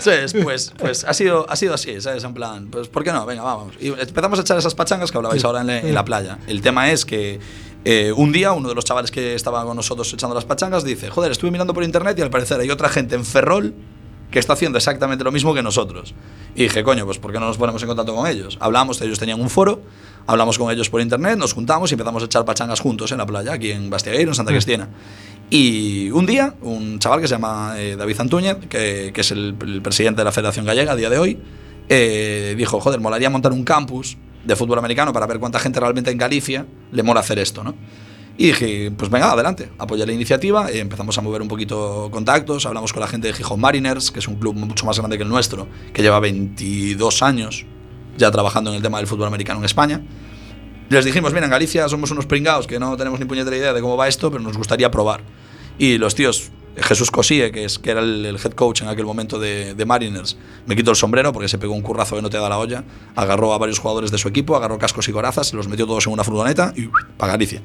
¿Sabes? 0.00 0.34
Pues, 0.42 0.72
pues 0.76 1.04
ha, 1.04 1.14
sido, 1.14 1.46
ha 1.48 1.56
sido 1.56 1.74
así, 1.74 2.00
¿sabes? 2.00 2.24
En 2.24 2.34
plan, 2.34 2.68
pues 2.70 2.88
¿por 2.88 3.04
qué 3.04 3.12
no? 3.12 3.24
Venga, 3.26 3.42
vamos. 3.42 3.74
Y 3.80 3.88
empezamos 3.88 4.38
a 4.38 4.42
echar 4.42 4.58
esas 4.58 4.74
pachangas 4.74 5.10
que 5.10 5.16
hablabais 5.18 5.44
ahora 5.44 5.60
en, 5.62 5.66
la- 5.66 5.78
en 5.80 5.94
la 5.94 6.04
playa. 6.04 6.38
El 6.46 6.60
tema 6.62 6.90
es 6.90 7.04
que 7.04 7.40
eh, 7.84 8.12
un 8.16 8.32
día 8.32 8.52
uno 8.52 8.68
de 8.68 8.74
los 8.74 8.84
chavales 8.84 9.10
que 9.10 9.34
estaba 9.34 9.64
con 9.64 9.76
nosotros 9.76 10.12
echando 10.12 10.34
las 10.34 10.44
pachangas 10.44 10.84
dice, 10.84 11.10
joder, 11.10 11.30
estuve 11.32 11.50
mirando 11.50 11.72
por 11.74 11.84
internet 11.84 12.18
y 12.18 12.22
al 12.22 12.30
parecer 12.30 12.60
hay 12.60 12.70
otra 12.70 12.88
gente 12.88 13.14
en 13.14 13.24
Ferrol 13.24 13.74
que 14.30 14.38
está 14.38 14.52
haciendo 14.52 14.76
exactamente 14.76 15.24
lo 15.24 15.32
mismo 15.32 15.54
que 15.54 15.62
nosotros. 15.62 16.14
Y 16.54 16.64
dije, 16.64 16.82
coño, 16.84 17.06
pues 17.06 17.18
¿por 17.18 17.32
qué 17.32 17.38
no 17.40 17.46
nos 17.46 17.56
ponemos 17.56 17.80
en 17.82 17.88
contacto 17.88 18.14
con 18.14 18.26
ellos? 18.26 18.58
Hablamos, 18.60 19.00
ellos 19.00 19.18
tenían 19.18 19.40
un 19.40 19.48
foro, 19.48 19.80
hablamos 20.28 20.58
con 20.58 20.70
ellos 20.70 20.90
por 20.90 21.00
internet, 21.00 21.38
nos 21.38 21.54
juntamos 21.54 21.90
y 21.90 21.94
empezamos 21.94 22.22
a 22.22 22.26
echar 22.26 22.44
pachangas 22.44 22.80
juntos 22.80 23.10
en 23.12 23.18
la 23.18 23.26
playa, 23.26 23.54
aquí 23.54 23.72
en 23.72 23.88
Bastiagueiro, 23.88 24.30
en 24.30 24.34
Santa 24.34 24.52
Cristina. 24.52 24.88
Y 25.50 26.10
un 26.10 26.26
día, 26.26 26.54
un 26.60 26.98
chaval 26.98 27.22
que 27.22 27.26
se 27.26 27.34
llama 27.34 27.74
eh, 27.78 27.96
David 27.96 28.20
Antúñez, 28.20 28.58
que, 28.68 29.10
que 29.14 29.20
es 29.22 29.30
el, 29.30 29.56
el 29.62 29.80
presidente 29.80 30.20
de 30.20 30.24
la 30.26 30.32
Federación 30.32 30.66
Gallega 30.66 30.92
a 30.92 30.96
día 30.96 31.08
de 31.08 31.18
hoy, 31.18 31.38
eh, 31.88 32.54
dijo, 32.58 32.78
joder, 32.78 33.00
molaría 33.00 33.30
montar 33.30 33.52
un 33.52 33.64
campus 33.64 34.18
de 34.44 34.54
fútbol 34.54 34.78
americano 34.78 35.14
para 35.14 35.26
ver 35.26 35.38
cuánta 35.38 35.58
gente 35.58 35.80
realmente 35.80 36.10
en 36.10 36.18
Galicia 36.18 36.66
le 36.92 37.02
mola 37.02 37.20
hacer 37.20 37.38
esto, 37.38 37.64
¿no? 37.64 37.74
Y 38.36 38.48
dije, 38.48 38.92
pues 38.96 39.10
venga, 39.10 39.32
adelante, 39.32 39.70
apoyé 39.78 40.06
la 40.06 40.12
iniciativa, 40.12 40.70
eh, 40.70 40.80
empezamos 40.80 41.16
a 41.16 41.22
mover 41.22 41.40
un 41.40 41.48
poquito 41.48 42.10
contactos, 42.12 42.66
hablamos 42.66 42.92
con 42.92 43.00
la 43.00 43.08
gente 43.08 43.28
de 43.28 43.32
Gijón 43.32 43.60
Mariners, 43.60 44.10
que 44.10 44.18
es 44.18 44.28
un 44.28 44.36
club 44.36 44.54
mucho 44.54 44.84
más 44.84 44.98
grande 44.98 45.16
que 45.16 45.22
el 45.22 45.28
nuestro, 45.30 45.66
que 45.94 46.02
lleva 46.02 46.20
22 46.20 47.22
años 47.22 47.64
ya 48.18 48.30
trabajando 48.30 48.70
en 48.70 48.76
el 48.76 48.82
tema 48.82 48.98
del 48.98 49.06
fútbol 49.06 49.28
americano 49.28 49.60
en 49.60 49.64
España. 49.64 50.02
Les 50.90 51.04
dijimos, 51.04 51.32
mira, 51.32 51.44
en 51.44 51.50
Galicia 51.50 51.88
somos 51.88 52.10
unos 52.10 52.26
pringados 52.26 52.66
que 52.66 52.78
no 52.78 52.96
tenemos 52.96 53.20
ni 53.20 53.26
puñetera 53.26 53.56
idea 53.56 53.72
de 53.72 53.80
cómo 53.80 53.96
va 53.96 54.08
esto, 54.08 54.30
pero 54.30 54.42
nos 54.42 54.56
gustaría 54.56 54.90
probar. 54.90 55.22
Y 55.78 55.98
los 55.98 56.14
tíos, 56.14 56.50
Jesús 56.76 57.10
Cosíe, 57.10 57.52
que, 57.52 57.64
es, 57.64 57.78
que 57.78 57.90
era 57.90 58.00
el, 58.00 58.24
head 58.24 58.52
coach 58.52 58.82
en 58.82 58.88
aquel 58.88 59.04
momento 59.04 59.38
de, 59.38 59.74
de 59.74 59.84
Mariners, 59.84 60.36
me 60.66 60.74
quitó 60.74 60.90
el 60.90 60.96
sombrero 60.96 61.32
porque 61.32 61.48
se 61.48 61.58
pegó 61.58 61.74
un 61.74 61.82
currazo 61.82 62.16
que 62.16 62.22
no 62.22 62.30
te 62.30 62.38
da 62.38 62.48
la 62.48 62.58
olla, 62.58 62.84
agarró 63.14 63.52
a 63.52 63.58
varios 63.58 63.78
jugadores 63.78 64.10
de 64.10 64.18
su 64.18 64.28
equipo, 64.28 64.56
agarró 64.56 64.78
cascos 64.78 65.08
y 65.08 65.12
corazas, 65.12 65.48
se 65.48 65.56
los 65.56 65.68
metió 65.68 65.86
todos 65.86 66.06
en 66.06 66.12
una 66.14 66.24
furgoneta 66.24 66.72
y 66.74 66.88
para 67.16 67.32
Galicia. 67.32 67.62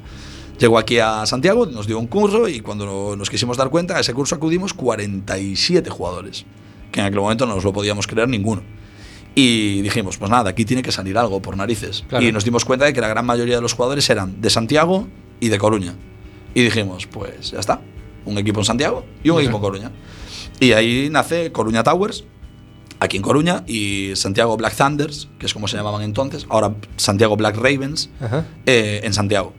Llegó 0.58 0.78
aquí 0.78 0.98
a 0.98 1.26
Santiago, 1.26 1.66
nos 1.66 1.86
dio 1.86 1.98
un 1.98 2.06
curso 2.06 2.46
y 2.46 2.60
cuando 2.60 3.16
nos 3.16 3.28
quisimos 3.28 3.56
dar 3.56 3.70
cuenta, 3.70 3.96
a 3.96 4.00
ese 4.00 4.14
curso 4.14 4.36
acudimos 4.36 4.72
47 4.74 5.90
jugadores, 5.90 6.44
que 6.92 7.00
en 7.00 7.06
aquel 7.06 7.20
momento 7.20 7.46
no 7.46 7.56
nos 7.56 7.64
lo 7.64 7.72
podíamos 7.72 8.06
creer 8.06 8.28
ninguno. 8.28 8.62
Y 9.34 9.82
dijimos, 9.82 10.16
pues 10.16 10.30
nada, 10.30 10.50
aquí 10.50 10.64
tiene 10.64 10.82
que 10.82 10.92
salir 10.92 11.18
algo 11.18 11.42
por 11.42 11.56
narices. 11.56 12.04
Claro. 12.08 12.24
Y 12.24 12.30
nos 12.30 12.44
dimos 12.44 12.64
cuenta 12.64 12.84
de 12.84 12.92
que 12.92 13.00
la 13.00 13.08
gran 13.08 13.26
mayoría 13.26 13.56
de 13.56 13.62
los 13.62 13.72
jugadores 13.72 14.08
eran 14.08 14.40
de 14.40 14.50
Santiago 14.50 15.08
y 15.40 15.48
de 15.48 15.58
Coruña. 15.58 15.94
Y 16.54 16.62
dijimos, 16.62 17.06
pues 17.06 17.50
ya 17.50 17.58
está, 17.58 17.80
un 18.24 18.38
equipo 18.38 18.60
en 18.60 18.64
Santiago 18.64 19.04
y 19.24 19.30
un 19.30 19.40
equipo 19.40 19.56
en 19.56 19.62
Coruña. 19.62 19.90
Y 20.60 20.72
ahí 20.72 21.08
nace 21.10 21.50
Coruña 21.50 21.82
Towers, 21.82 22.24
aquí 23.00 23.16
en 23.16 23.22
Coruña, 23.22 23.64
y 23.66 24.12
Santiago 24.14 24.56
Black 24.56 24.76
Thunders, 24.76 25.28
que 25.38 25.46
es 25.46 25.52
como 25.52 25.66
se 25.66 25.76
llamaban 25.76 26.02
entonces, 26.02 26.46
ahora 26.48 26.74
Santiago 26.96 27.36
Black 27.36 27.56
Ravens, 27.56 28.10
eh, 28.66 29.00
en 29.02 29.12
Santiago. 29.12 29.52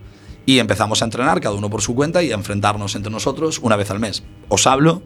Y 0.45 0.59
empezamos 0.59 1.01
a 1.01 1.05
entrenar 1.05 1.41
cada 1.41 1.55
uno 1.55 1.69
por 1.69 1.81
su 1.81 1.95
cuenta 1.95 2.23
y 2.23 2.31
a 2.31 2.35
enfrentarnos 2.35 2.95
entre 2.95 3.11
nosotros 3.11 3.59
una 3.59 3.75
vez 3.75 3.91
al 3.91 3.99
mes. 3.99 4.23
Os 4.47 4.67
hablo 4.67 5.01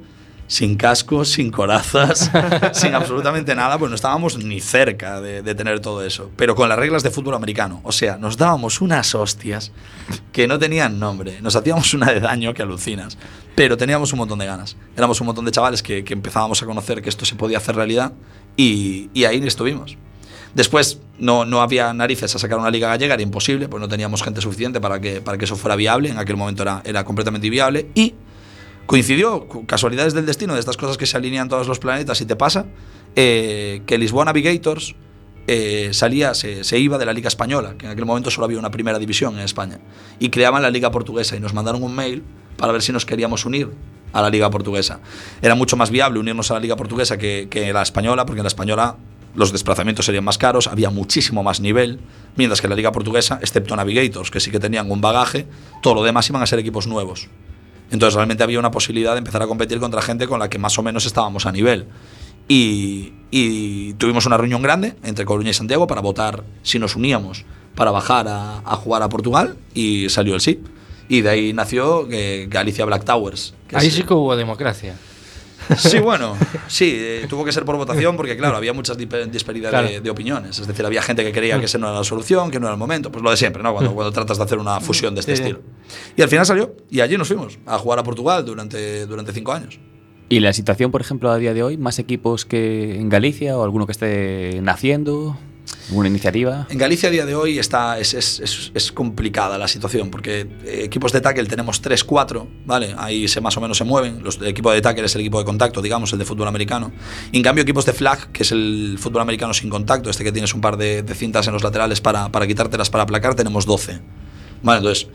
sin 0.50 0.76
cascos, 0.76 1.30
sin 1.30 1.52
corazas, 1.52 2.32
sin 2.74 2.96
absolutamente 2.96 3.54
nada, 3.54 3.78
pues 3.78 3.90
no 3.90 3.96
estábamos 3.96 4.44
ni 4.44 4.60
cerca 4.60 5.22
de, 5.22 5.44
de 5.44 5.56
tener 5.56 5.80
todo 5.80 6.04
eso. 6.04 6.32
Pero 6.36 6.56
con 6.56 6.68
las 6.68 6.78
reglas 6.78 7.04
de 7.04 7.12
fútbol 7.12 7.36
americano. 7.36 7.82
O 7.84 7.92
sea, 7.92 8.18
nos 8.18 8.36
dábamos 8.36 8.82
unas 8.82 9.14
hostias 9.14 9.72
que 10.34 10.48
no 10.48 10.58
tenían 10.58 11.00
nombre. 11.00 11.40
Nos 11.42 11.56
hacíamos 11.56 11.94
una 11.94 12.12
de 12.12 12.20
daño 12.20 12.56
que 12.56 12.64
alucinas. 12.64 13.16
Pero 13.54 13.78
teníamos 13.78 14.12
un 14.12 14.20
montón 14.20 14.40
de 14.40 14.48
ganas. 14.48 14.76
Éramos 14.98 15.22
un 15.22 15.28
montón 15.28 15.46
de 15.46 15.52
chavales 15.52 15.84
que, 15.84 16.04
que 16.04 16.14
empezábamos 16.14 16.64
a 16.64 16.66
conocer 16.66 17.04
que 17.04 17.10
esto 17.10 17.26
se 17.26 17.36
podía 17.36 17.60
hacer 17.60 17.76
realidad 17.76 18.12
y, 18.58 19.12
y 19.14 19.26
ahí 19.26 19.38
estuvimos. 19.46 19.98
Después 20.56 21.00
no, 21.20 21.46
no 21.46 21.62
había 21.62 21.94
narices 21.94 22.36
a 22.36 22.40
sacar 22.40 22.58
una 22.58 22.72
liga 22.72 22.88
gallega, 22.88 23.14
era 23.14 23.22
imposible, 23.22 23.70
pues 23.70 23.80
no 23.80 23.88
teníamos 23.88 24.24
gente 24.24 24.42
suficiente 24.42 24.82
para 24.82 25.00
que, 25.00 25.22
para 25.22 25.38
que 25.38 25.46
eso 25.46 25.56
fuera 25.56 25.76
viable. 25.76 26.10
En 26.10 26.18
aquel 26.18 26.38
momento 26.38 26.64
era, 26.64 26.82
era 26.86 27.04
completamente 27.04 27.46
inviable. 27.46 27.88
Y 27.94 28.16
coincidió, 28.90 29.48
casualidades 29.68 30.16
del 30.16 30.26
destino, 30.26 30.56
de 30.56 30.60
estas 30.60 30.76
cosas 30.76 30.98
que 30.98 31.06
se 31.06 31.16
alinean 31.16 31.48
todos 31.48 31.68
los 31.68 31.78
planetas 31.78 32.22
y 32.22 32.26
te 32.26 32.36
pasa, 32.36 32.66
eh, 33.16 33.84
que 33.86 34.00
Lisboa 34.00 34.26
Navigators 34.26 34.96
eh, 35.46 35.90
salía, 35.94 36.34
se, 36.34 36.64
se 36.64 36.80
iba 36.80 36.98
de 36.98 37.06
la 37.06 37.14
Liga 37.14 37.28
Española, 37.28 37.76
que 37.78 37.86
en 37.86 37.92
aquel 37.92 38.08
momento 38.08 38.32
solo 38.32 38.46
había 38.46 38.58
una 38.58 38.72
primera 38.72 38.98
división 38.98 39.36
en 39.36 39.42
España, 39.42 39.80
y 40.18 40.30
creaban 40.30 40.64
la 40.64 40.72
Liga 40.72 40.90
Portuguesa 40.90 41.36
y 41.36 41.40
nos 41.40 41.54
mandaron 41.54 41.84
un 41.84 41.94
mail 41.94 42.24
para 42.58 42.72
ver 42.72 42.82
si 42.82 42.92
nos 42.92 43.06
queríamos 43.06 43.46
unir 43.46 43.70
a 44.12 44.24
la 44.24 44.32
Liga 44.32 44.50
Portuguesa. 44.50 45.02
Era 45.44 45.54
mucho 45.54 45.78
más 45.78 45.92
viable 45.92 46.20
unirnos 46.20 46.50
a 46.50 46.56
la 46.56 46.60
Liga 46.60 46.76
Portuguesa 46.76 47.20
que, 47.20 47.46
que 47.48 47.72
la 47.72 47.84
Española, 47.84 48.26
porque 48.26 48.40
en 48.40 48.46
la 48.46 48.48
Española 48.48 48.98
los 49.36 49.52
desplazamientos 49.52 50.08
serían 50.08 50.24
más 50.24 50.40
caros, 50.40 50.66
había 50.66 50.90
muchísimo 50.90 51.44
más 51.44 51.60
nivel, 51.60 52.00
mientras 52.36 52.60
que 52.60 52.66
en 52.66 52.72
la 52.72 52.76
Liga 52.76 52.92
Portuguesa, 52.92 53.38
excepto 53.40 53.76
Navigators, 53.76 54.32
que 54.32 54.40
sí 54.40 54.50
que 54.50 54.60
tenían 54.60 54.90
un 54.90 55.00
bagaje, 55.00 55.46
todo 55.84 55.94
lo 55.94 56.04
demás 56.04 56.28
iban 56.28 56.42
a 56.42 56.48
ser 56.48 56.58
equipos 56.58 56.88
nuevos. 56.88 57.30
Entonces 57.92 58.16
realmente 58.16 58.44
había 58.44 58.60
una 58.60 58.72
posibilidad 58.72 59.14
de 59.14 59.20
empezar 59.20 59.42
a 59.42 59.48
competir 59.48 59.80
contra 59.80 60.02
gente 60.02 60.28
con 60.28 60.40
la 60.40 60.50
que 60.50 60.58
más 60.60 60.78
o 60.78 60.84
menos 60.84 61.06
estábamos 61.06 61.46
a 61.46 61.52
nivel. 61.52 61.88
Y, 62.48 63.14
y 63.32 63.94
tuvimos 63.94 64.26
una 64.26 64.38
reunión 64.38 64.62
grande 64.62 64.96
entre 65.04 65.26
Coruña 65.26 65.52
y 65.52 65.54
Santiago 65.54 65.86
para 65.88 66.02
votar 66.02 66.44
si 66.64 66.80
nos 66.80 66.96
uníamos 66.96 67.46
para 67.76 67.92
bajar 67.92 68.28
a, 68.28 68.58
a 68.60 68.76
jugar 68.76 69.04
a 69.04 69.10
Portugal 69.10 69.56
y 69.74 70.10
salió 70.10 70.36
el 70.36 70.42
sí. 70.42 70.60
Y 71.08 71.22
de 71.22 71.30
ahí 71.30 71.54
nació 71.54 72.08
eh, 72.12 72.48
Galicia 72.50 72.86
Black 72.86 73.04
Towers. 73.06 73.54
que 73.68 73.78
Ahí 73.78 73.88
es- 73.88 73.94
sí 73.96 74.04
que 74.04 74.14
hubo 74.14 74.36
democracia. 74.36 74.96
Sí, 75.78 76.00
bueno, 76.00 76.36
sí, 76.68 76.92
eh, 76.98 77.26
tuvo 77.30 77.46
que 77.46 77.52
ser 77.52 77.64
por 77.66 77.76
votación 77.78 78.16
porque, 78.18 78.36
claro, 78.38 78.58
había 78.58 78.74
muchas 78.74 78.98
dip- 78.98 79.30
disparidad 79.30 79.70
Claro. 79.70 79.88
de, 79.88 80.02
de 80.02 80.10
opiniones. 80.10 80.58
Es 80.60 80.68
decir, 80.68 80.86
había 80.86 81.02
gente 81.02 81.24
que 81.24 81.32
creía 81.32 81.60
que 81.60 81.66
esa 81.66 81.78
no 81.78 81.88
era 81.90 81.98
la 81.98 82.04
solución, 82.04 82.50
que 82.52 82.60
no 82.60 82.68
era 82.68 82.74
el 82.74 82.80
momento. 82.80 83.12
Pues 83.12 83.24
lo 83.24 83.30
de 83.32 83.38
siempre, 83.38 83.62
¿no? 83.62 83.74
Cuando, 83.74 83.94
cuando 83.94 84.12
tratas 84.12 84.38
de 84.38 84.44
hacer 84.44 84.58
una 84.58 84.80
fusión 84.80 85.14
de 85.14 85.20
este 85.22 85.36
sí. 85.36 85.42
estilo. 85.44 85.62
Y 86.18 86.22
al 86.22 86.30
final 86.30 86.46
salió 86.46 86.76
y 86.90 87.02
allí 87.02 87.18
nos 87.18 87.28
fuimos 87.28 87.60
a 87.66 87.78
jugar 87.78 88.00
a 88.00 88.04
Portugal 88.04 88.44
durante, 88.46 89.06
durante 89.06 89.32
cinco 89.34 89.52
años. 89.54 89.80
¿Y 90.32 90.40
la 90.42 90.54
situación, 90.54 90.92
por 90.92 91.02
ejemplo, 91.02 91.32
a 91.32 91.38
día 91.38 91.54
de 91.54 91.64
hoy? 91.64 91.78
¿Más 91.78 91.98
equipos 92.00 92.46
que 92.46 92.96
en 92.96 93.10
Galicia 93.10 93.58
o 93.58 93.64
alguno 93.64 93.86
que 93.88 93.92
esté 93.94 94.60
naciendo? 94.62 95.38
¿Alguna 95.90 96.08
iniciativa? 96.10 96.68
En 96.70 96.78
Galicia 96.78 97.10
a 97.10 97.12
día 97.12 97.26
de 97.26 97.34
hoy 97.36 97.58
está, 97.58 97.98
es, 98.00 98.14
es, 98.14 98.40
es- 98.40 98.72
es 98.76 98.92
complicada 98.92 99.58
la 99.58 99.68
situación 99.68 100.12
porque 100.12 100.42
eh, 100.66 100.82
equipos 100.84 101.12
de 101.12 101.20
tackle 101.22 101.46
tenemos 101.46 101.82
3, 101.82 102.04
4, 102.04 102.48
¿vale? 102.66 102.94
Ahí 102.98 103.28
se 103.28 103.42
más 103.42 103.58
o 103.58 103.62
menos 103.62 103.78
se 103.78 103.84
mueven. 103.86 104.22
Los, 104.24 104.38
el 104.38 104.48
equipo 104.48 104.72
de 104.72 104.82
tackle 104.82 105.06
es 105.06 105.16
el 105.16 105.22
equipo 105.22 105.40
de 105.40 105.46
contacto, 105.46 105.82
digamos, 105.82 106.14
el 106.14 106.20
de 106.20 106.26
fútbol 106.26 106.48
americano. 106.48 106.92
Y 107.32 107.38
en 107.38 107.44
cambio, 107.44 107.64
equipos 107.64 107.86
de 107.86 107.94
flag, 107.94 108.32
que 108.32 108.44
es 108.44 108.52
el 108.52 108.98
fútbol 109.00 109.22
americano 109.22 109.54
sin 109.54 109.70
contacto, 109.70 110.10
este 110.12 110.24
que 110.24 110.32
tienes 110.32 110.54
un 110.54 110.62
par 110.62 110.78
de, 110.78 111.02
de 111.02 111.16
cintas 111.16 111.48
en 111.48 111.54
los 111.54 111.64
laterales 111.64 112.02
para, 112.02 112.30
para 112.32 112.46
quitártelas 112.46 112.90
para 112.92 113.04
aplacar, 113.04 113.34
tenemos 113.36 113.66
12. 113.66 114.00
Vale, 114.62 114.78
entonces, 114.80 115.08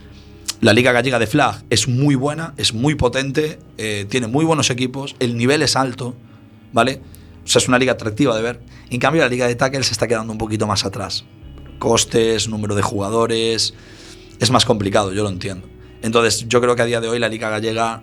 la 0.60 0.72
Liga 0.72 0.90
Gallega 0.92 1.18
de 1.20 1.26
Flag 1.28 1.62
es 1.70 1.86
muy 1.88 2.14
buena, 2.16 2.54
es 2.56 2.74
muy 2.74 2.94
potente, 2.96 3.58
eh, 3.78 4.06
tiene 4.08 4.26
muy 4.26 4.44
buenos 4.44 4.70
equipos, 4.70 5.14
el 5.20 5.36
nivel 5.36 5.62
es 5.62 5.76
alto, 5.76 6.16
¿vale? 6.72 7.00
O 7.44 7.46
sea, 7.46 7.58
es 7.60 7.68
una 7.68 7.78
liga 7.78 7.92
atractiva 7.92 8.34
de 8.36 8.42
ver. 8.42 8.60
En 8.90 8.98
cambio, 9.00 9.22
la 9.22 9.28
Liga 9.28 9.46
de 9.46 9.54
Tackle 9.54 9.82
se 9.82 9.92
está 9.92 10.08
quedando 10.08 10.32
un 10.32 10.38
poquito 10.38 10.66
más 10.66 10.84
atrás. 10.84 11.24
Costes, 11.78 12.48
número 12.48 12.74
de 12.74 12.82
jugadores, 12.82 13.74
es 14.40 14.50
más 14.50 14.64
complicado, 14.64 15.12
yo 15.12 15.22
lo 15.22 15.28
entiendo. 15.28 15.68
Entonces, 16.02 16.46
yo 16.48 16.60
creo 16.60 16.74
que 16.76 16.82
a 16.82 16.86
día 16.86 17.00
de 17.00 17.08
hoy 17.08 17.18
la 17.18 17.28
Liga 17.28 17.50
Gallega 17.50 18.02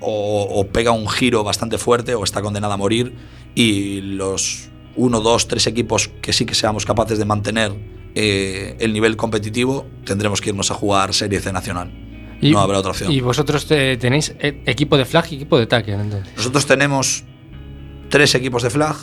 o, 0.00 0.42
o 0.50 0.66
pega 0.68 0.90
un 0.92 1.08
giro 1.08 1.44
bastante 1.44 1.78
fuerte 1.78 2.14
o 2.14 2.24
está 2.24 2.42
condenada 2.42 2.74
a 2.74 2.76
morir 2.76 3.14
y 3.54 4.00
los 4.00 4.68
uno, 4.96 5.20
dos, 5.20 5.48
tres 5.48 5.66
equipos 5.66 6.08
que 6.08 6.32
sí 6.32 6.44
que 6.46 6.54
seamos 6.54 6.84
capaces 6.86 7.18
de 7.18 7.24
mantener 7.24 7.72
eh, 8.14 8.76
el 8.80 8.92
nivel 8.92 9.16
competitivo, 9.16 9.86
tendremos 10.04 10.40
que 10.40 10.50
irnos 10.50 10.70
a 10.70 10.74
jugar 10.74 11.12
Serie 11.14 11.40
C 11.40 11.52
Nacional. 11.52 11.92
no 12.42 12.58
habrá 12.60 12.78
otra 12.78 12.90
opción. 12.92 13.10
Y 13.12 13.20
vosotros 13.20 13.66
te- 13.66 13.96
tenéis 13.96 14.34
e- 14.38 14.62
equipo 14.66 14.96
de 14.96 15.04
flag 15.04 15.26
y 15.32 15.36
equipo 15.36 15.58
de 15.58 15.66
tackle, 15.66 15.94
entonces. 15.94 16.32
Nosotros 16.36 16.66
tenemos 16.66 17.24
tres 18.08 18.34
equipos 18.34 18.62
de 18.62 18.70
flag 18.70 18.96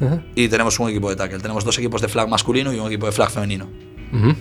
Ajá. 0.00 0.22
y 0.34 0.48
tenemos 0.48 0.78
un 0.80 0.90
equipo 0.90 1.10
de 1.10 1.16
tackle. 1.16 1.38
Tenemos 1.38 1.64
dos 1.64 1.78
equipos 1.78 2.00
de 2.02 2.08
flag 2.08 2.28
masculino 2.28 2.72
y 2.72 2.78
un 2.78 2.86
equipo 2.86 3.06
de 3.06 3.12
flag 3.12 3.30
femenino. 3.30 3.68
Ujú. 4.12 4.34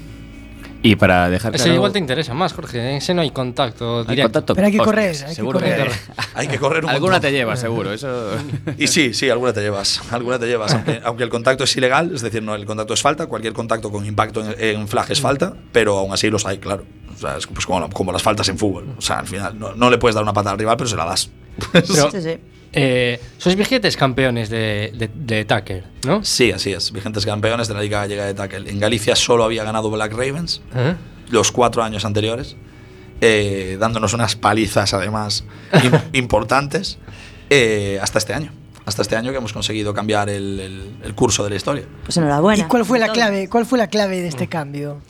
Y 0.84 0.96
para 0.96 1.30
dejar 1.30 1.54
Ese 1.54 1.66
claro- 1.66 1.76
igual 1.76 1.92
te 1.94 2.00
interesa 2.00 2.34
más, 2.34 2.54
Jorge. 2.54 2.98
Ese 2.98 3.14
no 3.14 3.22
hay 3.22 3.30
contacto 3.30 4.00
¿Hay 4.00 4.06
directo. 4.08 4.24
contacto? 4.30 4.56
Pero 4.56 4.66
hay 4.66 4.72
que 4.74 4.80
correr, 4.80 5.16
hay 5.16 5.30
que 5.30 5.36
seguro 5.36 5.60
correr. 5.60 5.92
Hay 6.34 6.48
que 6.48 6.58
correr 6.58 6.84
un 6.86 6.90
Alguna 6.90 7.14
montón. 7.18 7.30
te 7.30 7.38
lleva, 7.38 7.56
seguro. 7.56 7.94
Eso... 7.94 8.32
Y 8.80 8.88
sí, 8.88 9.14
sí, 9.14 9.30
alguna 9.30 9.54
te 9.54 9.62
llevas. 9.62 10.02
Alguna 10.12 10.40
te 10.40 10.48
llevas. 10.48 10.74
Aunque, 10.74 11.00
aunque 11.06 11.24
el 11.24 11.30
contacto 11.30 11.66
es 11.66 11.76
ilegal, 11.78 12.12
es 12.16 12.22
decir, 12.22 12.42
no, 12.42 12.56
el 12.56 12.66
contacto 12.66 12.96
es 12.96 13.02
falta. 13.02 13.28
Cualquier 13.28 13.54
contacto 13.54 13.92
con 13.92 14.06
impacto 14.08 14.42
en, 14.44 14.56
en 14.80 14.88
flag 14.88 15.12
es 15.12 15.22
falta, 15.22 15.54
pero 15.72 16.00
aún 16.00 16.12
así 16.14 16.30
los 16.32 16.46
hay, 16.48 16.58
claro. 16.58 16.84
O 17.15 17.17
sea, 17.19 17.38
es 17.38 17.47
pues 17.47 17.65
como, 17.65 17.89
como 17.89 18.12
las 18.12 18.21
faltas 18.24 18.47
en 18.50 18.58
fútbol. 18.58 18.93
O 18.97 19.02
sea, 19.02 19.19
al 19.19 19.28
final 19.28 19.58
no, 19.60 19.74
no 19.76 19.89
le 19.89 19.97
puedes 19.97 20.15
dar 20.15 20.24
una 20.24 20.34
pata 20.34 20.52
al 20.52 20.58
rival, 20.60 20.78
pero 20.78 20.89
se 20.89 20.95
la 20.95 21.06
das. 21.06 21.30
Pero, 21.71 21.86
Sí, 22.12 22.21
sí. 22.21 22.38
eh, 22.74 23.19
sois 23.38 23.56
vigentes 23.58 23.97
campeones 23.97 24.50
de, 24.50 24.93
de, 24.95 25.10
de 25.13 25.43
tackle, 25.45 25.84
¿no? 26.06 26.24
Sí, 26.24 26.52
así 26.52 26.71
es. 26.71 26.91
Vigentes 26.93 27.26
campeones 27.26 27.67
de 27.67 27.74
la 27.74 27.82
Liga 27.82 28.00
Gallega 28.00 28.26
de 28.26 28.34
Tackle. 28.34 28.70
En 28.70 28.80
Galicia 28.80 29.16
solo 29.16 29.43
había 29.43 29.64
ganado 29.66 29.91
Black 29.91 30.12
Ravens 30.14 30.62
los 31.30 31.51
cuatro 31.51 31.84
años 31.84 32.05
anteriores, 32.05 32.55
eh, 33.22 33.78
dándonos 33.80 34.14
unas 34.14 34.36
palizas 34.36 34.93
además 34.93 35.43
im- 35.74 36.01
importantes 36.14 36.97
eh, 37.49 37.99
hasta 38.01 38.18
este 38.20 38.34
año. 38.34 38.51
Hasta 38.86 39.03
este 39.03 39.16
año 39.16 39.32
que 39.32 39.38
hemos 39.38 39.53
conseguido 39.53 39.93
cambiar 39.93 40.30
el, 40.30 40.59
el- 40.59 40.91
el 41.03 41.14
curso 41.16 41.43
de 41.43 41.51
la 41.51 41.55
historia. 41.57 41.84
Pues 42.03 42.18
enhorabuena. 42.18 42.64
¿Y 42.64 42.68
cuál 42.68 42.84
fue 42.86 42.97
la 42.97 43.09
clave? 43.09 43.47
¿Cuál 43.49 43.66
fue 43.66 43.78
la 43.78 43.88
clave 43.88 44.22
de 44.22 44.28
este 44.28 44.47
cambio? 44.47 45.01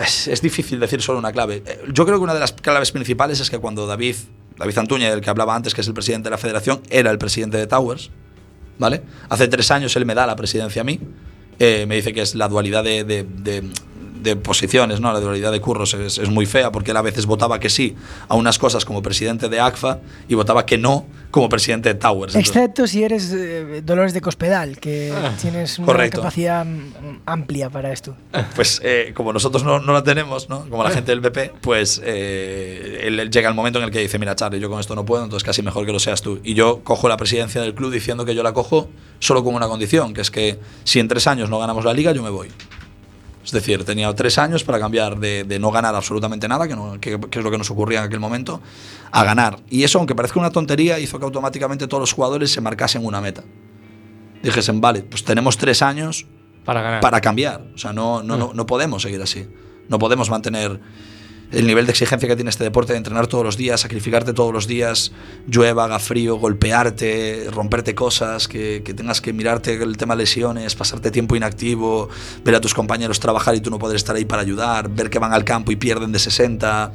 Es, 0.00 0.40
difícil 0.42 0.78
decir 0.78 1.02
solo 1.02 1.18
una 1.18 1.32
clave. 1.32 1.62
Eh, 1.66 1.80
Yo 1.92 2.04
creo 2.06 2.18
que 2.18 2.24
una 2.24 2.34
de 2.34 2.40
las 2.40 2.52
claves 2.52 2.92
principales 2.92 3.40
es 3.40 3.50
que 3.50 3.58
cuando 3.58 3.86
David 3.86 4.16
David 4.58 4.78
Antuña, 4.78 5.08
el 5.12 5.20
que 5.20 5.28
hablaba 5.28 5.54
antes, 5.54 5.74
que 5.74 5.82
es 5.82 5.86
el 5.86 5.92
presidente 5.94 6.26
de 6.28 6.30
la 6.30 6.38
federación, 6.38 6.80
era 6.88 7.10
el 7.10 7.18
presidente 7.18 7.58
de 7.58 7.66
Towers, 7.66 8.10
¿vale? 8.78 9.02
Hace 9.28 9.48
tres 9.48 9.70
años 9.70 9.94
él 9.96 10.06
me 10.06 10.14
da 10.14 10.26
la 10.26 10.34
presidencia 10.34 10.80
a 10.80 10.84
mí, 10.84 10.98
eh, 11.58 11.84
me 11.86 11.96
dice 11.96 12.14
que 12.14 12.22
es 12.22 12.34
la 12.34 12.48
dualidad 12.48 12.82
de- 12.82 13.04
de 14.26 14.36
posiciones, 14.36 15.00
¿no? 15.00 15.12
La 15.12 15.20
dualidad 15.20 15.52
de 15.52 15.60
curros 15.60 15.94
es, 15.94 16.18
es 16.18 16.28
muy 16.28 16.44
fea 16.46 16.70
porque 16.72 16.90
él 16.90 16.96
a 16.96 17.02
veces 17.02 17.24
votaba 17.26 17.58
que 17.60 17.70
sí 17.70 17.94
a 18.28 18.34
unas 18.34 18.58
cosas 18.58 18.84
como 18.84 19.02
presidente 19.02 19.48
de 19.48 19.60
ACFA 19.60 20.00
y 20.28 20.34
votaba 20.34 20.66
que 20.66 20.76
no 20.76 21.06
como 21.30 21.48
presidente 21.48 21.90
de 21.90 21.94
Towers. 21.96 22.34
Entonces, 22.34 22.56
Excepto 22.56 22.86
si 22.86 23.04
eres 23.04 23.32
eh, 23.32 23.82
Dolores 23.84 24.14
de 24.14 24.20
Cospedal, 24.20 24.78
que 24.78 25.12
tienes 25.40 25.78
una 25.78 25.86
correcto. 25.86 26.18
capacidad 26.22 26.66
amplia 27.26 27.70
para 27.70 27.92
esto. 27.92 28.16
pues 28.54 28.80
eh, 28.82 29.12
como 29.14 29.32
nosotros 29.32 29.62
no, 29.62 29.78
no 29.80 29.92
la 29.92 30.02
tenemos, 30.02 30.48
¿no? 30.48 30.68
como 30.68 30.82
la 30.82 30.90
gente 30.90 31.12
del 31.12 31.20
PP, 31.20 31.52
pues 31.60 32.00
eh, 32.04 33.00
él, 33.04 33.20
él 33.20 33.30
llega 33.30 33.48
el 33.48 33.54
momento 33.54 33.78
en 33.78 33.84
el 33.84 33.90
que 33.90 34.00
dice, 34.00 34.18
mira 34.18 34.34
Charlie, 34.34 34.60
yo 34.60 34.68
con 34.70 34.80
esto 34.80 34.94
no 34.94 35.04
puedo, 35.04 35.24
entonces 35.24 35.44
casi 35.44 35.62
mejor 35.62 35.86
que 35.86 35.92
lo 35.92 35.98
seas 35.98 36.22
tú. 36.22 36.40
Y 36.42 36.54
yo 36.54 36.80
cojo 36.82 37.08
la 37.08 37.16
presidencia 37.16 37.60
del 37.60 37.74
club 37.74 37.92
diciendo 37.92 38.24
que 38.24 38.34
yo 38.34 38.42
la 38.42 38.52
cojo 38.52 38.88
solo 39.18 39.44
con 39.44 39.54
una 39.54 39.68
condición, 39.68 40.14
que 40.14 40.20
es 40.22 40.30
que 40.30 40.58
si 40.84 41.00
en 41.00 41.08
tres 41.08 41.26
años 41.26 41.50
no 41.50 41.58
ganamos 41.58 41.84
la 41.84 41.92
liga, 41.92 42.12
yo 42.12 42.22
me 42.22 42.30
voy. 42.30 42.48
Es 43.46 43.52
decir, 43.52 43.84
tenía 43.84 44.12
tres 44.14 44.36
años 44.38 44.62
para 44.64 44.78
cambiar 44.80 45.18
de, 45.18 45.44
de 45.44 45.58
no 45.60 45.70
ganar 45.70 45.94
absolutamente 45.94 46.48
nada, 46.48 46.66
que, 46.68 46.74
no- 46.76 47.00
que- 47.00 47.18
que 47.30 47.38
es 47.38 47.44
lo 47.44 47.50
que 47.50 47.56
nos 47.58 47.70
ocurría 47.70 48.00
en 48.00 48.04
aquel 48.06 48.18
momento, 48.20 48.60
a 49.12 49.22
ganar. 49.24 49.60
Y 49.70 49.84
eso, 49.84 49.98
aunque 49.98 50.14
parezca 50.16 50.38
una 50.40 50.50
tontería, 50.50 50.98
hizo 50.98 51.18
que 51.18 51.24
automáticamente 51.24 51.86
todos 51.86 52.00
los 52.00 52.12
jugadores 52.12 52.50
se 52.52 52.60
marcasen 52.60 53.06
una 53.06 53.20
meta. 53.20 53.44
Dijesen, 54.42 54.80
vale, 54.80 55.02
pues 55.02 55.24
tenemos 55.24 55.56
tres 55.56 55.80
años 55.82 56.26
Para 56.64 56.82
ganar. 56.82 57.00
para 57.00 57.20
cambiar. 57.20 57.62
O 57.74 57.78
sea, 57.78 57.92
no, 57.92 58.22
no, 58.22 58.36
no, 58.36 58.52
no 58.52 58.66
podemos 58.66 59.02
seguir 59.02 59.22
así. 59.22 59.46
No 59.88 59.98
podemos 60.00 60.28
mantener 60.28 60.80
el 61.52 61.66
nivel 61.66 61.86
de 61.86 61.92
exigencia 61.92 62.28
que 62.28 62.34
tiene 62.34 62.50
este 62.50 62.64
deporte 62.64 62.92
de 62.92 62.98
entrenar 62.98 63.28
todos 63.28 63.44
los 63.44 63.56
días, 63.56 63.80
sacrificarte 63.80 64.32
todos 64.32 64.52
los 64.52 64.66
días, 64.66 65.12
llueva, 65.46 65.84
haga 65.84 65.98
frío, 65.98 66.36
golpearte, 66.36 67.48
romperte 67.52 67.94
cosas, 67.94 68.48
que, 68.48 68.82
tengas 68.96 69.20
que 69.20 69.32
mirarte 69.32 69.74
el 69.74 69.96
tema 69.96 70.16
lesiones, 70.16 70.74
pasarte 70.74 71.10
tiempo 71.10 71.36
inactivo, 71.36 72.08
ver 72.44 72.56
a 72.56 72.60
tus 72.60 72.74
compañeros 72.74 73.20
trabajar 73.20 73.54
y 73.54 73.60
tú 73.60 73.70
no 73.70 73.78
poder 73.78 73.96
estar 73.96 74.16
ahí 74.16 74.24
para 74.24 74.42
ayudar, 74.42 74.88
ver 74.88 75.08
que 75.08 75.18
van 75.18 75.32
al 75.32 75.44
campo 75.44 75.70
y 75.70 75.76
pierden 75.76 76.12
de 76.12 76.18
60. 76.18 76.92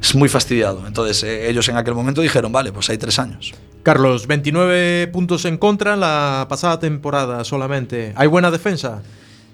Es 0.00 0.14
muy 0.14 0.28
fastidiado. 0.28 0.86
Entonces, 0.86 1.22
eh, 1.24 1.48
ellos 1.48 1.68
en 1.68 1.76
aquel 1.76 1.94
momento 1.94 2.20
dijeron, 2.20 2.52
vale, 2.52 2.72
pues 2.72 2.88
hay 2.90 2.98
tres 2.98 3.18
años. 3.18 3.54
Carlos, 3.82 4.26
29 4.26 5.08
puntos 5.08 5.44
en 5.44 5.58
contra 5.58 5.96
la 5.96 6.46
pasada 6.48 6.78
temporada 6.78 7.44
solamente. 7.44 8.12
¿Hay 8.16 8.28
buena 8.28 8.50
defensa? 8.50 9.02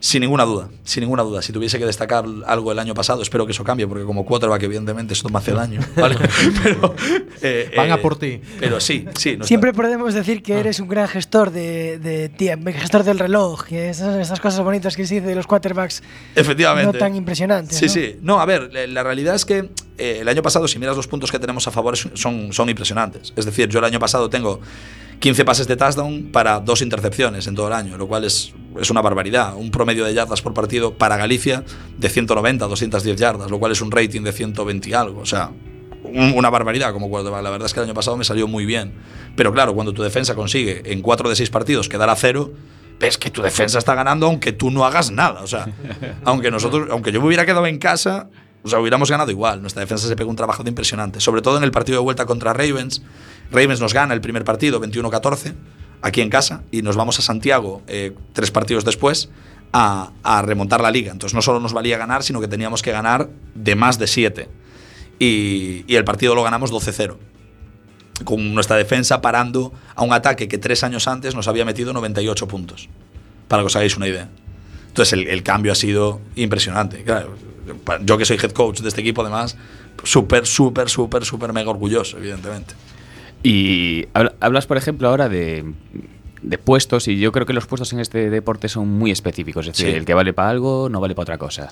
Sin 0.01 0.23
ninguna 0.23 0.45
duda, 0.47 0.71
sin 0.83 1.03
ninguna 1.03 1.23
duda. 1.23 1.43
Si 1.43 1.53
tuviese 1.53 1.79
que 1.79 1.85
destacar 1.85 2.25
algo 2.47 2.73
el 2.73 2.79
año 2.79 2.95
pasado, 2.95 3.21
espero 3.21 3.45
que 3.45 3.53
eso 3.53 3.63
cambie, 3.63 3.87
porque 3.87 4.05
como 4.05 4.25
quarterback, 4.25 4.63
evidentemente, 4.63 5.13
esto 5.13 5.29
me 5.29 5.39
hace 5.39 5.53
daño. 5.53 5.81
¿vale? 5.97 6.17
pero, 6.63 6.95
eh, 7.43 7.71
Van 7.77 7.93
a 7.93 7.97
eh, 7.97 7.99
por 7.99 8.19
ti. 8.19 8.41
Pero 8.59 8.81
sí, 8.81 9.05
sí. 9.19 9.37
no 9.37 9.45
Siempre 9.45 9.75
podemos 9.75 10.15
decir 10.15 10.43
que 10.43 10.59
eres 10.59 10.81
un 10.81 10.89
gran 10.89 11.07
gestor 11.07 11.51
de, 11.51 11.99
de 11.99 12.31
tiempo, 12.31 12.71
gestor 12.73 13.05
del 13.05 13.19
reloj, 13.19 13.65
que 13.65 13.91
esas, 13.91 14.17
esas 14.17 14.41
cosas 14.41 14.65
bonitas 14.65 14.97
que 14.97 15.07
se 15.07 15.17
dice 15.17 15.27
de 15.27 15.35
los 15.35 15.47
quarterbacks 15.47 16.03
Efectivamente. 16.35 16.93
no 16.93 16.99
tan 16.99 17.15
impresionantes. 17.15 17.77
Sí, 17.77 17.87
¿no? 17.87 17.93
sí. 17.93 18.17
No, 18.23 18.41
a 18.41 18.47
ver, 18.47 18.71
la- 18.89 19.03
realidad 19.03 19.35
es 19.35 19.45
que 19.45 19.69
eh, 19.99 20.19
el 20.23 20.29
año 20.29 20.43
pasado, 20.43 20.67
si 20.67 20.79
miras 20.79 20.97
los 20.97 21.09
puntos 21.09 21.31
que 21.31 21.39
tenemos 21.39 21.67
a 21.69 21.71
favor, 21.71 21.95
son, 21.97 22.53
son 22.55 22.71
impresionantes. 22.71 23.35
Es 23.37 23.45
decir, 23.45 23.69
yo 23.69 23.81
el 23.81 23.85
año 23.85 23.99
pasado 23.99 24.31
tengo 24.31 24.61
15 25.21 25.45
pases 25.45 25.69
de 25.69 25.77
touchdown 25.77 26.31
para 26.33 26.61
dos 26.61 26.83
intercepciones 26.83 27.47
en 27.47 27.55
todo 27.55 27.67
el 27.69 27.75
año, 27.75 27.97
lo 27.99 28.09
cual 28.09 28.25
es, 28.25 28.53
es 28.81 28.91
una 28.91 29.03
barbaridad. 29.03 29.55
Un 29.55 29.71
promedio 29.71 30.05
de 30.05 30.15
yardas 30.15 30.41
por 30.43 30.55
partido 30.55 30.95
para 30.97 31.17
Galicia 31.19 31.63
de 31.99 32.09
190, 32.09 32.67
210 32.67 33.17
yardas, 33.21 33.51
lo 33.51 33.59
cual 33.59 33.73
es 33.73 33.81
un 33.83 33.91
rating 33.91 34.23
de 34.23 34.33
120 34.33 34.89
y 34.89 34.93
algo. 34.95 35.21
O 35.21 35.27
sea, 35.27 35.51
un- 36.05 36.33
una 36.35 36.49
barbaridad 36.51 36.93
como. 36.95 37.09
La 37.23 37.51
verdad 37.51 37.67
es 37.67 37.75
que 37.75 37.81
el 37.81 37.85
año 37.85 37.95
pasado 37.95 38.17
me 38.17 38.25
salió 38.25 38.49
muy 38.49 38.65
bien. 38.65 38.95
Pero 39.37 39.53
claro, 39.53 39.75
cuando 39.75 39.93
tu 39.93 40.03
defensa 40.03 40.35
consigue 40.35 40.83
en 40.91 41.03
4 41.03 41.29
de 41.29 41.37
6 41.37 41.51
partidos 41.51 41.89
quedar 41.89 42.09
a 42.09 42.17
cero, 42.17 42.53
ves 42.99 43.17
que 43.19 43.31
tu 43.31 43.43
defensa 43.43 43.79
está 43.79 43.95
ganando 43.95 44.27
aunque 44.27 44.53
tú 44.53 44.71
no 44.71 44.85
hagas 44.87 45.11
nada. 45.11 45.43
O 45.43 45.47
sea, 45.47 45.67
aunque 46.25 46.51
nosotros, 46.51 46.89
aunque 46.91 47.13
yo 47.13 47.21
me 47.21 47.27
hubiera 47.27 47.45
quedado 47.45 47.67
en 47.67 47.79
casa, 47.79 48.31
o 48.63 48.69
sea, 48.69 48.79
hubiéramos 48.79 49.11
ganado 49.11 49.31
igual. 49.31 49.61
Nuestra 49.61 49.81
defensa 49.81 50.07
se 50.07 50.17
pegó 50.17 50.31
un 50.31 50.37
trabajo 50.37 50.63
de 50.63 50.69
impresionante. 50.69 51.21
Sobre 51.21 51.43
todo 51.43 51.57
en 51.57 51.65
el 51.65 51.71
partido 51.71 51.99
de 51.99 52.05
vuelta 52.05 52.27
contra 52.27 52.53
Ravens. 52.53 53.03
Ravens 53.51 53.81
nos 53.81 53.95
gana 53.95 54.15
el 54.15 54.21
primer 54.21 54.45
partido, 54.45 54.81
21-14, 54.81 55.55
aquí 56.03 56.21
en 56.21 56.31
casa, 56.31 56.63
y 56.71 56.83
nos 56.83 56.97
vamos 56.97 57.19
a 57.19 57.23
Santiago 57.23 57.83
eh, 57.89 58.15
tres 58.33 58.51
partidos 58.51 58.85
después 58.85 59.29
a, 59.73 60.13
a 60.23 60.43
remontar 60.43 60.81
la 60.81 60.91
liga. 60.91 61.11
Entonces 61.13 61.35
no 61.35 61.43
solo 61.43 61.59
nos 61.59 61.73
valía 61.73 61.99
ganar, 61.99 62.23
sino 62.23 62.41
que 62.41 62.49
teníamos 62.49 62.83
que 62.83 62.93
ganar 62.93 63.29
de 63.55 63.75
más 63.75 63.99
de 63.99 64.07
7. 64.07 64.49
Y, 65.19 65.85
y 65.87 65.97
el 65.97 66.05
partido 66.05 66.35
lo 66.35 66.43
ganamos 66.43 66.73
12-0 66.73 67.17
con 68.25 68.55
nuestra 68.55 68.77
defensa 68.77 69.21
parando 69.21 69.73
a 69.95 70.03
un 70.03 70.13
ataque 70.13 70.49
que 70.49 70.59
tres 70.59 70.85
años 70.85 71.09
antes 71.09 71.35
nos 71.35 71.49
había 71.49 71.65
metido 71.65 71.93
98 71.93 72.49
puntos, 72.49 72.89
para 73.49 73.63
que 73.63 73.69
os 73.69 73.77
hagáis 73.77 73.97
una 73.97 74.09
idea. 74.09 74.29
Entonces 74.89 75.13
el, 75.15 75.29
el 75.29 75.43
cambio 75.43 75.73
ha 75.73 75.75
sido 75.75 76.21
impresionante. 76.37 77.03
Claro, 77.03 77.35
yo 78.05 78.19
que 78.19 78.25
soy 78.25 78.37
head 78.43 78.53
coach 78.53 78.81
de 78.81 78.89
este 78.89 79.01
equipo, 79.01 79.23
además, 79.23 79.57
súper, 80.05 80.47
súper, 80.47 80.89
súper, 80.89 81.25
súper 81.25 81.53
mega 81.53 81.71
orgulloso, 81.71 82.19
evidentemente. 82.19 82.75
Y 83.43 84.07
habla- 84.15 84.35
hablas, 84.41 84.67
por 84.67 84.77
ejemplo, 84.77 85.09
ahora 85.09 85.29
de, 85.29 85.65
de 86.43 86.59
puestos, 86.59 87.09
y 87.09 87.19
yo 87.19 87.33
creo 87.33 87.47
que 87.47 87.53
los 87.53 87.67
puestos 87.67 87.93
en 87.93 88.01
este 88.01 88.31
deporte 88.31 88.69
son 88.69 88.89
muy 88.89 89.11
específicos. 89.11 89.67
Es 89.67 89.73
decir, 89.77 89.93
Sí. 89.93 89.97
el 89.99 90.05
que 90.05 90.15
vale 90.15 90.33
para 90.33 90.51
algo 90.51 90.89
no 90.91 91.01
vale 91.01 91.15
para 91.15 91.23
otra 91.23 91.39
cosa. 91.39 91.71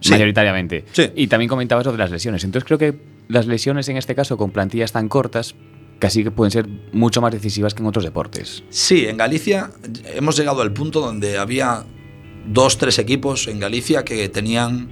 Sí. 0.00 0.10
Mayoritariamente. 0.10 0.84
Sí. 0.92 1.10
Y 1.14 1.28
también 1.28 1.48
comentabas 1.48 1.86
lo 1.86 1.92
de 1.92 1.98
las 1.98 2.10
lesiones. 2.10 2.42
Entonces 2.42 2.66
creo 2.66 2.78
que 2.78 2.94
las 3.28 3.46
lesiones 3.46 3.88
en 3.88 3.96
este 3.96 4.14
caso, 4.16 4.36
con 4.36 4.50
plantillas 4.50 4.90
tan 4.90 5.08
cortas, 5.08 5.54
casi 6.00 6.24
que 6.24 6.32
pueden 6.32 6.50
ser 6.50 6.66
mucho 6.92 7.20
más 7.20 7.32
decisivas 7.32 7.74
que 7.74 7.82
en 7.82 7.86
otros 7.86 8.04
deportes. 8.04 8.64
Sí, 8.70 9.06
en 9.06 9.16
Galicia 9.16 9.70
hemos 10.16 10.36
llegado 10.36 10.62
al 10.62 10.72
punto 10.72 11.00
donde 11.00 11.38
había 11.38 11.84
dos, 12.48 12.78
tres 12.78 12.98
equipos 12.98 13.46
en 13.46 13.60
Galicia 13.60 14.04
que 14.04 14.28
tenían, 14.28 14.88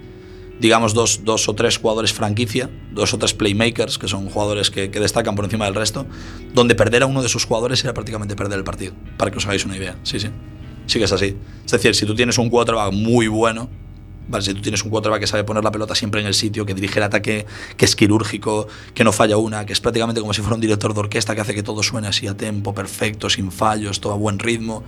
digamos, 0.60 0.94
dos, 0.94 1.24
dos 1.24 1.48
o 1.48 1.54
tres 1.54 1.78
jugadores 1.78 2.12
franquicia, 2.12 2.70
dos 2.92 3.14
o 3.14 3.18
tres 3.18 3.34
playmakers, 3.34 3.98
que 3.98 4.08
son 4.08 4.28
jugadores 4.28 4.70
que, 4.70 4.88
destacan 4.88 5.34
por 5.34 5.46
encima 5.46 5.64
del 5.64 5.74
resto, 5.74 6.06
donde 6.52 6.74
perder 6.74 7.02
a 7.02 7.06
uno 7.06 7.22
de 7.22 7.28
sus 7.28 7.44
jugadores 7.44 7.82
era 7.82 7.94
prácticamente 7.94 8.36
perder 8.36 8.58
el 8.58 8.64
partido, 8.64 8.92
para 9.16 9.30
que 9.30 9.38
os 9.38 9.46
hagáis 9.46 9.64
una 9.64 9.76
idea. 9.76 9.96
Sí, 10.02 10.20
sí. 10.20 10.28
Sí 10.86 10.98
que 10.98 11.04
es 11.06 11.12
así. 11.12 11.36
Es 11.64 11.70
decir, 11.70 11.94
si 11.94 12.04
tú 12.04 12.14
tienes 12.14 12.36
un 12.38 12.50
quarterback 12.50 12.92
muy 12.92 13.28
bueno, 13.28 13.68
Vale, 14.30 14.44
si 14.44 14.54
tú 14.54 14.60
tienes 14.60 14.84
un 14.84 14.90
quarterback 14.90 15.20
que 15.22 15.26
sabe 15.26 15.42
poner 15.42 15.64
la 15.64 15.72
pelota 15.72 15.96
siempre 15.96 16.20
en 16.20 16.28
el 16.28 16.34
sitio, 16.34 16.64
que 16.64 16.72
dirige 16.72 17.00
el 17.00 17.02
ataque, 17.02 17.46
que 17.76 17.84
es 17.84 17.96
quirúrgico, 17.96 18.68
que 18.94 19.02
no 19.02 19.10
falla 19.10 19.36
una, 19.36 19.66
que 19.66 19.72
es 19.72 19.80
prácticamente 19.80 20.20
como 20.20 20.32
si 20.32 20.40
fuera 20.40 20.54
un 20.54 20.60
director 20.60 20.94
de 20.94 21.00
orquesta 21.00 21.34
que 21.34 21.40
hace 21.40 21.52
que 21.52 21.64
todo 21.64 21.82
suene 21.82 22.06
así 22.06 22.28
a 22.28 22.36
tempo, 22.36 22.72
perfecto, 22.72 23.28
sin 23.28 23.50
fallos, 23.50 24.00
todo 24.00 24.12
a 24.12 24.16
buen 24.16 24.38
ritmo. 24.38 24.84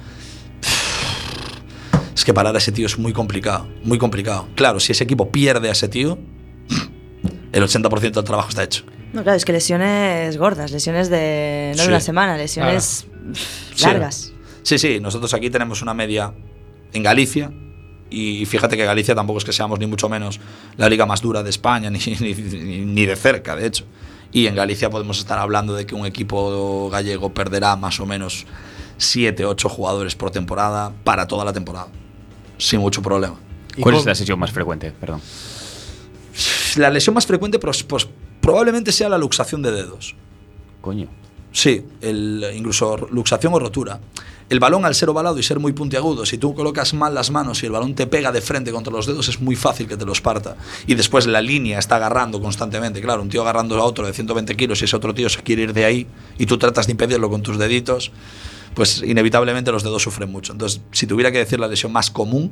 Es 2.23 2.25
que 2.25 2.33
parar 2.33 2.55
a 2.55 2.59
ese 2.59 2.71
tío 2.71 2.87
es 2.87 3.01
muy 3.01 3.13
complicado, 3.13 3.67
muy 3.83 3.99
complicado. 3.99 4.47
Claro, 4.55 4.79
si 4.79 4.93
ese 4.93 5.03
equipo 5.03 5.33
pierde 5.33 5.69
a 5.69 5.73
ese 5.73 5.89
tío, 5.89 6.21
el 7.53 7.65
80% 7.65 8.13
del 8.13 8.23
trabajo 8.23 8.49
está 8.49 8.63
hecho. 8.63 8.85
No, 9.13 9.25
claro, 9.25 9.37
es 9.37 9.45
que 9.45 9.53
lesiones 9.53 10.37
gordas, 10.39 10.71
lesiones 10.71 11.11
de 11.11 11.73
no 11.73 11.79
Sí. 11.79 11.83
de 11.83 11.89
una 11.89 11.99
semana, 11.99 12.37
lesiones 12.37 13.07
Sí. 13.75 13.85
largas. 13.87 14.33
Sí, 14.63 14.79
sí, 14.79 15.01
nosotros 15.01 15.35
aquí 15.35 15.51
tenemos 15.51 15.83
una 15.83 15.95
media 15.95 16.33
en 16.93 17.03
Galicia. 17.03 17.51
Y 18.09 18.47
fíjate 18.47 18.77
que 18.77 18.85
Galicia 18.85 19.17
tampoco 19.17 19.41
es 19.41 19.45
que 19.45 19.53
seamos 19.53 19.81
ni 19.81 19.87
mucho 19.89 20.09
menos 20.09 20.39
la 20.77 20.89
liga 20.89 21.05
más 21.05 21.23
dura 21.23 21.43
de 21.43 21.51
España, 21.51 21.91
ni, 21.91 21.99
ni, 21.99 22.85
ni 22.85 23.05
de 23.05 23.17
cerca, 23.17 23.57
de 23.57 23.67
hecho. 23.67 23.85
Y 24.31 24.47
en 24.47 24.55
Galicia 24.55 24.91
podemos 24.91 25.19
estar 25.19 25.41
hablando 25.41 25.75
de 25.75 25.87
que 25.87 25.97
un 25.97 26.07
equipo 26.07 26.89
gallego 26.89 27.35
perderá 27.35 27.75
más 27.75 27.99
o 27.99 28.07
menos 28.07 28.47
7, 28.99 29.45
8 29.45 29.69
jugadores 29.69 30.15
por 30.15 30.31
temporada 30.31 30.93
para 31.03 31.27
toda 31.27 31.45
la 31.45 31.53
temporada. 31.53 31.89
Sin 32.63 32.79
mucho 32.79 33.03
problema. 33.03 33.35
¿Cuál 33.81 33.97
es 33.97 34.07
la 34.07 34.15
sesión 34.15 34.39
más 34.39 34.53
frecuente? 34.53 34.93
Perdón. 34.93 35.21
La 36.77 36.91
lesión 36.91 37.13
más 37.13 37.27
frecuente 37.27 37.59
pues, 37.59 37.83
pues, 37.83 38.07
probablemente 38.41 38.93
sea 38.93 39.09
la 39.09 39.19
luxación 39.19 39.63
de 39.63 39.73
dedos. 39.73 40.15
Coño. 40.81 41.09
Sí, 41.51 41.85
el, 42.01 42.53
incluso 42.55 42.97
luxación 43.11 43.53
o 43.53 43.59
rotura. 43.59 43.99
El 44.49 44.61
balón, 44.61 44.85
al 44.85 44.95
ser 44.95 45.09
ovalado 45.09 45.39
y 45.39 45.43
ser 45.43 45.59
muy 45.59 45.73
puntiagudo, 45.73 46.25
si 46.25 46.39
tú 46.39 46.55
colocas 46.55 46.95
mal 46.95 47.15
las 47.15 47.31
manos 47.31 47.63
y 47.63 47.67
el 47.67 47.73
balón 47.73 47.95
te 47.95 48.07
pega 48.07 48.31
de 48.31 48.41
frente 48.41 48.71
contra 48.71 48.93
los 48.93 49.07
dedos, 49.07 49.29
es 49.29 49.41
muy 49.41 49.57
fácil 49.57 49.89
que 49.89 49.97
te 49.97 50.05
los 50.05 50.21
parta. 50.21 50.57
Y 50.87 50.95
después 50.95 51.27
la 51.27 51.41
línea 51.41 51.81
está 51.81 51.97
agarrando 51.97 52.41
constantemente. 52.41 53.01
Claro, 53.01 53.23
un 53.23 53.29
tío 53.29 53.43
agarrando 53.43 53.77
a 53.81 53.85
otro 53.85 54.07
de 54.07 54.13
120 54.13 54.55
kilos 54.57 54.81
y 54.83 54.85
ese 54.85 54.95
otro 54.95 55.15
tío 55.15 55.29
se 55.29 55.43
quiere 55.43 55.63
ir 55.63 55.73
de 55.73 55.85
ahí 55.85 56.07
y 56.39 56.47
tú 56.47 56.59
tratas 56.59 56.87
de 56.87 56.93
impedirlo 56.93 57.29
con 57.29 57.43
tus 57.43 57.59
deditos, 57.59 58.13
pues 58.75 59.03
inevitablemente 59.03 59.71
los 59.73 59.83
dedos 59.83 60.03
sufren 60.03 60.31
mucho. 60.31 60.53
Entonces, 60.53 60.81
si 60.93 61.07
tuviera 61.07 61.31
que 61.31 61.39
decir 61.39 61.61
la 61.61 61.69
lesión 61.69 61.93
más 61.93 62.11
común, 62.11 62.51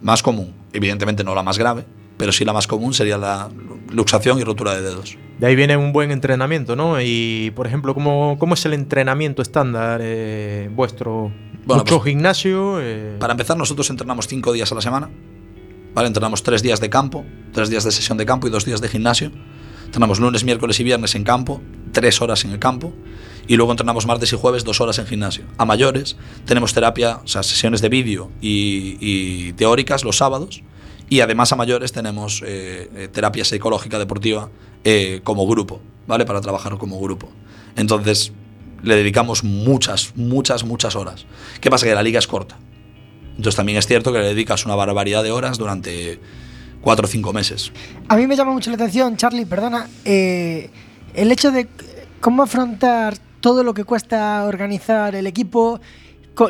más 0.00 0.22
común, 0.22 0.52
evidentemente 0.72 1.24
no 1.24 1.34
la 1.34 1.42
más 1.42 1.58
grave, 1.58 1.84
pero 2.16 2.32
sí 2.32 2.44
la 2.44 2.52
más 2.52 2.66
común 2.66 2.94
sería 2.94 3.16
la 3.18 3.48
luxación 3.90 4.38
y 4.38 4.44
rotura 4.44 4.74
de 4.74 4.82
dedos. 4.82 5.16
De 5.38 5.46
ahí 5.46 5.56
viene 5.56 5.76
un 5.76 5.92
buen 5.92 6.10
entrenamiento, 6.12 6.76
¿no? 6.76 7.00
Y, 7.00 7.52
por 7.56 7.66
ejemplo, 7.66 7.94
¿cómo, 7.94 8.36
cómo 8.38 8.54
es 8.54 8.64
el 8.64 8.74
entrenamiento 8.74 9.42
estándar 9.42 10.00
eh, 10.02 10.70
vuestro? 10.72 11.32
Bueno, 11.64 11.82
¿Mucho 11.82 11.98
pues, 11.98 12.10
gimnasio? 12.10 12.80
eh, 12.80 13.16
Para 13.18 13.32
empezar, 13.32 13.56
nosotros 13.56 13.88
entrenamos 13.90 14.28
cinco 14.28 14.52
días 14.52 14.70
a 14.70 14.74
la 14.74 14.80
semana. 14.80 15.10
¿vale? 15.94 16.06
Entrenamos 16.08 16.42
tres 16.42 16.62
días 16.62 16.80
de 16.80 16.90
campo, 16.90 17.24
tres 17.52 17.70
días 17.70 17.84
de 17.84 17.90
sesión 17.90 18.18
de 18.18 18.26
campo 18.26 18.46
y 18.46 18.50
dos 18.50 18.64
días 18.64 18.80
de 18.80 18.88
gimnasio. 18.88 19.30
Entrenamos 19.86 20.20
lunes, 20.20 20.44
miércoles 20.44 20.78
y 20.80 20.84
viernes 20.84 21.14
en 21.14 21.24
campo, 21.24 21.60
tres 21.92 22.20
horas 22.22 22.44
en 22.44 22.52
el 22.52 22.58
campo, 22.58 22.92
y 23.46 23.56
luego 23.56 23.72
entrenamos 23.72 24.06
martes 24.06 24.32
y 24.32 24.36
jueves 24.36 24.64
dos 24.64 24.80
horas 24.80 24.98
en 24.98 25.06
gimnasio. 25.06 25.44
A 25.58 25.64
mayores 25.64 26.16
tenemos 26.44 26.72
terapia, 26.72 27.20
o 27.24 27.28
sea, 27.28 27.42
sesiones 27.42 27.80
de 27.80 27.88
vídeo 27.88 28.30
y, 28.40 28.96
y 29.00 29.52
teóricas 29.54 30.04
los 30.04 30.16
sábados, 30.16 30.62
y 31.08 31.20
además 31.20 31.52
a 31.52 31.56
mayores 31.56 31.92
tenemos 31.92 32.42
eh, 32.46 32.88
eh, 32.94 33.08
terapia 33.12 33.44
psicológica 33.44 33.98
deportiva 33.98 34.48
eh, 34.84 35.20
como 35.24 35.46
grupo, 35.46 35.80
¿vale? 36.06 36.24
Para 36.24 36.40
trabajar 36.40 36.78
como 36.78 36.98
grupo. 37.00 37.28
Entonces, 37.76 38.32
le 38.82 38.96
dedicamos 38.96 39.44
muchas, 39.44 40.12
muchas, 40.16 40.64
muchas 40.64 40.96
horas. 40.96 41.26
¿Qué 41.60 41.70
pasa? 41.70 41.86
Que 41.86 41.94
la 41.94 42.02
liga 42.02 42.18
es 42.18 42.26
corta. 42.26 42.58
Entonces 43.36 43.56
también 43.56 43.78
es 43.78 43.86
cierto 43.86 44.12
que 44.12 44.18
le 44.18 44.28
dedicas 44.28 44.64
una 44.66 44.74
barbaridad 44.74 45.22
de 45.22 45.30
horas 45.30 45.58
durante 45.58 46.20
cuatro 46.80 47.06
o 47.06 47.08
cinco 47.08 47.32
meses. 47.32 47.72
A 48.08 48.16
mí 48.16 48.26
me 48.26 48.36
llama 48.36 48.52
mucho 48.52 48.70
la 48.70 48.76
atención, 48.76 49.16
Charlie, 49.16 49.46
perdona, 49.46 49.88
eh, 50.04 50.70
el 51.14 51.32
hecho 51.32 51.50
de 51.50 51.68
cómo 52.20 52.42
afrontar 52.42 53.16
todo 53.42 53.62
lo 53.64 53.74
que 53.74 53.84
cuesta 53.84 54.44
organizar 54.46 55.14
el 55.14 55.26
equipo, 55.26 55.80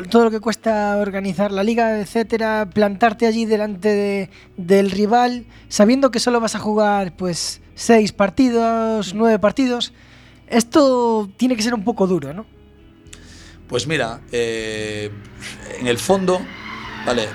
todo 0.09 0.23
lo 0.23 0.31
que 0.31 0.39
cuesta 0.39 0.95
organizar 0.97 1.51
la 1.51 1.63
liga, 1.63 1.99
etcétera, 1.99 2.69
plantarte 2.73 3.27
allí 3.27 3.45
delante 3.45 3.89
de- 3.89 4.29
del 4.55 4.91
rival, 4.91 5.45
sabiendo 5.67 6.09
que 6.11 6.19
solo 6.21 6.39
vas 6.39 6.55
a 6.55 6.59
jugar 6.59 7.13
pues 7.17 7.61
seis 7.75 8.13
partidos, 8.13 9.13
nueve 9.13 9.39
partidos. 9.39 9.91
Esto 10.47 11.29
tiene 11.35 11.55
que 11.57 11.63
ser 11.63 11.73
un 11.73 11.83
poco 11.83 12.07
duro, 12.07 12.33
¿no? 12.33 12.45
Pues 13.67 13.87
mira, 13.87 14.21
eh, 14.31 15.09
en 15.79 15.87
el 15.87 15.97
fondo, 15.97 16.39
vale, 17.05 17.27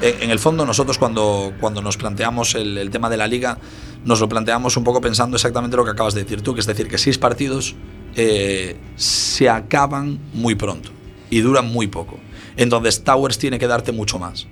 en 0.00 0.30
el 0.30 0.38
fondo 0.38 0.64
nosotros 0.64 0.96
cuando, 0.98 1.52
cuando 1.60 1.82
nos 1.82 1.96
planteamos 1.98 2.54
el, 2.54 2.78
el 2.78 2.90
tema 2.90 3.10
de 3.10 3.16
la 3.18 3.26
liga, 3.26 3.58
nos 4.04 4.20
lo 4.20 4.28
planteamos 4.28 4.76
un 4.76 4.84
poco 4.84 5.00
pensando 5.00 5.36
exactamente 5.36 5.76
lo 5.76 5.84
que 5.84 5.90
acabas 5.90 6.14
de 6.14 6.22
decir 6.24 6.40
tú, 6.42 6.54
que 6.54 6.60
es 6.60 6.66
decir, 6.66 6.88
que 6.88 6.98
seis 6.98 7.18
partidos 7.18 7.74
eh, 8.16 8.76
se 8.96 9.48
acaban 9.48 10.18
muy 10.32 10.54
pronto 10.54 10.90
y 11.30 11.40
duran 11.40 11.70
muy 11.70 11.86
poco. 11.86 12.18
Entonces 12.56 13.02
Towers 13.02 13.38
tiene 13.38 13.58
que 13.58 13.66
darte 13.66 13.92
mucho 13.92 14.18
más. 14.18 14.46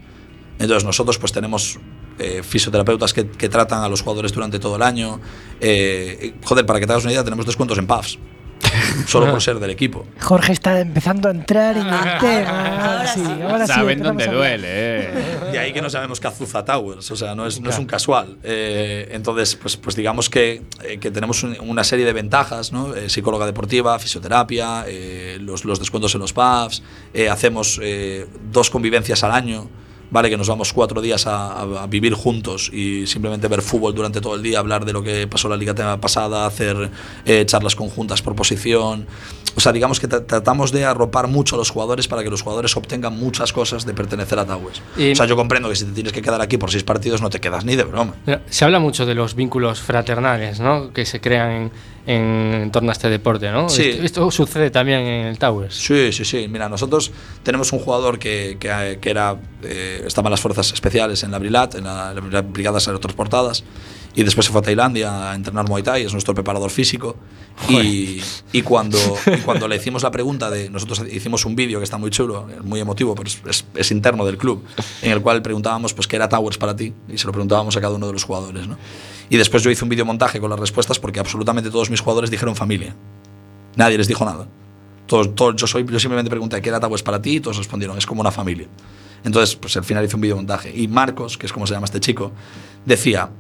Entonces 0.59 0.85
nosotros 0.85 1.19
pues 1.19 1.33
tenemos 1.33 1.79
eh, 2.19 2.43
fisioterapeutas 2.43 3.13
que, 3.15 3.25
tratan 3.25 3.83
a 3.83 3.89
los 3.89 4.03
jugadores 4.03 4.33
durante 4.33 4.59
todo 4.59 4.77
el 4.77 4.83
año. 4.83 5.21
Eh, 5.61 6.35
joder, 6.45 6.67
para 6.67 6.81
que 6.81 6.87
te 6.87 6.93
hagas 6.93 7.05
una 7.05 7.13
idea, 7.13 7.25
tenemos 7.25 7.47
descuentos 7.47 7.79
en 7.79 7.87
pubs. 7.87 8.19
Solo 9.07 9.31
por 9.31 9.43
ser 9.43 9.59
del 9.59 9.71
equipo. 9.71 10.07
Jorge 10.21 10.53
está 10.53 10.81
empezando 10.81 11.29
a 11.29 11.33
entrar 11.33 11.77
en 11.77 11.87
el 11.87 12.19
tema. 12.21 12.97
Ahora 12.99 13.07
sí, 13.07 13.23
ahora 13.43 13.67
sí. 13.67 13.73
Saben 13.73 14.03
dónde 14.03 14.27
duele, 14.27 14.67
eh. 14.69 15.11
De 15.53 15.59
ahí 15.59 15.73
que 15.73 15.83
no 15.83 15.91
sabemos 15.91 16.21
que 16.21 16.29
Azuza 16.29 16.65
Towers, 16.65 17.11
o 17.11 17.17
sea, 17.17 17.35
no 17.35 17.47
es, 17.47 17.61
no 17.61 17.71
es 17.71 17.79
un 17.79 17.87
casual. 17.87 18.39
Eh, 18.43 19.09
entonces, 19.13 19.57
pues, 19.57 19.77
pues 19.77 19.97
digamos 19.97 20.31
que, 20.31 20.63
eh, 20.85 20.99
que 20.99 21.11
tenemos 21.11 21.43
un- 21.43 21.57
una 21.61 21.85
serie 21.85 22.05
de 22.07 22.13
ventajas, 22.13 22.73
¿no? 22.73 22.95
Eh, 22.95 23.09
psicóloga 23.09 23.47
deportiva, 23.47 23.99
fisioterapia, 23.99 24.85
eh, 24.87 25.39
los, 25.41 25.65
los 25.65 25.79
descuentos 25.79 26.15
en 26.15 26.21
los 26.21 26.33
pubs, 26.33 26.83
eh, 27.15 27.29
hacemos 27.29 27.79
eh, 27.83 28.27
dos 28.51 28.71
convivencias 28.71 29.23
al 29.25 29.33
año. 29.33 29.69
Vale, 30.13 30.29
que 30.29 30.37
nos 30.37 30.47
vamos 30.47 30.73
cuatro 30.75 31.01
días 31.01 31.27
a, 31.27 31.87
vivir 31.89 32.13
juntos 32.13 32.71
y 32.73 33.07
simplemente 33.07 33.49
ver 33.49 33.63
fútbol 33.63 33.95
durante 33.95 34.21
todo 34.21 34.35
el 34.37 34.43
día, 34.43 34.59
hablar 34.59 34.85
de 34.85 34.93
lo 34.93 35.03
que 35.03 35.27
pasó 35.27 35.49
la 35.49 35.57
liga 35.57 35.75
tema 35.75 35.99
pasada, 36.01 36.45
hacer 36.47 36.91
eh, 37.25 37.45
charlas 37.47 37.75
conjuntas 37.75 38.21
por 38.21 38.37
posición. 38.37 39.07
O 39.55 39.61
sea, 39.61 39.73
digamos 39.73 40.01
que 40.01 40.09
tra- 40.09 40.25
tratamos 40.27 40.71
de 40.71 40.85
arropar 40.85 41.29
mucho 41.29 41.57
a 41.57 41.59
los 41.59 41.71
jugadores 41.71 42.09
para 42.09 42.23
que 42.23 42.31
los 42.31 42.43
jugadores 42.43 42.77
obtengan 42.77 43.19
muchas 43.19 43.53
cosas 43.53 43.85
de 43.87 43.95
pertenecer 43.95 44.39
a. 44.39 44.47
Y- 44.99 45.13
o 45.13 45.17
sea, 45.17 45.25
yo 45.27 45.35
comprendo 45.37 45.69
que 45.71 45.77
si 45.77 45.85
te 45.87 45.93
tienes 45.93 46.13
que 46.13 46.21
quedar 46.23 46.41
aquí 46.43 46.59
por 46.59 46.71
seis 46.71 46.85
partidos 46.85 47.23
no 47.23 47.31
te 47.31 47.41
quedas 47.41 47.65
ni 47.65 47.75
de 47.77 47.85
broma. 47.85 48.15
Se 48.51 48.65
habla 48.67 48.81
mucho 48.81 49.07
de 49.07 49.15
los 49.15 49.35
vínculos 49.35 49.81
fraternales, 49.81 50.61
¿no? 50.61 50.93
Que 50.93 51.07
se 51.07 51.21
crean 51.23 51.51
en, 51.53 51.73
en, 52.07 52.55
en, 52.63 52.71
torno 52.71 52.91
a 52.91 52.93
este 52.93 53.09
deporte, 53.09 53.51
¿no? 53.51 53.69
Sí. 53.69 53.91
Esto, 53.91 54.05
esto, 54.05 54.31
sucede 54.31 54.71
también 54.71 55.01
en 55.01 55.27
el 55.27 55.39
Towers. 55.39 55.75
Sí, 55.75 56.13
sí, 56.13 56.25
sí. 56.25 56.49
Mira, 56.49 56.69
nosotros 56.69 57.13
tenemos 57.43 57.73
un 57.73 57.79
jugador 57.79 58.19
que, 58.19 58.57
que, 58.59 58.99
que 59.01 59.11
era, 59.11 59.37
eh, 59.63 60.03
estaba 60.07 60.29
en 60.29 60.33
las 60.33 60.41
fuerzas 60.41 60.73
especiales 60.73 61.23
en 61.23 61.31
la 61.31 61.39
Brilat, 61.39 61.75
en, 61.75 61.85
la, 61.85 62.13
en 62.17 62.33
las 62.33 62.53
brigadas 62.53 62.89
aerotransportadas, 62.89 63.65
y 64.15 64.23
después 64.25 64.47
se 64.47 64.53
fue 64.53 64.61
a 64.61 64.65
Tailandia 64.65 65.31
a 65.31 65.35
entrenar 65.35 65.69
Muay 65.69 65.83
Thai, 65.83 66.05
es 66.05 66.13
nuestro 66.13 66.35
preparador 66.35 66.71
físico. 66.71 67.17
Y, 67.69 68.21
y 68.53 68.63
cuando, 68.63 68.99
y 69.27 69.39
cuando 69.45 69.69
le 69.69 69.77
hicimos 69.77 70.03
la 70.03 70.11
pregunta 70.11 70.51
de. 70.51 70.69
Nosotros 70.71 71.03
hicimos 71.11 71.45
un 71.45 71.55
vídeo 71.55 71.79
que 71.79 71.85
está 71.85 71.99
muy 71.99 72.11
chulo, 72.11 72.47
muy 72.65 72.81
emotivo, 72.81 73.15
pero 73.15 73.29
es, 73.29 73.41
es- 73.49 73.65
es 73.75 73.91
interno 73.91 74.25
del 74.25 74.39
club, 74.39 74.65
en 75.03 75.13
el 75.13 75.21
cual 75.23 75.43
preguntábamos 75.43 75.95
pues, 75.95 76.07
qué 76.07 76.17
era 76.17 76.29
Towers 76.29 76.59
para 76.59 76.75
ti, 76.77 76.93
y 77.09 77.19
se 77.19 77.27
lo 77.27 77.33
preguntábamos 77.33 77.77
a 77.77 77.81
cada 77.81 77.95
uno 77.95 78.07
de 78.07 78.13
los 78.13 78.25
jugadores. 78.25 78.67
¿no? 78.67 78.77
Y 79.31 79.37
después 79.37 79.63
yo 79.63 79.71
hice 79.71 79.85
un 79.85 79.89
videomontaje 79.91 80.41
con 80.41 80.51
las 80.51 80.59
respuestas 80.61 80.99
porque 80.99 81.21
absolutamente 81.21 81.71
todos 81.71 81.91
mis 81.91 82.01
jugadores 82.01 82.31
dijeron 82.31 82.55
familia. 82.57 82.95
Nadie 83.77 83.97
les 83.99 84.09
dijo 84.09 84.25
nada. 84.25 84.47
Todos, 85.07 85.35
todos- 85.35 85.57
yo, 85.57 85.67
soy, 85.67 85.85
yo 85.91 85.99
simplemente 86.01 86.31
pregunté 86.31 86.61
qué 86.61 86.69
era 86.71 86.81
Towers 86.81 87.03
para 87.03 87.21
ti 87.23 87.37
y 87.37 87.41
todos 87.41 87.57
respondieron, 87.59 87.97
es 87.99 88.07
como 88.07 88.21
una 88.21 88.31
familia. 88.33 88.67
Entonces, 89.25 89.55
pues 89.57 89.77
al 89.77 89.85
final 89.85 90.05
hice 90.05 90.17
un 90.17 90.23
videomontaje. 90.23 90.73
Y 90.75 90.89
Marcos, 90.89 91.39
que 91.39 91.47
es 91.47 91.53
como 91.53 91.67
se 91.67 91.75
llama 91.75 91.85
este 91.85 92.01
chico, 92.01 92.33
decía, 92.85 93.31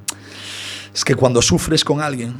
es 0.94 1.04
que 1.04 1.14
cuando 1.14 1.42
sufres 1.42 1.84
con 1.84 2.00
alguien, 2.00 2.34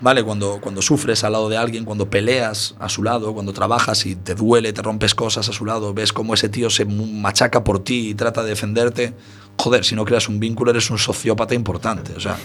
¿vale? 0.00 0.22
Cuando, 0.22 0.60
cuando 0.60 0.82
sufres 0.82 1.24
al 1.24 1.32
lado 1.32 1.48
de 1.48 1.56
alguien, 1.56 1.84
cuando 1.84 2.08
peleas 2.08 2.74
a 2.78 2.88
su 2.88 3.02
lado, 3.02 3.34
cuando 3.34 3.52
trabajas 3.52 4.06
y 4.06 4.14
te 4.16 4.34
duele, 4.34 4.72
te 4.72 4.82
rompes 4.82 5.14
cosas 5.14 5.48
a 5.48 5.52
su 5.52 5.64
lado, 5.64 5.92
ves 5.94 6.12
cómo 6.12 6.34
ese 6.34 6.48
tío 6.48 6.70
se 6.70 6.84
machaca 6.84 7.64
por 7.64 7.82
ti 7.82 8.10
y 8.10 8.14
trata 8.14 8.42
de 8.42 8.50
defenderte, 8.50 9.14
joder, 9.58 9.84
si 9.84 9.94
no 9.94 10.04
creas 10.04 10.28
un 10.28 10.38
vínculo 10.38 10.70
eres 10.70 10.90
un 10.90 10.98
sociópata 10.98 11.54
importante, 11.54 12.12
o 12.16 12.20
sea... 12.20 12.36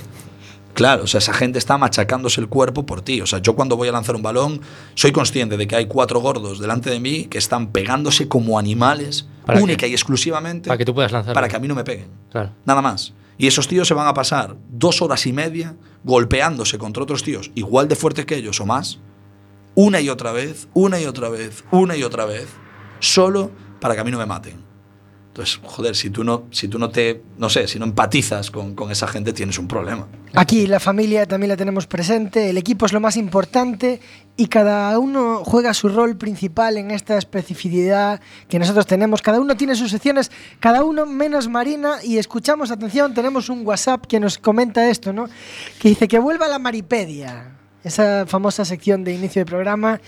Claro, 0.73 1.03
o 1.03 1.07
sea, 1.07 1.19
esa 1.19 1.33
gente 1.35 1.59
está 1.59 1.77
machacándose 1.77 2.41
el 2.41 2.47
cuerpo 2.47 2.83
por 2.83 3.03
ti. 3.03 3.21
O 3.21 3.27
sea, 3.27 3.37
yo 3.37 3.53
cuando 3.55 3.77
voy 3.77 3.89
a 3.89 3.91
lanzar 3.91 4.15
un 4.15 4.23
balón, 4.23 4.59
soy 4.95 5.11
consciente 5.11 5.55
de 5.55 5.67
que 5.67 5.75
hay 5.75 5.85
cuatro 5.85 6.19
gordos 6.19 6.57
delante 6.59 6.89
de 6.89 6.99
mí 6.99 7.25
que 7.25 7.37
están 7.37 7.67
pegándose 7.71 8.27
como 8.27 8.57
animales, 8.57 9.27
¿Para 9.45 9.59
qué? 9.59 9.63
única 9.63 9.85
y 9.85 9.91
exclusivamente 9.91 10.69
Para 10.69 10.79
que 10.79 10.85
tú 10.85 10.95
puedas 10.95 11.11
lanzar. 11.11 11.35
para 11.35 11.47
que 11.47 11.55
a 11.55 11.59
mí 11.59 11.67
no 11.67 11.75
me 11.75 11.83
peguen. 11.83 12.07
Claro. 12.31 12.49
Nada 12.65 12.81
más. 12.81 13.13
Y 13.37 13.47
esos 13.47 13.67
tíos 13.67 13.87
se 13.87 13.93
van 13.93 14.07
a 14.07 14.13
pasar 14.13 14.55
dos 14.69 15.01
horas 15.01 15.25
y 15.25 15.33
media 15.33 15.75
golpeándose 16.03 16.77
contra 16.77 17.03
otros 17.03 17.23
tíos 17.23 17.51
igual 17.55 17.87
de 17.87 17.95
fuertes 17.95 18.25
que 18.25 18.35
ellos 18.35 18.59
o 18.59 18.65
más, 18.65 18.99
una 19.75 20.01
y 20.01 20.09
otra 20.09 20.31
vez, 20.31 20.67
una 20.73 20.99
y 20.99 21.05
otra 21.05 21.29
vez, 21.29 21.63
una 21.71 21.97
y 21.97 22.03
otra 22.03 22.25
vez, 22.25 22.47
solo 22.99 23.51
para 23.79 23.95
que 23.95 24.01
a 24.01 24.03
mí 24.03 24.11
no 24.11 24.19
me 24.19 24.25
maten. 24.25 24.72
Entonces, 25.33 25.59
joder, 25.63 25.95
si 25.95 26.11
tú 26.11 26.23
no, 26.23 26.43
si 26.51 26.67
tú 26.67 26.77
no 26.77 26.91
te, 26.91 27.23
no 27.39 27.49
sé, 27.49 27.67
si 27.67 27.79
no 27.79 27.85
empatizas 27.85 28.51
con, 28.51 28.75
con 28.75 28.91
esa 28.91 29.07
gente, 29.07 29.33
tienes 29.33 29.57
un 29.57 29.67
problema. 29.67 30.07
Aquí 30.35 30.67
la 30.67 30.79
familia 30.79 31.25
también 31.25 31.49
la 31.49 31.57
tenemos 31.57 31.87
presente, 31.87 32.51
el 32.51 32.57
equipo 32.59 32.85
es 32.85 32.93
lo 32.93 32.99
más 32.99 33.17
importante 33.17 33.99
y 34.37 34.45
cada 34.45 34.99
uno 34.99 35.41
juega 35.43 35.73
su 35.73 35.89
rol 35.89 36.17
principal 36.17 36.77
en 36.77 36.91
esta 36.91 37.17
especificidad 37.17 38.21
que 38.47 38.59
nosotros 38.59 38.85
tenemos. 38.85 39.23
Cada 39.23 39.39
uno 39.39 39.57
tiene 39.57 39.75
sus 39.75 39.89
secciones, 39.89 40.29
cada 40.59 40.83
uno 40.83 41.07
menos 41.07 41.49
Marina 41.49 41.95
y 42.03 42.19
escuchamos, 42.19 42.69
atención, 42.69 43.15
tenemos 43.15 43.49
un 43.49 43.65
WhatsApp 43.65 44.05
que 44.05 44.19
nos 44.19 44.37
comenta 44.37 44.87
esto, 44.87 45.13
¿no? 45.13 45.25
Que 45.79 45.89
dice 45.89 46.07
que 46.07 46.19
vuelva 46.19 46.47
la 46.47 46.59
Maripedia. 46.59 47.57
Esa 47.83 48.25
famosa 48.25 48.63
sección 48.63 49.03
de 49.03 49.13
inicio 49.13 49.41
de 49.41 49.45
programa. 49.45 49.99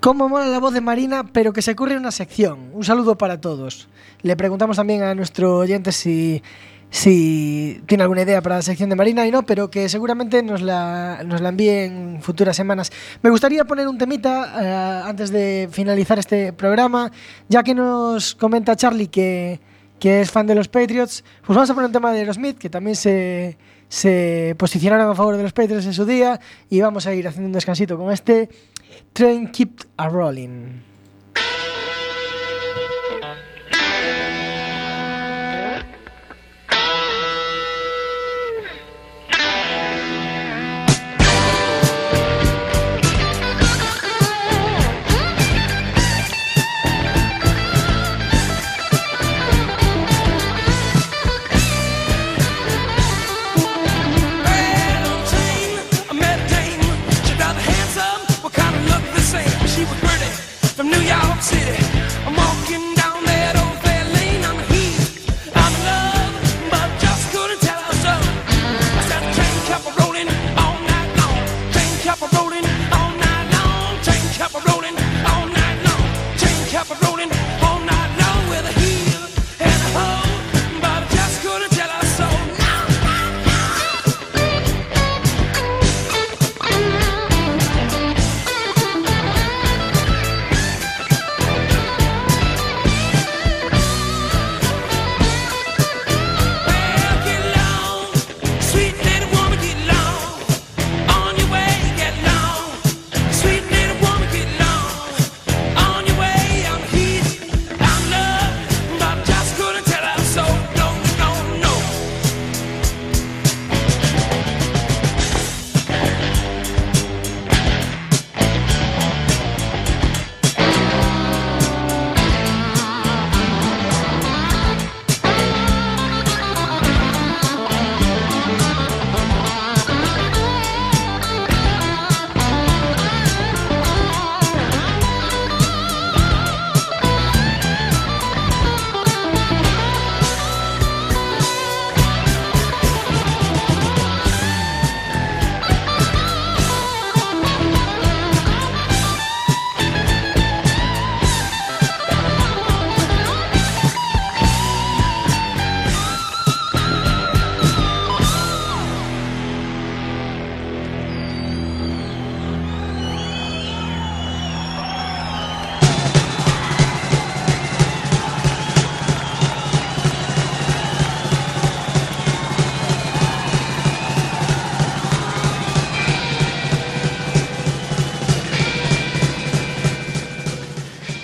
Cómo 0.00 0.28
mola 0.28 0.46
la 0.46 0.60
voz 0.60 0.72
de 0.72 0.80
Marina, 0.80 1.24
pero 1.32 1.52
que 1.52 1.62
se 1.62 1.72
ocurre 1.72 1.96
una 1.96 2.12
sección. 2.12 2.70
Un 2.72 2.84
saludo 2.84 3.18
para 3.18 3.40
todos. 3.40 3.88
Le 4.22 4.36
preguntamos 4.36 4.76
también 4.76 5.02
a 5.02 5.16
nuestro 5.16 5.56
oyente 5.56 5.90
si, 5.90 6.42
si 6.90 7.82
tiene 7.86 8.04
alguna 8.04 8.22
idea 8.22 8.40
para 8.40 8.56
la 8.56 8.62
sección 8.62 8.88
de 8.88 8.94
Marina 8.94 9.26
y 9.26 9.32
no, 9.32 9.42
pero 9.42 9.68
que 9.68 9.88
seguramente 9.88 10.44
nos 10.44 10.62
la, 10.62 11.22
nos 11.26 11.40
la 11.40 11.48
envíe 11.48 11.86
en 11.86 12.22
futuras 12.22 12.56
semanas. 12.56 12.92
Me 13.20 13.30
gustaría 13.30 13.64
poner 13.64 13.88
un 13.88 13.98
temita 13.98 14.54
eh, 14.62 15.08
antes 15.08 15.30
de 15.30 15.68
finalizar 15.72 16.20
este 16.20 16.52
programa, 16.52 17.10
ya 17.48 17.64
que 17.64 17.74
nos 17.74 18.36
comenta 18.36 18.76
Charlie 18.76 19.08
que, 19.08 19.60
que 19.98 20.20
es 20.20 20.30
fan 20.30 20.46
de 20.46 20.54
los 20.54 20.68
Patriots, 20.68 21.24
pues 21.44 21.56
vamos 21.56 21.68
a 21.68 21.74
poner 21.74 21.86
un 21.88 21.92
tema 21.92 22.12
de 22.12 22.20
Aerosmith, 22.20 22.58
que 22.58 22.70
también 22.70 22.94
se, 22.94 23.56
se 23.88 24.54
posicionaron 24.58 25.10
a 25.10 25.14
favor 25.14 25.36
de 25.36 25.42
los 25.42 25.52
Patriots 25.52 25.86
en 25.86 25.94
su 25.94 26.04
día, 26.04 26.40
y 26.70 26.80
vamos 26.80 27.06
a 27.06 27.14
ir 27.14 27.26
haciendo 27.26 27.46
un 27.46 27.52
descansito 27.52 27.96
con 27.96 28.12
este 28.12 28.48
Train 29.12 29.50
Keep 29.50 29.84
a 29.96 30.08
Rolling. 30.08 30.87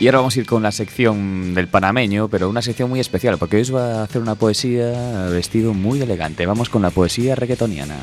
Y 0.05 0.07
ahora 0.07 0.19
vamos 0.19 0.37
a 0.37 0.41
ir 0.41 0.45
con 0.45 0.63
la 0.63 0.71
sección 0.71 1.55
del 1.55 1.67
panameño, 1.67 2.29
pero 2.29 2.51
una 2.51 2.61
sección 2.61 2.91
muy 2.91 3.01
especial, 3.01 3.39
porque 3.39 3.57
hoy 3.57 3.63
os 3.63 3.75
va 3.75 4.01
a 4.01 4.03
hacer 4.03 4.21
una 4.21 4.35
poesía 4.35 5.29
vestido 5.31 5.73
muy 5.73 6.03
elegante. 6.03 6.45
Vamos 6.45 6.69
con 6.69 6.83
la 6.83 6.91
poesía 6.91 7.35
reggaetoniana. 7.35 7.97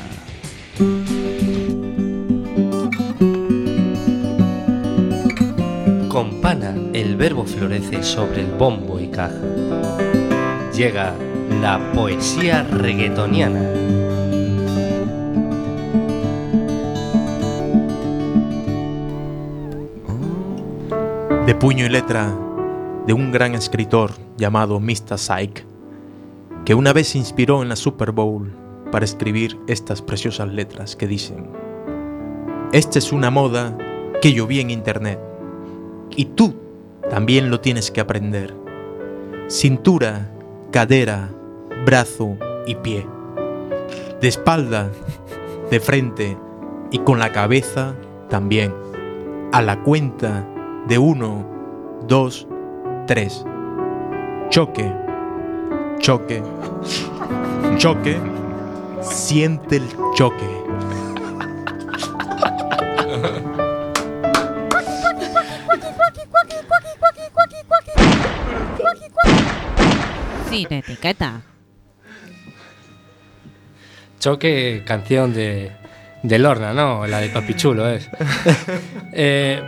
Con 6.08 6.40
pana 6.40 6.74
el 6.92 7.14
verbo 7.14 7.44
florece 7.44 8.02
sobre 8.02 8.40
el 8.40 8.50
bombo 8.50 8.98
y 8.98 9.06
caja. 9.06 9.38
Llega 10.74 11.14
la 11.60 11.92
poesía 11.92 12.64
reggaetoniana. 12.64 14.01
De 21.52 21.58
puño 21.58 21.84
y 21.84 21.90
letra 21.90 22.34
de 23.06 23.12
un 23.12 23.30
gran 23.30 23.54
escritor 23.54 24.12
llamado 24.38 24.80
Mr. 24.80 25.18
Psych, 25.18 25.66
que 26.64 26.74
una 26.74 26.94
vez 26.94 27.08
se 27.08 27.18
inspiró 27.18 27.62
en 27.62 27.68
la 27.68 27.76
Super 27.76 28.10
Bowl 28.10 28.50
para 28.90 29.04
escribir 29.04 29.58
estas 29.66 30.00
preciosas 30.00 30.48
letras 30.48 30.96
que 30.96 31.06
dicen, 31.06 31.50
Esta 32.72 32.98
es 32.98 33.12
una 33.12 33.30
moda 33.30 33.76
que 34.22 34.32
yo 34.32 34.46
vi 34.46 34.60
en 34.60 34.70
internet 34.70 35.20
y 36.16 36.24
tú 36.24 36.54
también 37.10 37.50
lo 37.50 37.60
tienes 37.60 37.90
que 37.90 38.00
aprender. 38.00 38.56
Cintura, 39.50 40.32
cadera, 40.70 41.28
brazo 41.84 42.38
y 42.66 42.76
pie. 42.76 43.06
De 44.22 44.28
espalda, 44.28 44.90
de 45.70 45.80
frente 45.80 46.38
y 46.90 47.00
con 47.00 47.18
la 47.18 47.30
cabeza 47.30 47.94
también. 48.30 48.72
A 49.52 49.60
la 49.60 49.82
cuenta 49.82 50.48
de 50.88 50.98
uno, 50.98 51.46
dos, 52.06 52.46
tres. 53.06 53.44
Choque, 54.50 54.92
choque, 55.98 56.42
choque. 57.76 58.20
Siente 59.00 59.76
el 59.76 59.88
choque. 60.14 60.62
Sin 70.48 70.72
etiqueta. 70.72 71.42
Choque, 74.20 74.84
canción 74.86 75.32
de, 75.34 75.72
de 76.22 76.38
Lorna, 76.38 76.72
¿no? 76.72 77.06
La 77.06 77.18
de 77.20 77.28
Papichulo 77.28 77.88
es. 77.88 78.08
Eh, 79.14 79.60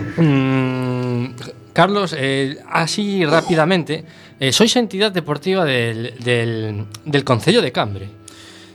mm, 0.00 1.24
Carlos, 1.72 2.14
eh, 2.16 2.58
así 2.68 3.24
rápidamente, 3.24 4.04
eh, 4.38 4.52
sois 4.52 4.74
entidad 4.76 5.12
deportiva 5.12 5.64
del, 5.64 6.14
del, 6.22 6.84
del 7.04 7.24
Concello 7.24 7.62
de 7.62 7.72
Cambre. 7.72 8.08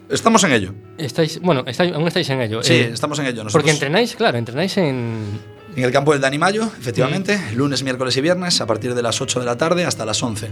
Estamos 0.10 0.44
en 0.44 0.52
ello. 0.54 0.74
Estáis, 0.98 1.42
bueno, 1.42 1.64
estáis, 1.66 1.92
aún 1.94 2.08
estáis 2.08 2.30
en 2.30 2.42
ello. 2.42 2.62
Sí, 2.64 2.74
Eh, 2.74 2.90
estamos 2.94 3.18
en 3.20 3.26
ello. 3.26 3.44
Nosotros- 3.44 3.54
Porque 3.54 3.72
entrenáis, 3.72 4.16
claro, 4.16 4.38
entrenáis 4.38 4.78
en... 4.78 5.40
En 5.76 5.84
el 5.84 5.92
campo 5.92 6.14
del 6.14 6.22
Dani 6.22 6.38
Mayo, 6.38 6.70
efectivamente, 6.80 7.38
lunes, 7.54 7.84
miércoles 7.84 8.16
y 8.16 8.22
viernes, 8.22 8.62
a 8.62 8.66
partir 8.66 8.94
de 8.96 9.02
las 9.02 9.20
8 9.20 9.42
de 9.42 9.46
la 9.46 9.58
tarde 9.58 9.84
hasta 9.84 10.06
las 10.06 10.24
11. 10.24 10.48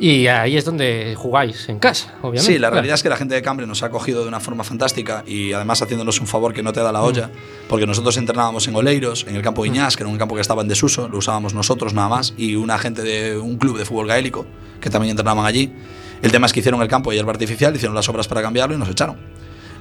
Y 0.00 0.28
ahí 0.28 0.56
es 0.56 0.64
donde 0.64 1.14
jugáis, 1.16 1.68
en 1.68 1.78
casa, 1.80 2.14
obviamente. 2.22 2.42
Sí, 2.46 2.52
la 2.54 2.68
claro. 2.68 2.74
realidad 2.74 2.94
es 2.94 3.02
que 3.02 3.08
la 3.08 3.16
gente 3.16 3.34
de 3.34 3.42
Cambre 3.42 3.66
nos 3.66 3.82
ha 3.82 3.86
acogido 3.86 4.22
de 4.22 4.28
una 4.28 4.38
forma 4.38 4.62
fantástica 4.62 5.24
y 5.26 5.52
además 5.52 5.82
haciéndonos 5.82 6.20
un 6.20 6.26
favor 6.28 6.54
que 6.54 6.62
no 6.62 6.72
te 6.72 6.78
da 6.80 6.92
la 6.92 7.02
olla, 7.02 7.30
porque 7.68 7.84
nosotros 7.86 8.16
entrenábamos 8.16 8.68
en 8.68 8.76
Oleiros, 8.76 9.26
en 9.28 9.34
el 9.34 9.42
campo 9.42 9.66
Iñás, 9.66 9.96
que 9.96 10.04
era 10.04 10.10
un 10.10 10.16
campo 10.18 10.36
que 10.36 10.40
estaba 10.40 10.62
en 10.62 10.68
desuso, 10.68 11.08
lo 11.08 11.18
usábamos 11.18 11.52
nosotros 11.52 11.94
nada 11.94 12.08
más, 12.08 12.32
y 12.36 12.54
una 12.54 12.78
gente 12.78 13.02
de 13.02 13.36
un 13.38 13.56
club 13.58 13.76
de 13.76 13.84
fútbol 13.84 14.06
gaélico, 14.06 14.46
que 14.80 14.88
también 14.88 15.10
entrenaban 15.10 15.44
allí. 15.44 15.72
El 16.22 16.30
tema 16.30 16.46
es 16.46 16.52
que 16.52 16.60
hicieron 16.60 16.80
el 16.82 16.88
campo 16.88 17.10
de 17.10 17.16
hierba 17.16 17.32
artificial, 17.32 17.74
hicieron 17.74 17.94
las 17.96 18.08
obras 18.08 18.28
para 18.28 18.40
cambiarlo 18.40 18.76
y 18.76 18.78
nos 18.78 18.88
echaron. 18.88 19.16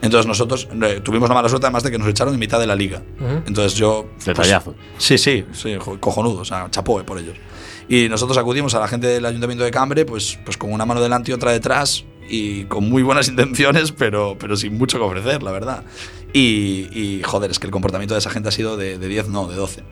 Entonces 0.01 0.27
nosotros 0.27 0.67
eh, 0.83 0.99
tuvimos 1.03 1.27
la 1.29 1.33
mala 1.35 1.49
suerte 1.49 1.65
además 1.67 1.83
de 1.83 1.89
que 1.91 1.97
nos 1.97 2.07
echaron 2.07 2.33
en 2.33 2.39
mitad 2.39 2.59
de 2.59 2.67
la 2.67 2.75
liga. 2.75 3.01
Ujú. 3.19 3.41
Entonces 3.47 3.73
yo... 3.75 4.07
pues, 4.15 4.25
Detallazo. 4.25 4.75
sí, 4.99 5.17
sí, 5.17 5.45
sí, 5.53 5.75
jo- 5.79 5.99
cojonudo, 5.99 6.41
o 6.41 6.45
sea, 6.45 6.67
chapó 6.69 6.99
eh, 7.01 7.03
por 7.03 7.17
ellos. 7.17 7.35
Y 7.89 8.09
nosotros 8.09 8.37
acudimos 8.37 8.75
a 8.75 8.79
la 8.79 8.87
gente 8.87 9.07
del 9.07 9.25
Ayuntamiento 9.25 9.63
de 9.63 9.71
Cambre, 9.71 10.05
pues, 10.05 10.37
pues 10.43 10.57
con 10.57 10.71
una 10.73 10.85
mano 10.85 11.01
delante 11.01 11.31
y 11.31 11.33
otra 11.33 11.51
detrás, 11.51 12.03
y 12.29 12.65
con 12.65 12.89
muy 12.89 13.03
buenas 13.03 13.27
intenciones, 13.29 13.91
pero, 13.91 14.35
pero 14.39 14.55
sin 14.57 14.77
mucho 14.77 14.97
que 14.97 15.03
ofrecer, 15.03 15.43
la 15.43 15.51
verdad. 15.51 15.83
Y, 16.33 16.89
y, 16.91 17.21
joder, 17.23 17.51
es 17.51 17.59
que 17.59 17.67
el 17.67 17.71
comportamiento 17.71 18.13
de 18.13 18.19
esa 18.19 18.29
gente 18.29 18.49
ha 18.49 18.51
sido 18.51 18.77
de, 18.77 18.97
de 18.97 19.07
10, 19.07 19.29
no, 19.29 19.47
de 19.47 19.55
12. 19.55 19.83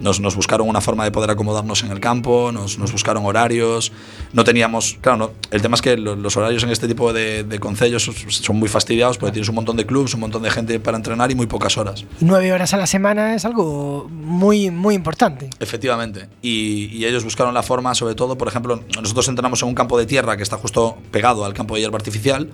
Nos, 0.00 0.18
nos 0.20 0.34
buscaron 0.34 0.68
una 0.68 0.80
forma 0.80 1.04
de 1.04 1.10
poder 1.12 1.30
acomodarnos 1.30 1.82
en 1.84 1.90
el 1.90 2.00
campo, 2.00 2.50
nos, 2.52 2.78
nos 2.78 2.90
buscaron 2.90 3.24
horarios, 3.26 3.92
no 4.32 4.44
teníamos, 4.44 4.96
claro, 5.00 5.18
no, 5.18 5.30
el 5.50 5.60
tema 5.62 5.74
es 5.74 5.82
que 5.82 5.96
lo- 5.96 6.16
los 6.16 6.36
horarios 6.36 6.62
en 6.62 6.70
este 6.70 6.88
tipo 6.88 7.12
de, 7.12 7.44
de 7.44 7.58
concellos 7.60 8.04
son- 8.04 8.14
son 8.30 8.56
muy 8.58 8.68
fastidiados 8.68 9.18
porque 9.18 9.32
tienes 9.32 9.48
un 9.50 9.54
montón 9.56 9.76
de 9.76 9.84
clubs, 9.84 10.14
un 10.14 10.20
montón 10.20 10.42
de 10.42 10.50
gente 10.50 10.80
para 10.80 10.96
entrenar 10.96 11.30
y 11.30 11.34
muy 11.34 11.46
pocas 11.46 11.76
horas. 11.76 12.02
Y 12.20 12.24
nueve 12.24 12.52
horas 12.52 12.72
a 12.72 12.78
la 12.78 12.86
semana 12.86 13.34
es 13.34 13.44
algo 13.44 14.08
muy, 14.10 14.70
muy 14.70 14.94
importante. 14.94 15.50
Efectivamente. 15.60 16.28
Y, 16.40 16.86
y 16.96 17.04
ellos 17.04 17.22
buscaron 17.24 17.52
la 17.52 17.62
forma, 17.62 17.94
sobre 17.94 18.14
todo, 18.14 18.38
por 18.38 18.48
ejemplo, 18.48 18.82
nosotros 19.00 19.28
entrenamos 19.28 19.60
en 19.62 19.68
un 19.68 19.74
campo 19.74 19.98
de 19.98 20.06
tierra 20.06 20.36
que 20.36 20.42
está 20.42 20.56
justo 20.56 20.96
pegado 21.10 21.44
al 21.44 21.52
campo 21.52 21.74
de 21.74 21.82
hierba 21.82 21.96
artificial, 21.98 22.48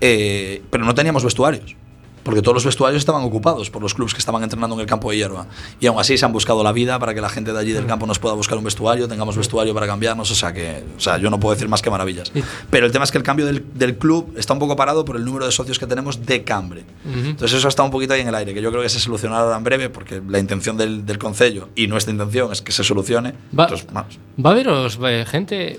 eh, 0.00 0.62
pero 0.70 0.84
no 0.84 0.94
teníamos 0.94 1.24
vestuarios. 1.24 1.76
Porque 2.24 2.42
todos 2.42 2.54
los 2.54 2.64
vestuarios 2.64 3.00
estaban 3.00 3.22
ocupados 3.22 3.70
por 3.70 3.82
los 3.82 3.94
clubes 3.94 4.14
que 4.14 4.18
estaban 4.18 4.42
entrenando 4.42 4.74
en 4.74 4.80
el 4.80 4.86
campo 4.86 5.10
de 5.10 5.18
hierba. 5.18 5.46
Y 5.78 5.86
aún 5.86 6.00
así 6.00 6.18
se 6.18 6.24
han 6.24 6.32
buscado 6.32 6.64
la 6.64 6.72
vida 6.72 6.98
para 6.98 7.14
que 7.14 7.20
la 7.20 7.28
gente 7.28 7.52
de 7.52 7.58
allí 7.58 7.72
del 7.72 7.86
campo 7.86 8.06
nos 8.06 8.18
pueda 8.18 8.34
buscar 8.34 8.58
un 8.58 8.64
vestuario, 8.64 9.06
tengamos 9.06 9.36
vestuario 9.36 9.74
para 9.74 9.86
cambiarnos. 9.86 10.30
O 10.30 10.34
sea 10.34 10.52
que, 10.52 10.82
o 10.96 11.00
sea, 11.00 11.18
yo 11.18 11.30
no 11.30 11.38
puedo 11.38 11.54
decir 11.54 11.68
más 11.68 11.82
que 11.82 11.90
maravillas. 11.90 12.32
Pero 12.70 12.86
el 12.86 12.92
tema 12.92 13.04
es 13.04 13.12
que 13.12 13.18
el 13.18 13.24
cambio 13.24 13.46
del, 13.46 13.64
del 13.74 13.96
club 13.98 14.34
está 14.36 14.52
un 14.54 14.58
poco 14.58 14.74
parado 14.74 15.04
por 15.04 15.16
el 15.16 15.24
número 15.24 15.46
de 15.46 15.52
socios 15.52 15.78
que 15.78 15.86
tenemos 15.86 16.24
de 16.24 16.42
Cambre. 16.44 16.84
Entonces 17.04 17.58
eso 17.58 17.68
está 17.68 17.82
un 17.82 17.90
poquito 17.90 18.14
ahí 18.14 18.22
en 18.22 18.28
el 18.28 18.34
aire, 18.34 18.54
que 18.54 18.62
yo 18.62 18.70
creo 18.70 18.82
que 18.82 18.88
se 18.88 19.00
solucionará 19.00 19.56
en 19.56 19.62
breve, 19.64 19.90
porque 19.90 20.22
la 20.26 20.38
intención 20.38 20.76
del, 20.76 21.04
del 21.04 21.18
concello 21.18 21.68
y 21.76 21.86
nuestra 21.86 22.12
intención 22.12 22.50
es 22.52 22.62
que 22.62 22.72
se 22.72 22.82
solucione. 22.84 23.34
Va, 23.56 23.64
Entonces, 23.64 23.86
vamos. 23.92 24.18
va 24.44 24.50
a 24.50 24.52
haberos 24.54 24.98
eh, 25.04 25.24
gente... 25.28 25.78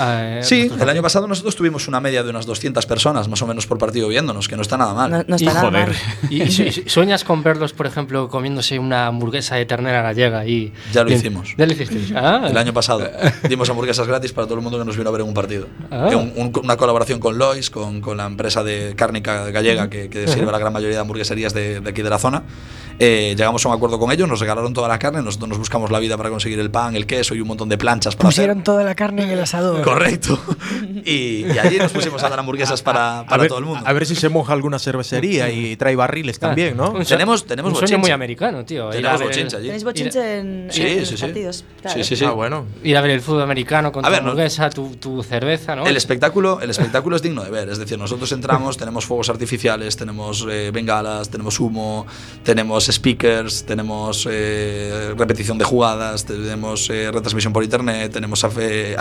eh, 0.00 0.40
Sí, 0.42 0.70
el 0.80 0.88
año 0.88 1.02
pasado 1.02 1.26
nosotros 1.26 1.54
tuvimos 1.56 1.88
una 1.88 2.00
media 2.00 2.22
de 2.22 2.30
unas 2.30 2.46
200 2.46 2.84
personas 2.86 3.28
más 3.28 3.40
o 3.42 3.46
menos 3.46 3.66
por 3.66 3.78
partido 3.78 4.08
viéndonos, 4.08 4.48
que 4.48 4.56
no 4.56 4.62
está 4.62 4.76
nada 4.76 4.94
mal. 4.94 5.10
No- 5.10 5.24
no 5.26 5.36
está 5.36 5.44
Y 5.44 5.46
nada 5.54 5.60
joder. 5.60 5.88
mal. 5.88 5.96
¿Y, 6.30 6.42
y 6.42 6.50
su- 6.50 6.70
su- 6.72 6.88
sueñas 6.88 7.24
con 7.24 7.42
verlos, 7.42 7.72
por 7.72 7.86
ejemplo, 7.86 8.28
comiéndose 8.28 8.78
una 8.78 9.06
hamburguesa 9.06 9.56
de 9.56 9.66
ternera 9.66 10.02
gallega 10.02 10.46
y... 10.46 10.72
Ya 10.92 11.02
lo 11.02 11.06
Bien. 11.08 11.18
hicimos. 11.20 11.54
Ya 11.56 11.66
lo 11.66 11.72
hicisteis. 11.72 12.12
Ah. 12.16 12.46
El 12.48 12.56
año 12.56 12.72
pasado 12.72 13.08
dimos 13.48 13.68
hamburguesas 13.70 14.06
gratis 14.06 14.32
para 14.32 14.46
todo 14.46 14.56
el 14.56 14.62
mundo 14.62 14.78
que 14.78 14.84
nos 14.84 14.96
vino 14.96 15.08
a 15.08 15.12
ver 15.12 15.22
en 15.22 15.28
un 15.28 15.34
partido. 15.34 15.66
Ah. 15.90 16.08
Un- 16.12 16.32
un- 16.36 16.52
una 16.62 16.76
colaboración 16.76 17.18
con 17.20 17.38
Lois, 17.38 17.70
con, 17.70 18.00
con 18.00 18.16
la 18.16 18.26
empresa 18.26 18.62
de 18.62 18.94
cárnica 18.96 19.50
gallega 19.50 19.90
que, 19.90 20.08
que 20.08 20.26
sirve 20.28 20.48
a 20.48 20.52
la 20.52 20.58
gran 20.58 20.72
mayoría 20.72 20.96
de 20.96 21.00
hamburgueserías 21.00 21.52
de, 21.52 21.80
de 21.80 21.90
aquí 21.90 22.02
de 22.02 22.10
la 22.10 22.18
zona. 22.18 22.42
Eh, 23.00 23.34
llegamos 23.36 23.64
a 23.66 23.68
un 23.70 23.74
acuerdo 23.74 23.98
con 23.98 24.12
ellos, 24.12 24.28
nos 24.28 24.38
regalaron 24.38 24.72
toda 24.72 24.86
la 24.86 24.98
carne, 25.00 25.20
nosotros 25.20 25.48
nos 25.48 25.58
buscamos 25.58 25.90
la 25.90 25.98
vida 25.98 26.16
para 26.16 26.30
conseguir 26.30 26.60
el 26.60 26.70
pan, 26.70 26.94
el 26.94 27.06
queso 27.06 27.34
y 27.34 27.40
un 27.40 27.48
montón 27.48 27.68
de 27.68 27.76
planchas 27.76 28.14
para 28.14 28.28
hacer. 28.28 28.44
Pusieron 28.44 28.62
toda 28.62 28.84
la 28.84 28.94
carne 28.94 29.24
en 29.24 29.30
el 29.30 29.40
asador. 29.40 29.63
Correcto. 29.82 30.38
Y, 31.04 31.44
y 31.52 31.58
allí 31.58 31.78
nos 31.78 31.92
pusimos 31.92 32.22
a 32.22 32.28
dar 32.28 32.38
hamburguesas 32.38 32.82
para, 32.82 33.24
para 33.28 33.42
ver, 33.42 33.48
todo 33.48 33.58
el 33.58 33.64
mundo. 33.64 33.82
a 33.84 33.92
ver 33.92 34.06
si 34.06 34.14
se 34.14 34.28
moja 34.28 34.52
alguna 34.52 34.78
cervecería 34.78 35.50
y 35.50 35.76
trae 35.76 35.96
barriles 35.96 36.38
también, 36.38 36.76
¿no? 36.76 36.90
Un 36.92 37.04
Tenemos- 37.04 37.44
tenemos 37.46 37.72
un 37.72 37.78
sueño 37.78 37.98
muy 37.98 38.10
americano, 38.10 38.64
tío. 38.64 38.90
Tenemos 38.90 39.20
bochinche 39.22 39.56
allí. 39.56 39.66
¿Tenéis 39.66 39.84
bochinche 39.84 40.38
en, 40.38 40.68
Sí, 40.70 40.82
en 40.82 41.06
sí, 41.06 41.16
sí. 41.16 41.22
partidos? 41.22 41.64
Claro. 41.82 41.96
Sí, 41.98 42.04
sí, 42.04 42.16
sí. 42.16 42.24
Ah, 42.24 42.30
bueno. 42.30 42.66
Ir 42.82 42.96
a 42.96 43.00
ver 43.00 43.10
el 43.12 43.20
fútbol 43.20 43.42
americano 43.42 43.92
con 43.92 44.04
A 44.04 44.08
tu 44.08 44.12
ver, 44.12 44.22
no- 44.22 44.30
hamburguesa, 44.30 44.70
tu, 44.70 44.96
tu 44.96 45.22
cerveza, 45.22 45.76
¿no? 45.76 45.86
El 45.86 45.96
espectáculo, 45.96 46.60
el 46.60 46.70
espectáculo 46.70 47.16
es 47.16 47.22
digno 47.22 47.42
de 47.44 47.50
ver. 47.50 47.68
Es 47.68 47.78
decir, 47.78 47.98
nosotros 47.98 48.30
entramos, 48.32 48.76
tenemos 48.76 49.04
fuegos 49.06 49.28
artificiales, 49.28 49.96
tenemos 49.96 50.46
eh, 50.50 50.70
bengalas, 50.72 51.28
tenemos 51.30 51.60
humo, 51.60 52.06
tenemos 52.42 52.86
speakers, 52.86 53.64
tenemos 53.64 54.26
eh, 54.30 55.14
repetición 55.16 55.58
de 55.58 55.64
jugadas, 55.64 56.24
tenemos 56.24 56.88
eh, 56.90 57.10
retransmisión 57.12 57.52
por 57.52 57.62
internet, 57.64 58.12
tenemos 58.12 58.44
eh, 58.58 58.94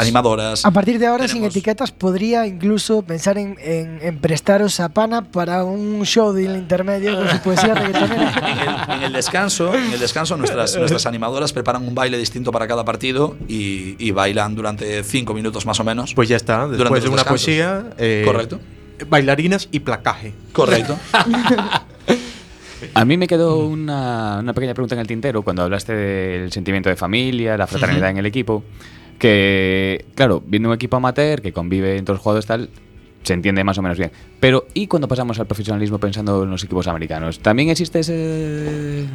animadoras. 0.53 0.65
A 0.65 0.71
partir 0.71 0.99
de 0.99 1.07
ahora, 1.07 1.27
sin 1.27 1.43
etiquetas, 1.43 1.91
podría 1.91 2.45
incluso 2.47 3.01
pensar 3.01 3.37
en, 3.37 3.55
en- 3.59 3.99
en 4.01 4.19
prestaros 4.19 4.79
a 4.79 4.89
Pana 4.89 5.23
para 5.31 5.63
un 5.63 6.03
show 6.05 6.31
del 6.33 6.55
intermedio 6.55 7.15
con 7.17 7.29
su 7.29 7.39
poesía 7.39 7.73
reggaetonera. 7.75 8.87
En 8.97 9.03
el 9.03 9.13
descanso, 9.13 9.73
en 9.73 9.91
el 9.93 9.99
descanso 9.99 10.37
nuestras, 10.37 10.75
nuestras 10.77 11.05
animadoras 11.05 11.53
preparan 11.53 11.87
un 11.87 11.95
baile 11.95 12.17
distinto 12.17 12.51
para 12.51 12.67
cada 12.67 12.83
partido 12.85 13.35
y, 13.47 13.95
y 13.99 14.11
bailan 14.11 14.55
durante 14.55 15.03
cinco 15.03 15.33
minutos 15.33 15.65
más 15.65 15.79
o 15.79 15.83
menos. 15.83 16.13
Pues 16.13 16.29
ya 16.29 16.35
está, 16.37 16.65
Durante 16.67 16.77
después 16.83 17.03
de 17.03 17.07
los 17.09 17.13
una 17.13 17.23
descansos. 17.23 17.45
poesía. 17.45 17.85
eh, 17.97 18.23
Correcto. 18.25 18.59
Bailarinas 19.09 19.67
y 19.71 19.79
placaje. 19.79 20.33
Correcto. 20.53 20.97
A 22.95 23.05
mí 23.05 23.15
me 23.17 23.27
quedó 23.27 23.59
una, 23.65 24.39
una 24.41 24.53
pequeña 24.53 24.73
pregunta 24.73 24.95
en 24.95 24.99
el 25.01 25.07
tintero 25.07 25.41
cuando 25.41 25.63
hablaste 25.63 25.93
del 25.93 26.51
sentimiento 26.51 26.89
de 26.89 26.95
familia, 26.97 27.57
la 27.57 27.65
fraternidad 27.65 28.07
Ujú. 28.09 28.11
en 28.11 28.17
el 28.17 28.25
equipo. 28.25 28.63
Que, 29.19 30.05
claro, 30.15 30.43
viendo 30.45 30.69
un 30.69 30.75
equipo 30.75 30.97
amateur 30.97 31.41
que 31.41 31.53
convive 31.53 31.97
entre 31.97 32.13
los 32.13 32.21
jugadores 32.21 32.45
tal, 32.45 32.69
se 33.23 33.33
entiende 33.33 33.63
más 33.63 33.77
o 33.77 33.81
menos 33.81 33.97
bien. 33.97 34.11
Pero, 34.39 34.67
¿y 34.73 34.87
cuando 34.87 35.07
pasamos 35.07 35.39
al 35.39 35.47
profesionalismo 35.47 35.97
pensando 35.97 36.43
en 36.43 36.49
los 36.49 36.63
equipos 36.63 36.87
americanos? 36.87 37.39
¿También 37.39 37.69
existe 37.69 37.99
ese, 37.99 39.07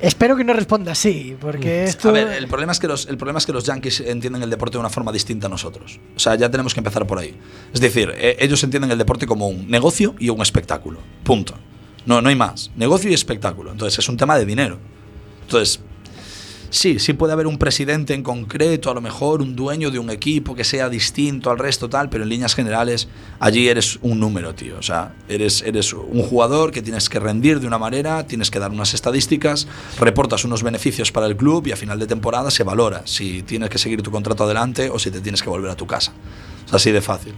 Espero 0.00 0.36
que 0.36 0.44
no 0.44 0.52
responda 0.52 0.92
así, 0.92 1.36
porque 1.40 1.84
esto. 1.84 2.10
A 2.10 2.12
ver, 2.12 2.28
el 2.32 2.48
problema, 2.48 2.72
es 2.72 2.78
que 2.78 2.86
los, 2.86 3.06
el 3.08 3.16
problema 3.16 3.38
es 3.38 3.46
que 3.46 3.52
los 3.52 3.64
yankees 3.64 4.00
entienden 4.00 4.42
el 4.42 4.50
deporte 4.50 4.74
de 4.74 4.80
una 4.80 4.90
forma 4.90 5.10
distinta 5.10 5.46
a 5.46 5.50
nosotros. 5.50 5.98
O 6.14 6.18
sea, 6.18 6.34
ya 6.34 6.50
tenemos 6.50 6.74
que 6.74 6.80
empezar 6.80 7.06
por 7.06 7.18
ahí. 7.18 7.34
Es 7.72 7.80
decir, 7.80 8.12
eh, 8.16 8.36
ellos 8.38 8.62
entienden 8.62 8.90
el 8.90 8.98
deporte 8.98 9.26
como 9.26 9.48
un 9.48 9.68
negocio 9.68 10.14
y 10.18 10.28
un 10.28 10.42
espectáculo. 10.42 11.00
Punto. 11.24 11.54
No, 12.04 12.20
no 12.20 12.28
hay 12.28 12.36
más. 12.36 12.70
Negocio 12.76 13.10
y 13.10 13.14
espectáculo. 13.14 13.72
Entonces, 13.72 13.98
es 13.98 14.08
un 14.08 14.16
tema 14.16 14.36
de 14.36 14.44
dinero. 14.44 14.78
Entonces, 15.42 15.80
sí, 16.70 16.98
sí 16.98 17.12
puede 17.12 17.32
haber 17.32 17.46
un 17.46 17.58
presidente 17.58 18.14
en 18.14 18.22
concreto, 18.22 18.90
a 18.90 18.94
lo 18.94 19.00
mejor 19.00 19.42
un 19.42 19.56
dueño 19.56 19.90
de 19.90 19.98
un 19.98 20.10
equipo 20.10 20.54
que 20.54 20.64
sea 20.64 20.88
distinto 20.88 21.50
al 21.50 21.58
resto, 21.58 21.88
tal, 21.88 22.08
pero 22.08 22.24
en 22.24 22.30
líneas 22.30 22.54
generales, 22.54 23.08
allí 23.38 23.68
eres 23.68 23.98
un 24.02 24.20
número, 24.20 24.54
tío. 24.54 24.78
O 24.78 24.82
sea, 24.82 25.14
eres, 25.28 25.62
eres 25.62 25.92
un 25.92 26.22
jugador 26.22 26.72
que 26.72 26.82
tienes 26.82 27.08
que 27.08 27.20
rendir 27.20 27.60
de 27.60 27.66
una 27.66 27.78
manera, 27.78 28.26
tienes 28.26 28.50
que 28.50 28.58
dar 28.58 28.70
unas 28.70 28.94
estadísticas, 28.94 29.66
reportas 29.98 30.44
unos 30.44 30.62
beneficios 30.62 31.12
para 31.12 31.26
el 31.26 31.36
club 31.36 31.66
y 31.66 31.72
a 31.72 31.76
final 31.76 31.98
de 31.98 32.06
temporada 32.06 32.50
se 32.50 32.62
valora 32.62 33.02
si 33.06 33.42
tienes 33.42 33.70
que 33.70 33.78
seguir 33.78 34.02
tu 34.02 34.10
contrato 34.10 34.44
adelante 34.44 34.90
o 34.90 34.98
si 34.98 35.10
te 35.10 35.20
tienes 35.20 35.42
que 35.42 35.48
volver 35.48 35.70
a 35.70 35.76
tu 35.76 35.86
casa. 35.86 36.12
Es 36.66 36.74
así 36.74 36.90
de 36.90 37.00
fácil. 37.00 37.34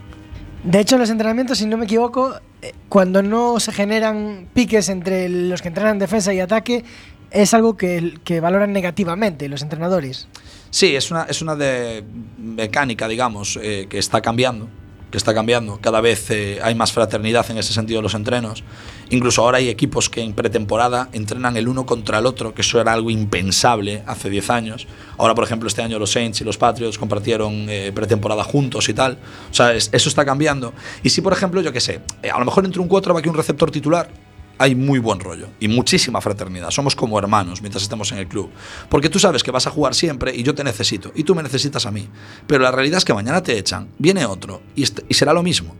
De 0.64 0.81
hecho, 0.81 0.99
los 0.99 1.11
entrenamientos, 1.11 1.59
si 1.59 1.66
no 1.66 1.76
me 1.76 1.85
equivoco, 1.85 2.35
eh, 2.62 2.72
cuando 2.89 3.22
no 3.22 3.61
se 3.61 3.72
generan 3.72 4.49
piques 4.53 4.89
entre 4.89 5.29
los 5.29 5.62
que 5.62 5.68
entrenan 5.68 5.99
defensa 5.99 6.35
y 6.35 6.41
ataque, 6.41 6.85
es 7.31 7.55
algo 7.55 7.76
que, 7.76 8.14
que 8.24 8.41
valoran 8.41 8.72
negativamente 8.72 9.49
los 9.49 9.62
entrenadores. 9.62 10.29
Sí, 10.70 10.95
es 10.97 11.11
una, 11.11 11.24
es 11.24 11.41
una 11.43 11.57
de 11.57 12.05
mecánica, 12.39 13.09
digamos, 13.09 13.59
eh, 13.62 13.87
que 13.89 13.99
está 13.99 14.20
cambiando. 14.20 14.68
Que 15.11 15.16
está 15.16 15.33
cambiando. 15.33 15.79
Cada 15.81 16.03
vez 16.03 16.31
eh, 16.31 16.59
hay 16.62 16.74
más 16.74 16.93
fraternidad 16.93 17.51
en 17.51 17.57
ese 17.57 17.72
sentido 17.72 18.01
en 18.01 18.03
los 18.03 18.12
entrenos. 18.12 18.62
Incluso 19.09 19.41
ahora 19.43 19.57
hay 19.57 19.70
equipos 19.70 20.11
que 20.11 20.20
en 20.20 20.35
pretemporada 20.35 21.09
entrenan 21.14 21.57
el 21.57 21.66
uno 21.66 21.87
contra 21.87 22.18
el 22.18 22.26
otro, 22.26 22.53
que 22.53 22.61
eso 22.61 22.79
era 22.79 22.93
algo 22.93 23.09
impensable 23.09 24.03
hace 24.07 24.29
10 24.29 24.51
años. 24.51 24.87
Ahora, 25.16 25.35
por 25.35 25.45
ejemplo, 25.45 25.66
este 25.66 25.81
año 25.81 25.99
los 25.99 26.12
Saints 26.12 26.43
y 26.43 26.45
los 26.45 26.59
Patriots 26.59 26.99
compartieron 26.99 27.70
eh, 27.70 27.91
pretemporada 27.95 28.45
juntos 28.45 28.87
y 28.91 28.93
tal. 28.93 29.16
O 29.51 29.55
sea, 29.55 29.72
es- 29.72 29.89
eso 29.93 30.11
está 30.11 30.26
cambiando. 30.26 30.74
Y 31.03 31.09
si, 31.09 31.22
por 31.22 31.33
ejemplo, 31.33 31.62
yo 31.62 31.72
qué 31.72 31.81
sé, 31.81 32.01
a 32.31 32.39
lo 32.39 32.45
mejor 32.45 32.66
entre 32.66 32.83
un 32.83 32.89
quarterback 32.89 33.24
y 33.24 33.29
un 33.31 33.35
receptor 33.37 33.70
titular, 33.70 34.11
hay 34.59 34.74
muy 34.74 34.98
buen 34.98 35.20
rollo 35.20 35.48
y 35.61 35.68
muchísima 35.68 36.20
fraternidad. 36.20 36.70
Somos 36.70 36.94
como 36.96 37.18
hermanos 37.18 37.61
mientras 37.62 37.82
estemos 37.82 38.11
en 38.12 38.18
el 38.18 38.28
club. 38.28 38.50
Porque 38.88 39.09
tú 39.09 39.18
sabes 39.18 39.42
que 39.42 39.50
vas 39.50 39.66
a 39.66 39.70
jugar 39.70 39.94
siempre 39.94 40.34
y 40.34 40.42
yo 40.42 40.54
te 40.54 40.64
necesito 40.64 41.12
y 41.14 41.24
tú 41.24 41.34
me 41.34 41.42
necesitas 41.42 41.86
a 41.86 41.90
mí. 41.90 42.09
Pero 42.46 42.62
la 42.62 42.70
realidad 42.70 42.98
es 42.98 43.04
que 43.04 43.14
mañana 43.14 43.42
te 43.42 43.56
echan, 43.56 43.88
viene 43.98 44.26
otro 44.26 44.61
y, 44.74 44.82
y 44.82 45.14
será 45.14 45.32
lo 45.32 45.42
mismo. 45.42 45.74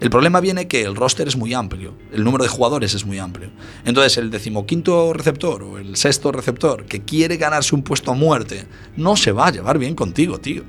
El 0.00 0.08
problema 0.08 0.40
viene 0.40 0.66
que 0.66 0.82
el 0.82 0.96
roster 0.96 1.28
es 1.28 1.36
muy 1.36 1.52
amplio, 1.52 1.92
el 2.10 2.24
número 2.24 2.42
de 2.42 2.48
jugadores 2.48 2.94
es 2.94 3.04
muy 3.04 3.18
amplio. 3.18 3.50
Entonces 3.84 4.16
el 4.16 4.30
decimoquinto 4.30 5.12
receptor 5.12 5.62
o 5.62 5.76
el 5.76 5.94
sexto 5.96 6.32
receptor 6.32 6.86
que 6.86 7.02
quiere 7.02 7.36
ganarse 7.36 7.74
un 7.74 7.82
puesto 7.82 8.10
a 8.10 8.14
muerte 8.14 8.66
no 8.96 9.14
se 9.16 9.32
va 9.32 9.48
a 9.48 9.52
llevar 9.52 9.78
bien 9.78 9.94
contigo, 9.94 10.38
tío. 10.38 10.62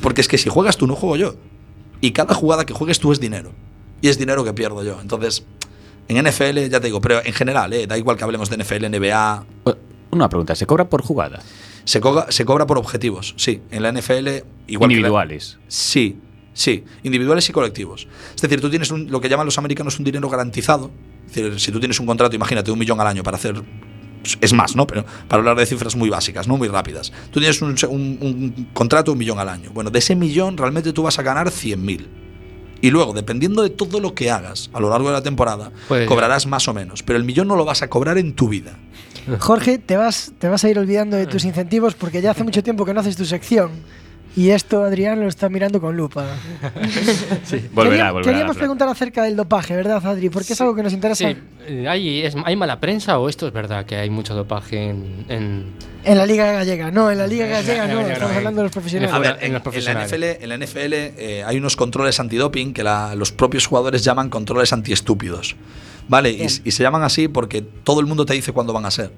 Porque 0.00 0.20
es 0.20 0.28
que 0.28 0.36
si 0.36 0.50
juegas 0.50 0.76
tú 0.76 0.86
no 0.88 0.96
juego 0.96 1.16
yo. 1.16 1.36
Y 2.00 2.10
cada 2.10 2.34
jugada 2.34 2.66
que 2.66 2.74
juegues 2.74 2.98
tú 2.98 3.12
es 3.12 3.20
dinero. 3.20 3.52
Y 4.00 4.08
es 4.08 4.18
dinero 4.18 4.42
que 4.44 4.52
pierdo 4.52 4.82
yo. 4.82 5.00
Entonces, 5.00 5.44
en 6.08 6.24
NFL, 6.26 6.68
ya 6.68 6.80
te 6.80 6.86
digo, 6.86 7.00
pero 7.00 7.24
en 7.24 7.32
general, 7.32 7.72
eh, 7.72 7.86
da 7.86 7.96
igual 7.96 8.16
que 8.16 8.24
hablemos 8.24 8.50
de 8.50 8.56
NFL, 8.56 8.86
NBA. 8.88 9.44
Una 10.10 10.28
pregunta, 10.28 10.54
¿se 10.54 10.66
cobra 10.66 10.88
por 10.88 11.02
jugada? 11.02 11.40
Se 11.84 12.00
cobra, 12.00 12.26
se 12.30 12.44
cobra 12.44 12.66
por 12.66 12.78
objetivos, 12.78 13.34
sí. 13.36 13.62
En 13.70 13.82
la 13.82 13.88
NFL, 13.92 14.44
igual 14.68 14.88
que 14.88 14.94
la- 14.94 14.98
Individuales. 15.00 15.58
Sí, 15.68 16.18
sí, 16.52 16.84
individuales 17.02 17.48
y 17.48 17.52
colectivos. 17.52 18.06
Es 18.34 18.42
decir, 18.42 18.60
tú 18.60 18.68
tienes 18.70 18.90
un- 18.90 19.10
lo 19.10 19.20
que 19.20 19.28
llaman 19.28 19.46
los 19.46 19.58
americanos 19.58 19.98
un 19.98 20.04
dinero 20.04 20.28
garantizado. 20.28 20.90
Es 21.28 21.34
decir, 21.34 21.58
si 21.60 21.72
tú 21.72 21.80
tienes 21.80 21.98
un 21.98 22.06
contrato, 22.06 22.36
imagínate, 22.36 22.70
un 22.70 22.78
millón 22.78 23.00
al 23.00 23.06
año 23.06 23.22
para 23.22 23.36
hacer. 23.36 23.62
Es 24.40 24.52
más, 24.52 24.76
¿no? 24.76 24.86
Pero 24.86 25.04
para 25.26 25.40
hablar 25.40 25.56
de 25.56 25.66
cifras 25.66 25.96
muy 25.96 26.08
básicas, 26.08 26.46
¿no? 26.46 26.56
Muy 26.56 26.68
rápidas. 26.68 27.10
Tú 27.32 27.40
tienes 27.40 27.60
un, 27.62 27.74
un- 27.88 28.18
un 28.20 28.68
contrato 28.72 29.10
de 29.10 29.12
un 29.12 29.18
millón 29.18 29.38
al 29.40 29.48
año. 29.48 29.70
Bueno, 29.72 29.90
de 29.90 29.98
ese 29.98 30.14
millón 30.14 30.56
realmente 30.56 30.92
tú 30.92 31.02
vas 31.02 31.18
a 31.18 31.22
ganar 31.22 31.48
100.000. 31.50 32.06
Y 32.82 32.90
luego, 32.90 33.14
dependiendo 33.14 33.62
de 33.62 33.70
todo 33.70 34.00
lo 34.00 34.14
que 34.14 34.30
hagas 34.30 34.68
a 34.74 34.80
lo 34.80 34.90
largo 34.90 35.08
de 35.08 35.14
la 35.14 35.22
temporada, 35.22 35.70
Pues- 35.88 36.06
cobrarás 36.06 36.46
más 36.46 36.68
o 36.68 36.74
menos. 36.74 37.02
Pero 37.02 37.16
el 37.18 37.24
millón 37.24 37.48
no 37.48 37.56
lo 37.56 37.64
vas 37.64 37.80
a 37.80 37.88
cobrar 37.88 38.18
en 38.18 38.34
tu 38.34 38.48
vida. 38.48 38.76
Jorge, 39.38 39.78
te 39.78 39.96
vas, 39.96 40.32
te 40.38 40.48
vas 40.48 40.64
a 40.64 40.68
ir 40.68 40.78
olvidando 40.78 41.16
de 41.16 41.26
tus 41.26 41.44
incentivos 41.44 41.94
porque 41.94 42.20
ya 42.20 42.32
hace 42.32 42.42
mucho 42.42 42.62
tiempo 42.62 42.84
que 42.84 42.92
no 42.92 43.00
haces 43.00 43.16
tu 43.16 43.24
sección. 43.24 43.70
Y 44.34 44.48
esto 44.50 44.82
Adrián 44.82 45.20
lo 45.20 45.28
está 45.28 45.48
mirando 45.50 45.78
con 45.80 45.94
lupa. 45.96 46.24
Volverá, 47.74 47.90
Quería- 47.90 48.12
volverá. 48.12 48.32
Queríamos 48.32 48.56
preguntar 48.56 48.88
acerca 48.88 49.22
del 49.24 49.36
dopaje, 49.36 49.76
¿verdad, 49.76 50.04
Adri? 50.06 50.30
Porque 50.30 50.54
es 50.54 50.60
algo 50.60 50.74
que 50.74 50.82
nos 50.82 50.92
interesa 50.94 51.28
Sí, 51.28 51.36
eh, 51.66 51.86
¿hay, 51.88 52.22
es- 52.22 52.34
¿Hay 52.44 52.56
mala 52.56 52.80
prensa 52.80 53.18
o 53.18 53.28
esto 53.28 53.46
es 53.46 53.52
verdad 53.52 53.84
que 53.84 53.96
hay 53.96 54.08
mucho 54.10 54.34
dopaje 54.34 54.88
en, 54.90 55.26
en- 55.28 55.64
en 56.04 56.18
la 56.18 56.24
Liga 56.26 56.50
Gallega. 56.50 56.90
No, 56.90 57.10
en 57.10 57.18
la 57.18 57.26
Liga 57.26 57.46
Gallega 57.46 57.86
no, 57.86 58.00
estamos 58.00 58.36
hablando 58.36 58.60
de 58.60 58.64
los 58.64 58.72
profesionales. 58.72 59.14
A 59.14 59.18
ver, 59.18 59.36
en 59.40 59.46
en, 59.48 59.52
la 59.52 59.62
profesionales. 59.62 60.08
NFL, 60.10 60.22
en 60.42 60.48
la 60.48 60.56
NFL 60.56 60.92
eh, 60.94 61.44
hay 61.46 61.56
unos 61.58 61.76
controles 61.76 62.18
antidoping 62.18 62.72
que 62.72 62.82
la- 62.82 63.14
los 63.14 63.32
propios 63.32 63.66
jugadores 63.66 64.02
llaman 64.02 64.30
controles 64.30 64.72
antiestúpidos. 64.72 65.56
¿Vale? 66.08 66.30
Y, 66.32 66.42
y 66.64 66.70
se 66.72 66.82
llaman 66.82 67.02
así 67.04 67.28
porque 67.28 67.62
todo 67.62 68.00
el 68.00 68.06
mundo 68.06 68.26
te 68.26 68.34
dice 68.34 68.52
cuándo 68.52 68.72
van 68.72 68.86
a 68.86 68.90
ser. 68.90 69.12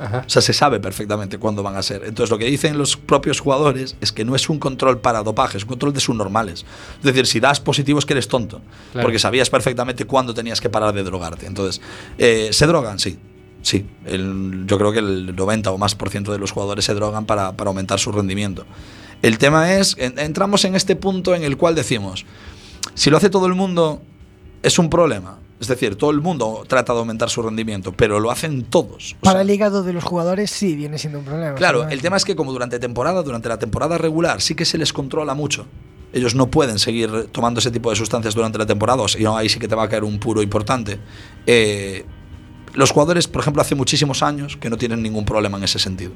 Ajá. 0.00 0.24
O 0.26 0.28
sea, 0.30 0.42
se 0.42 0.52
sabe 0.52 0.80
perfectamente 0.80 1.38
cuándo 1.38 1.62
van 1.62 1.76
a 1.76 1.82
ser. 1.82 2.02
Entonces, 2.04 2.30
lo 2.30 2.38
que 2.38 2.46
dicen 2.46 2.76
los 2.78 2.96
propios 2.96 3.40
jugadores 3.40 3.96
es 4.00 4.12
que 4.12 4.24
no 4.24 4.34
es 4.36 4.48
un 4.48 4.58
control 4.58 4.98
para 4.98 5.22
dopaje, 5.22 5.56
es 5.58 5.64
un 5.64 5.68
control 5.70 5.92
de 5.92 6.00
subnormales. 6.00 6.64
Es 6.98 7.04
decir, 7.04 7.26
si 7.26 7.40
das 7.40 7.60
positivo 7.60 7.98
es 7.98 8.04
que 8.06 8.12
eres 8.14 8.28
tonto, 8.28 8.60
Claro. 8.92 9.06
porque 9.06 9.18
sabías 9.18 9.50
perfectamente 9.50 10.04
cuándo 10.04 10.34
tenías 10.34 10.60
que 10.60 10.68
parar 10.70 10.94
de 10.94 11.02
drogarte. 11.02 11.46
Entonces, 11.46 11.80
eh, 12.18 12.50
¿se 12.52 12.66
drogan? 12.66 12.98
Sí. 12.98 13.18
Sí, 13.62 13.84
el- 14.04 14.64
yo 14.66 14.78
creo 14.78 14.92
que 14.92 15.00
el 15.00 15.34
90 15.34 15.72
o 15.72 15.78
más 15.78 15.94
por 15.96 16.10
ciento 16.10 16.30
de 16.30 16.38
los 16.38 16.52
jugadores 16.52 16.84
se 16.84 16.94
drogan 16.94 17.26
para, 17.26 17.56
para 17.56 17.68
aumentar 17.68 17.98
su 17.98 18.12
rendimiento. 18.12 18.64
El 19.22 19.38
tema 19.38 19.72
es, 19.74 19.96
en- 19.98 20.18
entramos 20.20 20.64
en 20.64 20.76
este 20.76 20.94
punto 20.94 21.34
en 21.34 21.42
el 21.42 21.56
cual 21.56 21.74
decimos, 21.74 22.26
si 22.94 23.10
lo 23.10 23.16
hace 23.16 23.28
todo 23.28 23.46
el 23.46 23.54
mundo, 23.54 24.02
es 24.62 24.78
un 24.78 24.88
problema. 24.88 25.38
Es 25.58 25.68
decir, 25.68 25.96
todo 25.96 26.10
el 26.10 26.20
mundo 26.20 26.64
trata 26.68 26.92
de 26.92 26.98
aumentar 26.98 27.30
su 27.30 27.40
rendimiento, 27.40 27.92
pero 27.92 28.20
lo 28.20 28.30
hacen 28.30 28.64
todos. 28.64 29.16
O 29.20 29.24
Para 29.24 29.36
sea, 29.36 29.40
el 29.42 29.50
hígado 29.50 29.82
de 29.82 29.92
los 29.94 30.04
jugadores 30.04 30.50
sí 30.50 30.76
viene 30.76 30.98
siendo 30.98 31.18
un 31.20 31.24
problema. 31.24 31.54
Claro, 31.54 31.88
el 31.88 32.02
tema 32.02 32.18
es 32.18 32.24
que 32.24 32.36
como 32.36 32.52
durante 32.52 32.78
temporada, 32.78 33.22
durante 33.22 33.48
la 33.48 33.58
temporada 33.58 33.96
regular, 33.96 34.42
sí 34.42 34.54
que 34.54 34.66
se 34.66 34.76
les 34.76 34.92
controla 34.92 35.34
mucho. 35.34 35.66
Ellos 36.12 36.34
no 36.34 36.50
pueden 36.50 36.78
seguir 36.78 37.28
tomando 37.32 37.60
ese 37.60 37.70
tipo 37.70 37.90
de 37.90 37.96
sustancias 37.96 38.34
durante 38.34 38.58
la 38.58 38.66
temporada, 38.66 39.02
o 39.02 39.08
sea, 39.08 39.36
ahí 39.36 39.48
sí 39.48 39.58
que 39.58 39.68
te 39.68 39.74
va 39.74 39.84
a 39.84 39.88
caer 39.88 40.04
un 40.04 40.18
puro 40.18 40.42
importante. 40.42 40.98
Eh, 41.46 42.04
los 42.74 42.90
jugadores, 42.90 43.26
por 43.26 43.40
ejemplo, 43.40 43.62
hace 43.62 43.74
muchísimos 43.74 44.22
años 44.22 44.58
que 44.58 44.68
no 44.68 44.76
tienen 44.76 45.02
ningún 45.02 45.24
problema 45.24 45.56
en 45.56 45.64
ese 45.64 45.78
sentido. 45.78 46.12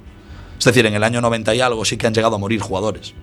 Es 0.58 0.64
decir, 0.66 0.84
en 0.84 0.92
el 0.92 1.02
año 1.02 1.22
90 1.22 1.54
y 1.54 1.60
algo 1.62 1.86
sí 1.86 1.96
que 1.96 2.06
han 2.06 2.12
llegado 2.12 2.36
a 2.36 2.38
morir 2.38 2.60
jugadores. 2.60 3.14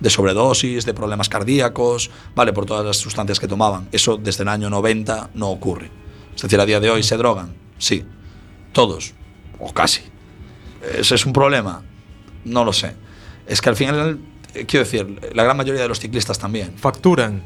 De 0.00 0.10
sobredosis, 0.10 0.84
de 0.84 0.94
problemas 0.94 1.28
cardíacos, 1.28 2.10
vale, 2.34 2.52
por 2.52 2.66
todas 2.66 2.84
las 2.84 2.96
sustancias 2.96 3.40
que 3.40 3.48
tomaban. 3.48 3.88
Eso 3.92 4.16
desde 4.16 4.42
el 4.42 4.48
año 4.48 4.70
90 4.70 5.30
no 5.34 5.50
ocurre. 5.50 5.90
Es 6.34 6.42
decir, 6.42 6.60
a 6.60 6.66
día 6.66 6.78
de 6.78 6.90
hoy 6.90 7.02
se 7.02 7.16
drogan, 7.16 7.54
sí. 7.78 8.04
Todos, 8.72 9.14
o 9.58 9.72
casi. 9.72 10.02
¿Ese 10.96 11.16
es 11.16 11.26
un 11.26 11.32
problema? 11.32 11.82
No 12.44 12.64
lo 12.64 12.72
sé. 12.72 12.94
Es 13.46 13.60
que 13.60 13.68
al 13.70 13.76
final, 13.76 14.18
eh, 14.54 14.64
quiero 14.66 14.84
decir, 14.84 15.20
la 15.34 15.42
gran 15.42 15.56
mayoría 15.56 15.82
de 15.82 15.88
los 15.88 15.98
ciclistas 15.98 16.38
también. 16.38 16.74
Facturan. 16.76 17.42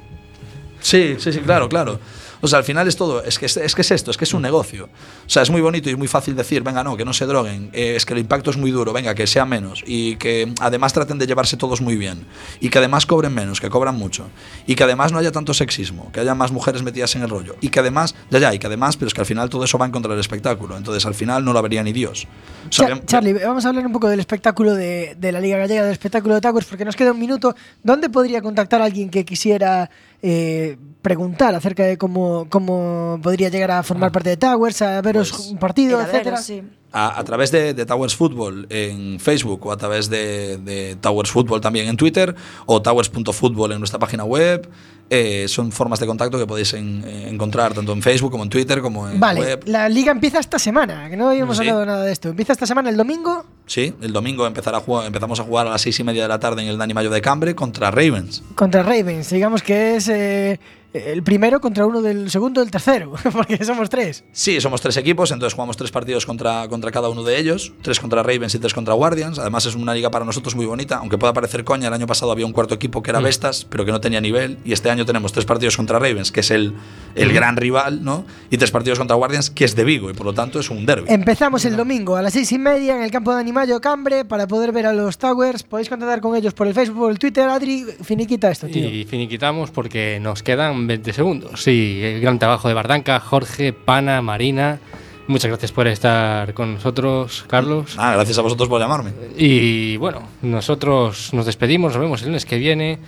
Sí, 0.81 1.17
sí, 1.19 1.33
sí, 1.33 1.41
claro, 1.41 1.69
claro. 1.69 1.99
O 2.43 2.49
sea, 2.49 2.59
al 2.59 2.65
final 2.65 2.87
es 2.89 2.97
todo, 2.97 3.23
es 3.25 3.39
que 3.39 3.47
es, 3.47 3.57
es 3.57 3.75
que 3.75 3.81
es 3.83 3.91
esto, 3.93 4.11
es 4.11 4.17
que 4.19 4.25
es 4.25 4.35
un 4.35 4.43
negocio. 4.43 4.87
O 5.27 5.31
sea, 5.31 5.43
es 5.43 5.51
muy 5.51 5.61
bonito 5.61 5.89
y 5.89 5.97
muy 5.97 6.09
fácil 6.09 6.35
decir, 6.37 6.63
venga, 6.63 6.83
no, 6.85 6.97
que 6.97 7.05
no 7.05 7.13
se 7.13 7.25
droguen, 7.25 7.71
eh, 7.73 7.95
es 7.97 8.05
que 8.05 8.13
el 8.15 8.19
impacto 8.21 8.51
es 8.51 8.57
muy 8.57 8.71
duro, 8.73 8.93
venga, 8.93 9.15
que 9.15 9.27
sea 9.27 9.45
menos 9.45 9.83
y 9.87 10.17
que 10.17 10.53
además 10.61 10.93
traten 10.93 11.19
de 11.19 11.27
llevarse 11.27 11.57
todos 11.57 11.81
muy 11.81 11.97
bien 11.97 12.27
y 12.61 12.69
que 12.69 12.79
además 12.79 13.07
cobren 13.07 13.33
menos, 13.33 13.61
que 13.61 13.71
cobran 13.71 13.97
mucho 13.97 14.27
y 14.67 14.75
que 14.75 14.85
además 14.85 15.13
no 15.13 15.19
haya 15.19 15.31
tanto 15.33 15.55
sexismo, 15.55 16.11
que 16.13 16.21
haya 16.21 16.35
más 16.35 16.53
mujeres 16.53 16.83
metidas 16.83 17.15
en 17.17 17.23
el 17.23 17.29
rollo 17.31 17.55
y 17.61 17.69
que 17.69 17.81
además, 17.81 18.15
ya, 18.31 18.39
ya, 18.41 18.53
y 18.55 18.59
que 18.59 18.67
además, 18.67 18.97
pero 18.97 19.07
es 19.07 19.15
que 19.15 19.21
al 19.21 19.27
final 19.27 19.49
todo 19.49 19.65
eso 19.65 19.79
va 19.79 19.87
en 19.87 19.93
contra 19.93 20.11
del 20.11 20.21
espectáculo, 20.21 20.77
entonces 20.77 21.07
al 21.07 21.15
final 21.15 21.45
no 21.45 21.53
lo 21.53 21.63
vería 21.63 21.83
ni 21.83 21.93
Dios. 21.93 22.27
O 22.69 22.73
sea, 22.73 22.89
Cha- 22.89 22.95
ve- 22.95 23.03
Charlie, 23.07 23.33
vamos 23.35 23.65
a 23.65 23.69
hablar 23.69 23.87
un 23.87 23.93
poco 23.93 24.09
del 24.09 24.19
espectáculo 24.21 24.75
de, 24.75 25.15
de 25.17 25.31
la 25.33 25.41
Liga 25.41 25.59
Gallega, 25.59 25.83
del 25.85 25.93
espectáculo 25.93 26.35
de 26.35 26.41
Towers, 26.41 26.67
porque 26.67 26.85
nos 26.85 26.97
queda 26.97 27.13
un 27.13 27.19
minuto. 27.21 27.55
¿Dónde 27.85 28.11
podría 28.11 28.43
contactar 28.43 28.83
a 28.83 28.87
alguien 28.87 29.11
que 29.11 29.25
quisiera 29.25 29.89
eh, 30.23 30.77
preguntar 31.03 31.55
acerca 31.55 31.85
de 31.85 31.99
cómo, 31.99 32.47
cómo 32.49 33.19
podría 33.23 33.49
llegar 33.49 33.73
a 33.73 33.83
formar 33.83 34.13
parte 34.13 34.31
de 34.31 34.37
Towers, 34.37 34.81
a 34.83 35.01
veros 35.03 35.31
Pues, 35.33 35.49
un 35.49 35.59
partido, 35.59 35.99
veros, 35.99 36.13
etcétera? 36.15 36.37
sí. 36.39 36.63
A, 36.93 37.19
a 37.19 37.25
través 37.25 37.51
de, 37.51 37.75
de 37.75 37.87
Towers 37.87 38.15
Football 38.15 38.67
en 38.71 39.19
Facebook 39.19 39.67
o 39.67 39.73
a 39.73 39.77
través 39.77 40.09
de, 40.11 40.59
de 40.59 40.97
Towers 41.01 41.31
Football 41.31 41.61
también 41.61 41.89
en 41.89 41.97
Twitter 41.97 42.35
o 42.67 42.83
towers.football 42.83 43.73
en 43.73 43.79
nuestra 43.79 43.99
página 43.99 44.25
web. 44.25 44.69
Eh, 45.15 45.47
son 45.47 45.73
formas 45.73 46.01
de 46.01 46.07
contacto 46.07 46.39
que 46.39 46.47
podéis 46.47 46.73
en- 46.73 47.05
eh, 47.07 47.29
encontrar 47.29 47.75
tanto 47.75 47.93
en 47.93 48.01
Facebook 48.01 48.31
como 48.31 48.45
en 48.45 48.51
Twitter 48.51 48.81
como 48.81 49.07
en 49.11 49.21
Vale, 49.21 49.41
web. 49.41 49.63
la 49.67 49.87
liga 49.91 50.11
empieza 50.11 50.39
esta 50.39 50.59
semana, 50.59 51.11
que 51.11 51.19
no 51.19 51.29
habíamos 51.29 51.57
Sí. 51.59 51.63
hablado 51.65 51.85
nada 51.85 52.05
de 52.05 52.13
esto. 52.13 52.29
Empieza 52.31 52.55
esta 52.55 52.67
semana 52.67 52.89
el 52.89 52.97
domingo 52.97 53.45
Sí, 53.67 53.93
el 54.01 54.13
domingo 54.13 54.47
empezar 54.47 54.75
a 54.75 54.81
jugar, 54.81 55.07
empezamos 55.07 55.39
a 55.39 55.45
jugar 55.45 55.67
a 55.67 55.71
las 55.71 55.83
seis 55.83 55.99
y 56.01 56.05
media 56.05 56.23
de 56.23 56.29
la 56.29 56.39
tarde 56.41 56.63
en 56.63 56.69
el 56.69 56.79
Dani 56.79 56.95
Mayo 56.95 57.11
de 57.11 57.21
Cambre 57.21 57.55
contra 57.55 57.91
Ravens. 57.91 58.43
contra 58.55 58.83
Ravens. 58.83 59.29
Digamos 59.31 59.63
que 59.63 59.97
es 59.97 60.09
eh, 60.09 60.59
el 60.93 61.23
primero 61.23 61.61
contra 61.61 61.87
uno 61.87 62.03
del 62.03 62.31
segundo 62.31 62.61
del 62.61 62.71
tercero, 62.71 63.13
porque 63.33 63.65
somos 63.65 63.89
tres. 63.91 64.25
Sí, 64.33 64.61
somos 64.61 64.81
tres 64.81 64.97
equipos, 64.97 65.31
entonces 65.31 65.55
jugamos 65.55 65.77
tres 65.77 65.91
partidos 65.91 66.27
contra, 66.27 66.69
contra 66.69 66.91
cada 66.91 67.09
uno 67.09 67.23
de 67.23 67.39
ellos, 67.39 67.73
tres 67.83 67.99
contra 68.01 68.23
Ravens 68.23 68.55
y 68.55 68.59
tres 68.59 68.75
contra 68.75 68.95
Guardians. 68.95 69.39
Además 69.39 69.67
es 69.67 69.75
una 69.75 69.95
liga 69.95 70.11
para 70.11 70.25
nosotros 70.25 70.55
muy 70.55 70.67
bonita, 70.67 70.97
aunque 70.97 71.19
pueda 71.19 71.33
parecer 71.33 71.65
coña, 71.65 71.89
el 71.89 71.95
año 71.95 72.07
pasado 72.07 72.33
había 72.33 72.47
un 72.47 72.53
cuarto 72.53 72.75
equipo 72.75 73.03
que 73.03 73.11
era 73.11 73.21
Mm. 73.21 73.25
Vestas, 73.25 73.67
pero 73.69 73.85
que 73.85 73.93
no 73.93 74.01
tenía 74.01 74.21
nivel, 74.21 74.59
y 74.65 74.73
este 74.73 74.91
año 74.91 75.05
tenemos 75.07 75.33
tres 75.33 75.45
partidos 75.45 75.77
contra 75.77 75.99
Ravens, 75.99 76.33
que 76.33 76.41
es 76.41 76.51
el, 76.51 76.75
el 77.15 77.31
Mm. 77.31 77.35
gran 77.35 77.57
rival, 77.57 78.05
¿no? 78.05 78.25
Y 78.51 78.57
tres 78.59 78.71
partidos 78.71 78.99
contra 78.99 79.17
Guardians, 79.17 79.51
que 79.51 79.65
es 79.65 79.75
de 79.77 79.85
Vigo, 79.85 80.11
y 80.11 80.15
por 80.15 80.27
lo 80.27 80.35
tanto 80.35 80.61
es 80.61 80.69
un 80.71 80.85
derby. 80.87 81.07
Empezamos 81.09 81.65
el 81.65 81.77
domingo 81.77 82.17
a 82.17 82.23
las 82.23 82.33
seis 82.33 82.51
y 82.53 82.59
media 82.59 82.97
en 82.97 83.03
el 83.03 83.11
campo 83.11 83.35
de 83.35 83.41
Animallo 83.41 83.81
Cambre 83.81 84.25
para 84.25 84.47
poder 84.47 84.73
ver 84.73 84.87
a 84.87 84.93
los 84.93 85.19
Towers. 85.19 85.63
Podéis 85.63 85.89
contactar 85.89 86.21
con 86.21 86.37
ellos 86.37 86.53
por 86.55 86.67
el 86.67 86.75
Facebook 86.75 87.11
el 87.11 87.19
Twitter. 87.19 87.49
Adri, 87.49 87.85
finiquita 88.03 88.51
esto, 88.51 88.67
tío. 88.67 88.89
Y 88.89 89.05
finiquitamos 89.05 89.71
porque 89.71 90.19
nos 90.21 90.43
quedan 90.43 90.82
20 90.87 91.13
segundos. 91.13 91.63
Sí, 91.63 92.01
el 92.03 92.21
gran 92.21 92.39
trabajo 92.39 92.69
de 92.69 92.75
Bardanca, 92.75 93.21
Jorge, 93.21 93.73
Pana, 93.73 94.23
Marina. 94.23 94.81
Muchas 95.29 95.49
gracias 95.49 95.73
por 95.73 95.87
estar 95.87 96.53
con 96.53 96.75
nosotros, 96.75 97.45
Carlos. 97.49 97.95
Ah, 97.97 98.15
gracias 98.15 98.39
a 98.39 98.43
vosotros 98.43 98.69
por 98.69 98.81
llamarme. 98.81 99.13
Y 99.37 99.97
bueno, 99.97 100.23
nosotros 100.43 101.33
nos 101.33 101.47
despedimos, 101.47 101.93
nos 101.93 102.03
vemos 102.03 102.21
el 102.23 102.29
lunes 102.29 102.45
que 102.45 102.59
viene. 102.59 102.99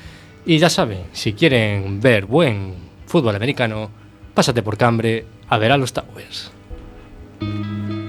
Y 0.47 0.59
ya 0.59 0.71
saben, 0.71 1.01
si 1.13 1.33
quieren 1.33 2.01
ver 2.01 2.27
buen 2.27 2.75
fútbol 3.07 3.35
americano, 3.35 3.91
pásate 4.33 4.63
por 4.63 4.77
Cambre 4.77 5.25
a 5.49 5.59
ver 5.59 5.73
a 5.73 5.77
los 5.77 5.93
Towers. 5.93 6.53